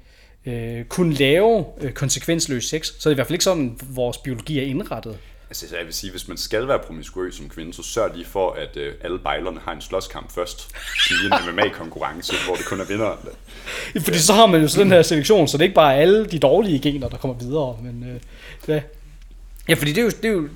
øh, 0.46 0.86
kunne 0.86 1.14
lave 1.14 1.66
øh, 1.82 1.92
konsekvensløs 1.92 2.66
sex, 2.66 2.86
så 3.00 3.10
er 3.10 3.12
det 3.12 3.16
i 3.16 3.18
hvert 3.18 3.28
fald 3.28 3.34
ikke 3.34 3.44
sådan, 3.44 3.80
vores 3.90 4.18
biologi 4.18 4.60
er 4.60 4.64
indrettet. 4.64 5.18
Altså, 5.50 5.76
jeg 5.78 5.86
vil 5.86 5.94
sige, 5.94 6.12
hvis 6.12 6.28
man 6.28 6.38
skal 6.38 6.68
være 6.68 6.80
promiskuøs 6.80 7.36
som 7.36 7.50
kvinde, 7.50 7.74
så 7.74 7.84
sørg 7.84 8.12
lige 8.16 8.26
for, 8.26 8.52
at 8.52 8.78
øh, 8.78 8.94
alle 9.02 9.20
bejlerne 9.20 9.60
har 9.60 9.72
en 9.72 9.82
slåskamp 9.82 10.32
først. 10.32 10.76
I 11.10 11.14
en 11.26 11.34
MMA-konkurrence, 11.56 12.34
hvor 12.46 12.56
det 12.56 12.66
kun 12.66 12.80
er 12.80 12.86
vinderen. 12.86 13.18
Ja, 13.96 14.00
fordi 14.00 14.20
så 14.20 14.34
har 14.34 14.46
man 14.46 14.62
jo 14.62 14.68
sådan 14.68 14.86
den 14.86 14.92
her 14.92 15.02
selektion, 15.02 15.48
så 15.48 15.58
det 15.58 15.62
er 15.62 15.66
ikke 15.66 15.76
bare 15.76 15.96
alle 15.96 16.26
de 16.26 16.40
dårlige 16.40 16.80
gener, 16.80 17.10
der 17.10 17.18
kommer 17.18 17.38
videre. 17.38 17.78
Men, 17.82 18.04
øh, 18.04 18.20
ja. 18.68 18.82
ja, 19.70 19.74
fordi 19.74 19.92
det 19.92 19.98
er 19.98 20.04
jo, 20.04 20.10
det 20.10 20.26
er 20.26 20.34
jo 20.34 20.50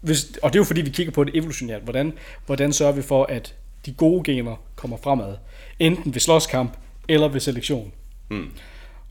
hvis, 0.00 0.24
og 0.42 0.52
det 0.52 0.58
er 0.58 0.60
jo 0.60 0.64
fordi, 0.64 0.80
vi 0.80 0.90
kigger 0.90 1.12
på 1.12 1.24
det 1.24 1.36
evolutionært. 1.36 1.82
Hvordan, 1.82 2.12
hvordan 2.46 2.72
sørger 2.72 2.92
vi 2.92 3.02
for, 3.02 3.24
at 3.24 3.54
de 3.86 3.92
gode 3.92 4.24
gener 4.24 4.56
kommer 4.76 4.96
fremad? 4.96 5.36
Enten 5.78 6.14
ved 6.14 6.20
slåskamp 6.20 6.76
eller 7.08 7.28
ved 7.28 7.40
selektion. 7.40 7.92
Mm. 8.28 8.50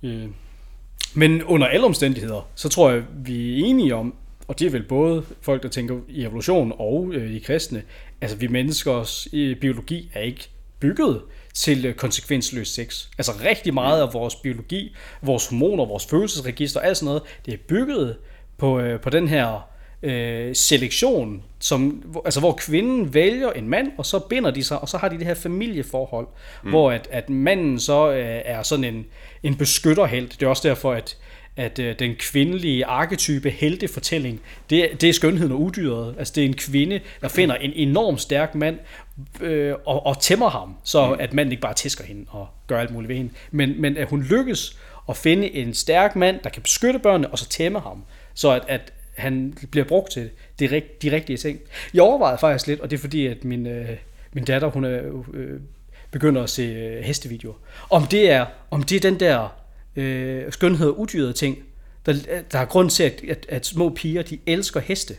Øh, 0.04 0.26
men 1.14 1.44
under 1.44 1.68
alle 1.68 1.86
omstændigheder, 1.86 2.50
så 2.56 2.70
tror 2.70 2.92
jeg, 2.92 3.04
vi 3.26 3.62
er 3.62 3.66
enige 3.66 3.96
om, 3.96 4.16
og 4.48 4.60
det 4.60 4.68
er 4.68 4.72
vel 4.72 4.84
både 4.84 5.24
folk, 5.42 5.64
der 5.64 5.70
tænker 5.70 6.00
i 6.08 6.24
evolution 6.24 6.74
og 6.78 7.10
øh, 7.14 7.32
i 7.32 7.40
kristne, 7.40 7.84
altså 8.22 8.38
vi 8.38 8.48
menneskers 8.48 9.28
øh, 9.34 9.56
biologi 9.56 10.12
er 10.14 10.22
ikke 10.22 10.50
bygget 10.80 11.22
til 11.54 11.86
øh, 11.86 11.94
konsekvensløs 11.94 12.68
sex. 12.68 13.08
Altså 13.18 13.32
rigtig 13.46 13.74
meget 13.74 14.02
af 14.02 14.14
vores 14.14 14.36
biologi, 14.36 14.96
vores 15.22 15.48
hormoner, 15.48 15.86
vores 15.86 16.06
følelsesregister, 16.06 16.80
alt 16.80 16.98
sådan 16.98 17.06
noget, 17.06 17.22
det 17.46 17.54
er 17.54 17.58
bygget 17.68 18.18
på, 18.58 18.80
øh, 18.80 19.00
på 19.00 19.10
den 19.10 19.28
her 19.28 19.70
øh, 20.04 20.56
selektion, 20.56 21.44
som, 21.60 22.04
altså 22.26 22.40
hvor 22.40 22.54
kvinden 22.54 23.14
vælger 23.14 23.52
en 23.52 23.70
mand, 23.70 23.92
og 23.98 24.06
så 24.06 24.20
binder 24.20 24.52
de 24.52 24.64
sig, 24.64 24.80
og 24.80 24.90
så 24.90 24.98
har 24.98 25.10
de 25.10 25.18
det 25.18 25.26
her 25.26 25.34
familieforhold, 25.34 26.28
mm. 26.64 26.70
hvor 26.70 26.92
at, 26.92 27.08
at 27.12 27.30
manden 27.30 27.80
så 27.80 28.12
øh, 28.12 28.42
er 28.46 28.64
sådan 28.64 28.86
en, 28.86 29.06
en 29.44 29.56
beskytterhelt. 29.56 30.40
Det 30.40 30.46
er 30.46 30.50
også 30.50 30.68
derfor, 30.68 30.94
at 30.94 31.18
at 31.60 31.80
øh, 31.80 31.96
den 32.00 32.16
kvindelige 32.16 32.86
arketype 32.86 33.50
heltefortælling, 33.50 34.42
det, 34.70 35.02
det 35.02 35.10
er 35.10 35.14
skønheden 35.14 35.52
og 35.52 35.62
udyret. 35.62 36.16
Altså 36.18 36.34
det 36.36 36.42
er 36.42 36.46
en 36.48 36.54
kvinde, 36.54 37.00
der 37.22 37.28
finder 37.28 37.56
en 37.56 37.72
enorm 37.76 38.18
stærk 38.18 38.56
mand 38.56 38.80
øh, 39.42 39.74
og, 39.86 40.06
og 40.06 40.22
tæmmer 40.22 40.50
ham, 40.50 40.76
så 40.84 41.08
mm. 41.08 41.16
at 41.20 41.34
manden 41.34 41.52
ikke 41.52 41.62
bare 41.62 41.74
tæsker 41.74 42.04
hende 42.04 42.26
og 42.30 42.48
gør 42.68 42.80
alt 42.80 42.92
muligt 42.92 43.10
ved 43.10 43.16
hende, 43.16 43.32
men, 43.52 43.82
men 43.82 43.98
at 43.98 44.10
hun 44.10 44.22
lykkes 44.22 44.78
at 45.10 45.18
finde 45.18 45.56
en 45.56 45.74
stærk 45.74 46.16
mand, 46.16 46.40
der 46.44 46.50
kan 46.50 46.62
beskytte 46.62 47.00
børnene, 47.00 47.30
og 47.30 47.40
så 47.40 47.50
tæmme 47.50 47.80
ham, 47.80 48.04
så 48.34 48.52
at, 48.52 48.64
at 48.68 48.94
han 49.20 49.58
bliver 49.72 49.86
brugt 49.86 50.12
til 50.12 50.30
de, 50.60 50.82
de 51.02 51.12
rigtige 51.12 51.38
ting. 51.38 51.60
Jeg 51.94 52.04
overvejede 52.04 52.38
faktisk 52.38 52.68
lidt, 52.68 52.80
og 52.80 52.90
det 52.90 52.98
er 52.98 53.02
fordi, 53.02 53.28
at 53.28 53.44
min, 53.44 53.68
øh, 53.68 53.90
min 54.34 54.46
datter, 54.46 54.68
hun 54.70 54.84
er, 54.86 55.24
øh, 55.34 55.60
begynder 56.12 56.44
at 56.44 56.50
se 56.50 56.62
øh, 56.62 57.04
hestevideoer. 57.04 57.56
Om 57.90 58.08
det 58.08 58.32
er, 58.32 58.46
om 58.72 58.84
det 58.84 58.96
er 58.96 59.00
den 59.00 59.20
der 59.20 59.60
øh, 59.96 60.52
skønhed 60.52 60.88
og 60.88 61.00
udyret 61.00 61.36
ting, 61.36 61.58
der, 62.06 62.14
der 62.52 62.60
er 62.60 62.66
grund 62.66 62.90
til, 62.90 63.04
at, 63.04 63.22
at, 63.30 63.46
at 63.50 63.66
små 63.66 63.90
piger, 63.90 64.22
de 64.22 64.40
elsker 64.46 64.80
heste. 64.80 65.16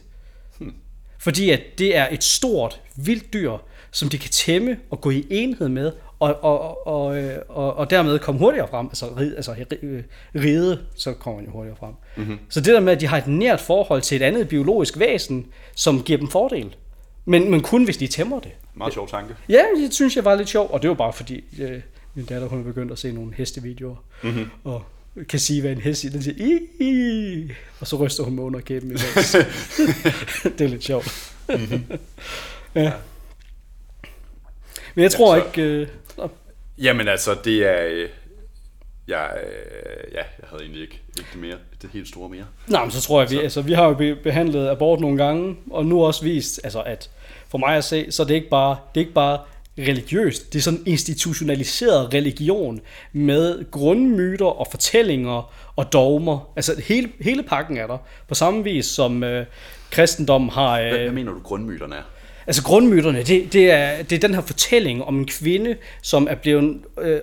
Hmm. 0.58 0.74
Fordi 1.18 1.50
at 1.50 1.60
det 1.78 1.96
er 1.96 2.08
et 2.10 2.24
stort, 2.24 2.80
vildt 2.96 3.32
dyr, 3.32 3.52
som 3.90 4.08
de 4.08 4.18
kan 4.18 4.30
tæmme 4.30 4.78
og 4.90 5.00
gå 5.00 5.10
i 5.10 5.26
enhed 5.30 5.68
med, 5.68 5.92
og, 6.20 6.44
og, 6.44 6.86
og, 6.86 7.16
og, 7.48 7.76
og 7.76 7.90
dermed 7.90 8.18
komme 8.18 8.38
hurtigere 8.38 8.68
frem. 8.68 8.86
Altså, 8.86 9.06
ride, 9.06 9.36
altså 9.36 9.54
ride, 10.34 10.80
så 10.96 11.12
kommer 11.12 11.40
man 11.40 11.46
jo 11.46 11.52
hurtigere 11.52 11.76
frem. 11.76 11.94
Mm-hmm. 12.16 12.38
Så 12.48 12.60
det 12.60 12.74
der 12.74 12.80
med, 12.80 12.92
at 12.92 13.00
de 13.00 13.06
har 13.06 13.18
et 13.18 13.26
nært 13.26 13.60
forhold 13.60 14.02
til 14.02 14.16
et 14.16 14.22
andet 14.22 14.48
biologisk 14.48 14.98
væsen, 14.98 15.46
som 15.74 16.02
giver 16.02 16.18
dem 16.18 16.28
fordel. 16.28 16.76
Men, 17.24 17.50
men 17.50 17.60
kun 17.60 17.84
hvis 17.84 17.96
de 17.96 18.06
tæmmer 18.06 18.40
det. 18.40 18.52
Meget 18.74 18.92
sjov 18.92 19.08
tanke. 19.08 19.34
Ja, 19.48 19.62
det 19.76 19.94
synes 19.94 20.16
jeg 20.16 20.24
var 20.24 20.34
lidt 20.34 20.48
sjovt, 20.48 20.70
og 20.70 20.82
det 20.82 20.90
var 20.90 20.96
bare 20.96 21.12
fordi, 21.12 21.44
øh, 21.58 21.80
min 22.14 22.24
datter 22.24 22.48
hun 22.48 22.60
er 22.60 22.64
begyndt 22.64 22.92
at 22.92 22.98
se 22.98 23.12
nogle 23.12 23.34
hestevideoer, 23.34 24.04
mm-hmm. 24.22 24.46
og 24.64 24.84
kan 25.28 25.38
sige, 25.38 25.60
hvad 25.60 25.72
en 25.72 25.80
hest 25.80 26.00
siger. 26.00 26.12
Den 26.12 26.22
siger, 26.22 26.44
i, 26.46 26.84
i, 26.84 27.50
og 27.80 27.86
så 27.86 27.96
ryster 27.96 28.24
hun 28.24 28.34
med 28.34 28.42
underkæben 28.42 28.88
imens. 28.88 29.36
det 30.58 30.60
er 30.60 30.68
lidt 30.68 30.84
sjovt. 30.84 31.32
Mm-hmm. 31.48 31.82
ja. 32.74 32.92
Men 34.94 35.02
jeg 35.02 35.10
tror 35.10 35.34
ja, 35.34 35.40
så, 35.40 35.46
ikke... 35.46 35.62
Øh, 35.62 35.88
jamen 36.80 37.08
altså, 37.08 37.36
det 37.44 37.56
er... 37.56 37.86
Øh, 37.86 38.08
jeg, 39.08 39.30
øh, 39.42 40.12
ja, 40.12 40.16
jeg 40.16 40.48
havde 40.50 40.62
egentlig 40.62 40.82
ikke, 40.82 41.00
ikke 41.18 41.28
det, 41.32 41.40
mere, 41.40 41.56
det 41.82 41.90
helt 41.92 42.08
store 42.08 42.28
mere. 42.28 42.44
Nej, 42.66 42.82
men 42.82 42.90
så 42.90 43.00
tror 43.00 43.20
jeg, 43.20 43.30
vi, 43.30 43.38
altså, 43.38 43.62
vi 43.62 43.72
har 43.72 43.84
jo 43.84 44.16
behandlet 44.22 44.68
abort 44.68 45.00
nogle 45.00 45.24
gange, 45.24 45.56
og 45.70 45.86
nu 45.86 46.04
også 46.04 46.24
vist, 46.24 46.60
altså, 46.64 46.82
at 46.82 47.10
for 47.48 47.58
mig 47.58 47.76
at 47.76 47.84
se, 47.84 48.12
så 48.12 48.24
det 48.24 48.30
er 48.30 48.34
ikke 48.34 48.48
bare, 48.48 48.76
det 48.94 49.00
er 49.00 49.04
ikke 49.04 49.12
bare 49.12 49.38
religiøst. 49.78 50.52
Det 50.52 50.58
er 50.58 50.62
sådan 50.62 50.78
en 50.78 50.86
institutionaliseret 50.86 52.14
religion 52.14 52.80
med 53.12 53.70
grundmyter 53.70 54.46
og 54.46 54.66
fortællinger 54.70 55.52
og 55.76 55.92
dogmer. 55.92 56.52
Altså 56.56 56.82
hele, 56.88 57.08
hele 57.20 57.42
pakken 57.42 57.76
er 57.76 57.86
der. 57.86 57.98
På 58.28 58.34
samme 58.34 58.64
vis 58.64 58.86
som 58.86 59.24
øh, 59.24 59.46
kristendom 59.90 60.48
har... 60.48 60.80
Hvad, 60.80 60.92
Øh, 60.92 61.02
hvad 61.02 61.12
mener 61.12 61.32
du, 61.32 61.40
grundmyterne 61.40 61.96
er? 61.96 62.02
Altså 62.50 62.62
grundmyterne, 62.62 63.22
det, 63.22 63.52
det, 63.52 63.70
er, 63.70 64.02
det 64.02 64.16
er 64.16 64.20
den 64.28 64.34
her 64.34 64.42
fortælling 64.42 65.04
om 65.04 65.18
en 65.18 65.26
kvinde, 65.26 65.76
som 66.02 66.26
er 66.30 66.34
blevet 66.34 66.80
øh, 67.00 67.20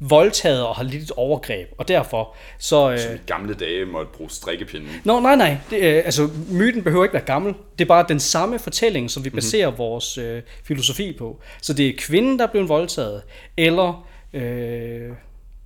voldtaget 0.00 0.66
og 0.66 0.74
har 0.74 0.82
lidt 0.82 1.02
et 1.02 1.10
overgreb. 1.10 1.68
Og 1.78 1.88
derfor 1.88 2.34
så... 2.58 2.90
Øh, 2.90 2.98
Som 2.98 3.14
i 3.14 3.18
gamle 3.26 3.54
dage 3.54 3.84
måtte 3.84 4.10
bruge 4.16 4.30
strikkepinden. 4.30 4.88
Nå, 5.04 5.20
nej, 5.20 5.36
nej. 5.36 5.56
Det, 5.70 5.76
øh, 5.76 6.02
altså, 6.04 6.28
myten 6.50 6.82
behøver 6.82 7.04
ikke 7.04 7.14
være 7.14 7.24
gammel. 7.24 7.54
Det 7.78 7.84
er 7.84 7.88
bare 7.88 8.04
den 8.08 8.20
samme 8.20 8.58
fortælling, 8.58 9.10
som 9.10 9.24
vi 9.24 9.30
baserer 9.30 9.68
mm-hmm. 9.68 9.78
vores 9.78 10.18
øh, 10.18 10.42
filosofi 10.64 11.16
på. 11.18 11.40
Så 11.62 11.72
det 11.72 11.88
er 11.88 11.92
kvinden, 11.98 12.38
der 12.38 12.46
er 12.46 12.50
blevet 12.50 12.68
voldtaget, 12.68 13.22
eller... 13.56 14.08
Øh, 14.32 15.10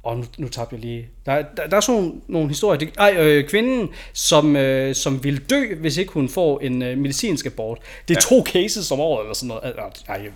og 0.05 0.17
nu, 0.17 0.25
nu 0.39 0.49
tabte 0.49 0.75
jeg 0.75 0.81
lige... 0.81 1.09
Der, 1.27 1.43
der, 1.57 1.67
der 1.67 1.77
er 1.77 1.81
sådan 1.81 2.03
nogle, 2.03 2.21
nogle 2.29 2.49
historier. 2.49 2.79
Det, 2.79 2.91
ej, 2.99 3.15
øh, 3.19 3.49
kvinden, 3.49 3.89
som, 4.13 4.57
øh, 4.57 4.95
som 4.95 5.25
vil 5.25 5.51
dø, 5.51 5.75
hvis 5.75 5.97
ikke 5.97 6.13
hun 6.13 6.29
får 6.29 6.61
en 6.61 6.83
øh, 6.83 6.99
medicinsk 6.99 7.47
abort. 7.47 7.79
Det 8.09 8.17
er 8.17 8.21
ja. 8.31 8.37
to 8.37 8.45
cases 8.47 8.91
om 8.91 9.01
året, 9.01 9.23
eller 9.23 9.35
sådan 9.35 9.49
noget. 9.49 9.77
Nej, 10.09 10.31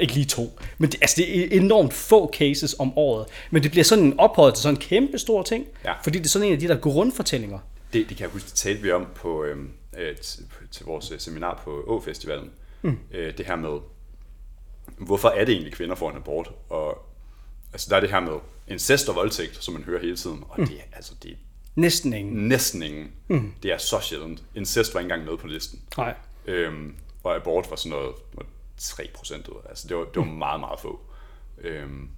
ikke 0.00 0.14
lige 0.14 0.26
to. 0.26 0.58
Men 0.78 0.90
det, 0.90 0.98
altså, 1.02 1.14
det 1.18 1.44
er 1.44 1.60
enormt 1.60 1.92
få 1.92 2.30
cases 2.32 2.76
om 2.78 2.98
året. 2.98 3.26
Men 3.50 3.62
det 3.62 3.70
bliver 3.70 3.84
sådan 3.84 4.04
en 4.04 4.20
ophøjet 4.20 4.54
til 4.54 4.62
sådan 4.62 4.74
en 4.74 4.80
kæmpe 4.80 5.18
stor 5.18 5.42
ting. 5.42 5.66
Ja. 5.84 5.92
Fordi 6.02 6.18
det 6.18 6.24
er 6.24 6.28
sådan 6.28 6.48
en 6.48 6.54
af 6.54 6.60
de 6.60 6.68
der 6.68 6.76
grundfortællinger. 6.76 7.58
Det, 7.92 8.08
det 8.08 8.16
kan 8.16 8.24
jeg 8.24 8.30
huske, 8.30 8.46
det 8.46 8.54
talte 8.54 8.82
vi 8.82 8.90
om 8.90 9.06
på, 9.14 9.44
øh, 9.44 9.56
øh, 9.98 10.16
til, 10.16 10.44
til 10.70 10.86
vores 10.86 11.10
øh, 11.10 11.18
seminar 11.18 11.62
på 11.64 11.84
Å-festivalen. 11.86 12.50
Mm. 12.82 12.98
Øh, 13.12 13.38
det 13.38 13.46
her 13.46 13.56
med, 13.56 13.78
hvorfor 14.98 15.28
er 15.28 15.44
det 15.44 15.52
egentlig 15.52 15.72
kvinder 15.72 15.94
får 15.94 16.10
en 16.10 16.16
abort? 16.16 16.50
Og 16.68 17.09
altså, 17.72 17.86
der 17.90 17.96
er 17.96 18.00
det 18.00 18.10
her 18.10 18.20
med 18.20 18.32
incest 18.68 19.08
og 19.08 19.14
voldtægt, 19.14 19.64
som 19.64 19.74
man 19.74 19.82
hører 19.84 20.00
hele 20.00 20.16
tiden. 20.16 20.44
Og 20.48 20.54
mm. 20.60 20.66
det, 20.66 20.76
er, 20.76 20.96
altså, 20.96 21.12
det 21.22 21.30
er 21.30 21.34
Næsten 21.74 22.12
ingen. 22.12 22.48
næsten 22.48 22.82
ingen. 22.82 23.10
Mm. 23.28 23.52
Det 23.62 23.72
er 23.72 23.78
så 23.78 24.00
sjældent. 24.02 24.42
Incest 24.54 24.94
var 24.94 25.00
ikke 25.00 25.12
engang 25.14 25.30
med 25.30 25.38
på 25.38 25.46
listen. 25.46 25.80
Nej. 25.96 26.14
Øhm, 26.46 26.94
og 27.24 27.36
abort 27.36 27.66
var 27.70 27.76
sådan 27.76 27.90
noget, 27.90 28.14
noget 28.34 28.50
3 28.78 29.08
procent. 29.14 29.48
Altså 29.68 29.88
det 29.88 29.96
var, 29.96 30.04
det 30.04 30.16
var 30.16 30.24
meget, 30.24 30.60
meget 30.60 30.80
få. 30.80 31.00
Øhm, 31.60 32.08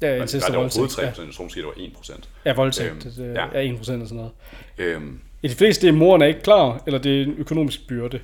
Ja, 0.00 0.16
incest 0.16 0.34
var 0.34 0.46
og 0.46 0.50
det 0.52 0.56
overhovedet 0.56 0.78
voldtægt. 0.80 0.96
3 0.96 1.02
Ja. 1.02 1.08
procent? 1.10 1.26
Jeg 1.28 1.34
tror 1.34 1.44
måske, 1.44 1.60
det 1.60 1.66
var 1.66 1.72
1 1.76 1.92
procent. 1.96 2.28
Ja, 2.44 2.52
voldtægt. 2.54 3.18
Øhm, 3.18 3.34
ja. 3.34 3.46
ja. 3.46 3.60
ja, 3.60 3.72
1% 3.74 3.92
eller 3.92 4.06
sådan 4.06 4.16
noget. 4.16 4.32
Øhm, 4.78 5.20
I 5.42 5.48
de 5.48 5.54
fleste, 5.54 5.86
det 5.86 5.92
er 5.94 5.98
moren 5.98 6.22
er 6.22 6.26
ikke 6.26 6.42
klar, 6.42 6.82
eller 6.86 6.98
det 6.98 7.18
er 7.20 7.24
en 7.24 7.34
økonomisk 7.38 7.88
byrde. 7.88 8.20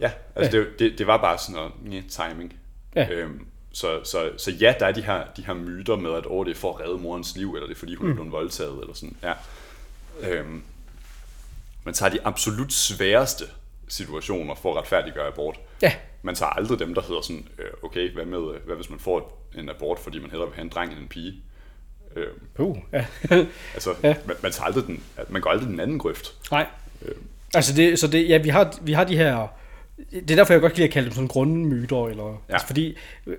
ja, 0.00 0.10
altså 0.36 0.58
Det, 0.58 0.66
det, 0.78 0.98
det 0.98 1.06
var 1.06 1.16
bare 1.16 1.38
sådan 1.38 1.54
noget 1.54 1.72
yeah, 1.92 2.02
timing. 2.30 2.56
Ja. 2.96 3.08
Øhm, 3.10 3.46
så, 3.72 4.00
så, 4.04 4.30
så 4.36 4.50
ja, 4.50 4.74
der 4.80 4.86
er 4.86 4.92
de 4.92 5.02
her, 5.02 5.24
de 5.36 5.46
her 5.46 5.54
myter 5.54 5.96
med, 5.96 6.12
at 6.14 6.24
oh, 6.26 6.46
det 6.46 6.50
er 6.50 6.54
for 6.60 6.74
at 6.74 6.80
redde 6.80 6.98
morens 6.98 7.36
liv, 7.36 7.54
eller 7.54 7.66
det 7.66 7.74
er 7.74 7.78
fordi, 7.78 7.94
hun 7.94 8.06
mm. 8.06 8.10
er 8.10 8.14
blevet 8.14 8.32
voldtaget, 8.32 8.80
eller 8.80 8.94
sådan. 8.94 9.16
Ja. 9.22 9.32
Øhm, 10.28 10.62
man 11.84 11.94
tager 11.94 12.10
de 12.10 12.18
absolut 12.24 12.72
sværeste 12.72 13.44
situationer 13.88 14.54
for 14.54 14.70
at 14.72 14.78
retfærdiggøre 14.78 15.26
abort. 15.26 15.56
Ja, 15.82 15.92
Man 16.22 16.34
tager 16.34 16.50
aldrig 16.50 16.78
dem, 16.78 16.94
der 16.94 17.02
hedder 17.02 17.20
sådan, 17.22 17.48
øh, 17.58 17.70
okay, 17.82 18.12
hvad, 18.12 18.24
med, 18.24 18.54
øh, 18.54 18.66
hvad 18.66 18.76
hvis 18.76 18.90
man 18.90 18.98
får 18.98 19.48
en 19.54 19.68
abort, 19.68 19.98
fordi 19.98 20.18
man 20.18 20.30
hellere 20.30 20.48
vil 20.48 20.54
have 20.54 20.64
en 20.64 20.68
dreng 20.68 20.92
end 20.92 21.00
en 21.00 21.08
pige? 21.08 21.34
Øh, 22.16 22.26
puh, 22.54 22.76
ja. 22.92 23.06
altså, 23.74 23.94
Ja. 24.02 24.16
man, 24.26 24.36
man, 24.42 24.52
tager 24.52 24.66
aldrig 24.66 24.86
den, 24.86 25.02
man 25.28 25.42
går 25.42 25.50
aldrig 25.50 25.68
den 25.68 25.80
anden 25.80 25.98
grøft. 25.98 26.34
Nej. 26.50 26.66
Altså, 27.54 27.74
det, 27.74 27.98
så 27.98 28.06
det, 28.06 28.28
ja, 28.28 28.38
vi 28.38 28.48
har, 28.48 28.78
vi 28.82 28.92
har 28.92 29.04
de 29.04 29.16
her... 29.16 29.48
Det 30.10 30.30
er 30.30 30.36
derfor, 30.36 30.52
jeg 30.52 30.60
godt 30.60 30.72
kan 30.72 30.78
lide 30.78 30.88
at 30.88 30.92
kalde 30.92 31.06
dem 31.06 31.14
sådan 31.14 31.28
grundmyter. 31.28 32.06
Eller, 32.06 32.42
ja. 32.48 32.52
altså, 32.52 32.66
fordi 32.66 32.96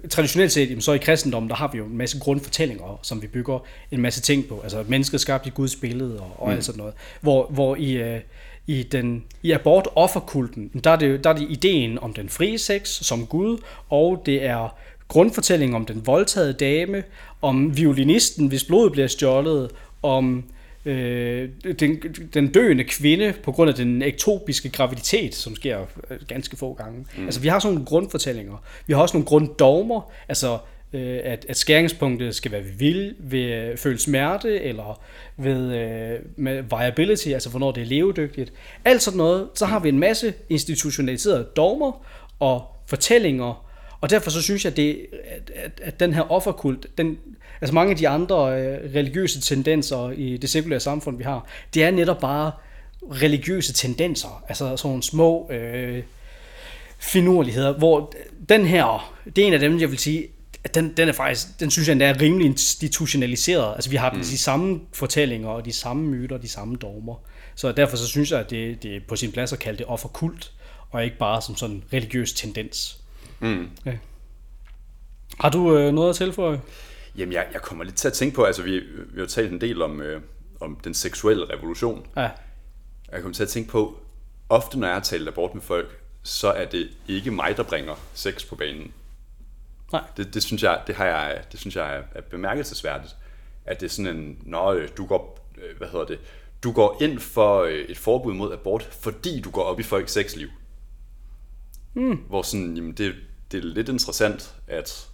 traditionelt 0.09 0.51
set, 0.51 0.69
jamen, 0.69 0.81
så 0.81 0.93
i 0.93 0.97
kristendommen, 0.97 1.49
der 1.49 1.55
har 1.55 1.69
vi 1.71 1.77
jo 1.77 1.85
en 1.85 1.97
masse 1.97 2.19
grundfortællinger, 2.19 2.99
som 3.01 3.21
vi 3.21 3.27
bygger 3.27 3.59
en 3.91 4.01
masse 4.01 4.21
ting 4.21 4.47
på. 4.47 4.59
Altså, 4.63 4.83
mennesket 4.87 5.21
skabt 5.21 5.47
i 5.47 5.49
Guds 5.49 5.75
billede 5.75 6.19
og, 6.19 6.35
og 6.37 6.47
mm. 6.47 6.53
alt 6.53 6.65
sådan 6.65 6.77
noget. 6.77 6.93
Hvor, 7.21 7.47
hvor 7.49 7.75
i, 7.75 7.91
øh, 7.91 8.19
i, 8.67 8.83
den, 8.83 9.23
i 9.43 9.51
abort-offerkulten, 9.51 10.71
der 10.83 10.91
er, 10.91 10.95
det, 10.95 11.23
der 11.23 11.29
er 11.29 11.33
det 11.33 11.47
ideen 11.49 11.99
om 11.99 12.13
den 12.13 12.29
frie 12.29 12.57
sex 12.57 12.87
som 12.87 13.25
Gud, 13.25 13.57
og 13.89 14.23
det 14.25 14.45
er 14.45 14.77
grundfortællingen 15.07 15.75
om 15.75 15.85
den 15.85 16.07
voldtagede 16.07 16.53
dame, 16.53 17.03
om 17.41 17.77
violinisten, 17.77 18.47
hvis 18.47 18.63
blodet 18.63 18.91
bliver 18.91 19.07
stjålet, 19.07 19.71
om 20.03 20.43
øh, 20.85 21.49
den, 21.79 22.01
den 22.33 22.47
døende 22.47 22.83
kvinde 22.83 23.33
på 23.43 23.51
grund 23.51 23.69
af 23.69 23.75
den 23.75 24.01
ektopiske 24.01 24.69
graviditet, 24.69 25.35
som 25.35 25.55
sker 25.55 25.79
øh, 26.09 26.17
ganske 26.27 26.57
få 26.57 26.73
gange. 26.73 27.05
Mm. 27.17 27.25
Altså 27.25 27.41
vi 27.41 27.47
har 27.47 27.59
sådan 27.59 27.73
nogle 27.73 27.85
grundfortællinger. 27.85 28.63
Vi 28.87 28.93
har 28.93 29.01
også 29.01 29.17
nogle 29.17 29.25
grunddogmer, 29.25 30.11
altså 30.27 30.57
øh, 30.93 31.19
at, 31.23 31.45
at 31.49 31.57
skæringspunktet 31.57 32.35
skal 32.35 32.51
være 32.51 32.63
ved, 32.63 32.71
vil, 32.77 33.15
ved 33.19 33.41
øh, 33.41 33.77
føle 33.77 33.99
smerte, 33.99 34.61
eller 34.61 35.01
ved 35.37 35.75
øh, 35.75 36.19
med 36.35 36.63
viability, 36.63 37.27
altså 37.27 37.49
hvornår 37.49 37.71
det 37.71 37.81
er 37.81 37.87
levedygtigt. 37.87 38.53
Alt 38.85 39.01
sådan 39.01 39.17
noget, 39.17 39.47
så 39.55 39.65
har 39.65 39.79
vi 39.79 39.89
en 39.89 39.99
masse 39.99 40.33
institutionaliserede 40.49 41.47
dogmer 41.55 42.05
og 42.39 42.63
fortællinger, 42.87 43.69
og 44.01 44.09
derfor 44.09 44.31
så 44.31 44.41
synes 44.41 44.65
jeg, 44.65 44.77
det, 44.77 45.05
at, 45.25 45.51
at, 45.55 45.81
at 45.83 45.99
den 45.99 46.13
her 46.13 46.31
offerkult, 46.31 46.87
den, 46.97 47.17
altså 47.61 47.75
mange 47.75 47.91
af 47.91 47.97
de 47.97 48.07
andre 48.07 48.61
øh, 48.61 48.95
religiøse 48.95 49.41
tendenser 49.41 50.11
i 50.11 50.37
det 50.37 50.49
sekulære 50.49 50.79
samfund, 50.79 51.17
vi 51.17 51.23
har, 51.23 51.47
det 51.73 51.83
er 51.83 51.91
netop 51.91 52.19
bare 52.19 52.51
religiøse 53.11 53.73
tendenser, 53.73 54.43
altså 54.47 54.77
sådan 54.77 54.89
nogle 54.89 55.03
små 55.03 55.51
øh, 55.51 56.03
finurligheder, 56.99 57.73
hvor 57.73 58.13
den 58.49 58.65
her, 58.65 59.13
det 59.35 59.37
er 59.37 59.47
en 59.47 59.53
af 59.53 59.59
dem, 59.59 59.79
jeg 59.79 59.91
vil 59.91 59.99
sige, 59.99 60.27
at 60.63 60.75
den, 60.75 60.93
den 60.97 61.09
er 61.09 61.13
faktisk, 61.13 61.59
den 61.59 61.71
synes 61.71 61.87
jeg, 61.87 61.95
den 61.95 62.01
er 62.01 62.21
rimelig 62.21 62.45
institutionaliseret. 62.45 63.73
Altså 63.75 63.89
vi 63.89 63.95
har 63.95 64.11
mm. 64.11 64.19
de 64.19 64.37
samme 64.37 64.79
fortællinger 64.93 65.49
og 65.49 65.65
de 65.65 65.73
samme 65.73 66.03
myter, 66.03 66.37
de 66.37 66.47
samme 66.47 66.75
dogmer. 66.75 67.15
Så 67.55 67.71
derfor 67.71 67.97
så 67.97 68.07
synes 68.07 68.31
jeg, 68.31 68.39
at 68.39 68.49
det, 68.49 68.83
det 68.83 68.95
er 68.95 68.99
på 69.07 69.15
sin 69.15 69.31
plads 69.31 69.53
at 69.53 69.59
kalde 69.59 69.77
det 69.77 69.85
offerkult, 69.85 70.51
og 70.91 71.03
ikke 71.03 71.17
bare 71.17 71.41
som 71.41 71.55
sådan 71.55 71.75
en 71.75 71.83
religiøs 71.93 72.33
tendens. 72.33 72.97
Mm. 73.39 73.69
Ja. 73.85 73.91
Har 75.39 75.49
du 75.49 75.77
øh, 75.77 75.93
noget 75.93 76.09
at 76.09 76.15
tilføje? 76.15 76.59
Jamen, 77.17 77.33
jeg, 77.33 77.47
jeg 77.53 77.61
kommer 77.61 77.83
lidt 77.83 77.95
til 77.95 78.07
at 78.07 78.13
tænke 78.13 78.35
på, 78.35 78.43
altså 78.43 78.63
vi, 78.63 78.79
vi 79.09 79.19
har 79.19 79.27
talt 79.27 79.51
en 79.51 79.61
del 79.61 79.81
om, 79.81 80.01
øh, 80.01 80.21
om 80.59 80.75
den 80.83 80.93
seksuelle 80.93 81.53
revolution. 81.53 82.07
Ja. 82.17 82.29
Jeg 83.11 83.21
kommer 83.21 83.33
til 83.33 83.43
at 83.43 83.49
tænke 83.49 83.69
på, 83.69 83.99
ofte 84.49 84.79
når 84.79 84.87
jeg 84.87 84.95
har 84.95 85.01
talt 85.01 85.27
abort 85.27 85.53
med 85.53 85.61
folk, 85.61 85.99
så 86.23 86.47
er 86.51 86.65
det 86.65 86.89
ikke 87.07 87.31
mig, 87.31 87.57
der 87.57 87.63
bringer 87.63 87.95
sex 88.13 88.47
på 88.49 88.55
banen. 88.55 88.93
Nej. 89.91 90.01
Det, 90.17 90.33
det, 90.33 90.43
synes, 90.43 90.63
jeg, 90.63 90.81
det, 90.87 90.95
har 90.95 91.05
jeg, 91.05 91.43
det 91.51 91.59
synes 91.59 91.75
jeg 91.75 92.03
er- 92.15 92.21
bemærkelsesværdigt. 92.21 93.15
At 93.65 93.79
det 93.79 93.85
er 93.85 93.89
sådan 93.89 94.15
en, 94.17 94.37
nå, 94.41 94.73
øh, 94.73 94.89
du 94.97 95.05
går, 95.05 95.49
øh, 95.57 95.77
hvad 95.77 95.87
hedder 95.87 96.05
det, 96.05 96.19
du 96.63 96.71
går 96.71 96.97
ind 97.01 97.19
for 97.19 97.61
øh, 97.61 97.73
et 97.73 97.97
forbud 97.97 98.33
mod 98.33 98.53
abort, 98.53 98.83
fordi 98.83 99.41
du 99.41 99.51
går 99.51 99.63
op 99.63 99.79
i 99.79 99.83
folks 99.83 100.11
sexliv. 100.11 100.47
Mm. 101.93 102.15
Hvor 102.15 102.41
sådan, 102.41 102.75
jamen 102.75 102.91
det, 102.93 103.15
det 103.51 103.57
er 103.57 103.63
lidt 103.63 103.89
interessant, 103.89 104.55
at 104.67 105.07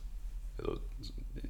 altså, 0.58 0.80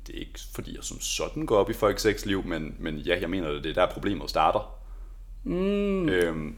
det 0.10 0.16
er 0.16 0.20
ikke 0.20 0.40
fordi 0.56 0.76
jeg 0.76 0.84
som 0.84 1.02
sådan 1.02 1.46
går 1.46 1.58
op 1.58 1.70
i 1.70 1.74
folks 1.74 2.02
sexliv, 2.02 2.46
men, 2.46 2.76
men 2.80 2.98
ja, 2.98 3.22
jeg 3.22 3.30
mener, 3.30 3.50
det 3.52 3.66
er 3.66 3.74
der 3.74 3.86
problemet 3.94 4.30
starter. 4.30 4.76
Mm. 5.44 6.10
Øhm, 6.10 6.56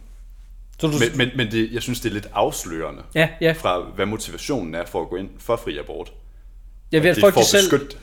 Så 0.79 0.87
du, 0.87 0.93
men 0.93 1.17
men, 1.17 1.29
men 1.35 1.51
det, 1.51 1.71
jeg 1.73 1.81
synes, 1.81 1.99
det 1.99 2.09
er 2.09 2.13
lidt 2.13 2.27
afslørende 2.33 3.01
ja, 3.15 3.29
ja. 3.41 3.51
fra, 3.51 3.79
hvad 3.95 4.05
motivationen 4.05 4.75
er 4.75 4.85
for 4.85 5.01
at 5.01 5.09
gå 5.09 5.15
ind 5.15 5.29
for 5.37 5.55
fri 5.55 5.77
abort. 5.77 6.11
Jeg 6.91 7.03
ved, 7.03 7.09
at 7.09 7.15
det 7.15 7.21
er 7.21 7.25
folk, 7.25 7.33
for 7.33 7.41
de 7.41 7.47
selv, 7.47 7.69
beskytte, 7.71 7.95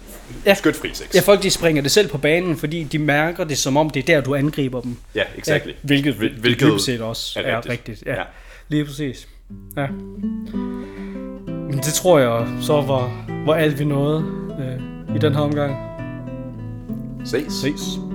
Ja. 0.47 0.53
beskytte 0.53 0.81
fri 0.81 0.91
sex. 0.95 1.15
ja, 1.15 1.21
folk 1.21 1.43
de 1.43 1.51
springer 1.51 1.83
det 1.83 1.91
selv 1.91 2.09
på 2.09 2.19
banen, 2.19 2.57
fordi 2.57 2.85
de 2.85 2.99
mærker 2.99 3.45
det 3.45 3.59
som 3.59 3.77
om, 3.77 3.91
det 3.91 4.01
er 4.01 4.07
der, 4.07 4.21
du 4.21 4.35
angriber 4.35 4.81
dem. 4.81 4.97
Ja, 5.15 5.23
exactly. 5.39 5.71
Ja, 5.71 5.75
hvilket, 5.83 6.15
Hvil- 6.15 6.19
hvilket 6.41 6.41
hvilket 6.41 6.81
set 6.81 7.01
også 7.01 7.41
er 7.41 7.43
er, 7.43 7.57
rigtigt. 7.57 7.73
rigtigt. 7.73 8.03
Ja, 8.07 8.13
Ja. 8.13 8.19
ja. 8.19 8.25
Lige 8.69 8.85
præcis. 8.85 9.29
Ja. 9.77 9.87
Men 9.87 11.79
det 11.79 11.93
tror 11.95 12.19
jeg 12.19 12.49
så 12.63 12.73
var, 12.81 13.27
var 13.47 13.55
alt 13.55 13.79
vi 13.79 13.85
nåede 13.85 14.25
øh, 14.61 14.98
i 15.15 15.19
den 15.19 15.35
her 15.35 15.41
omgang. 15.41 15.77
Ses. 17.25 17.53
Ses. 17.53 18.08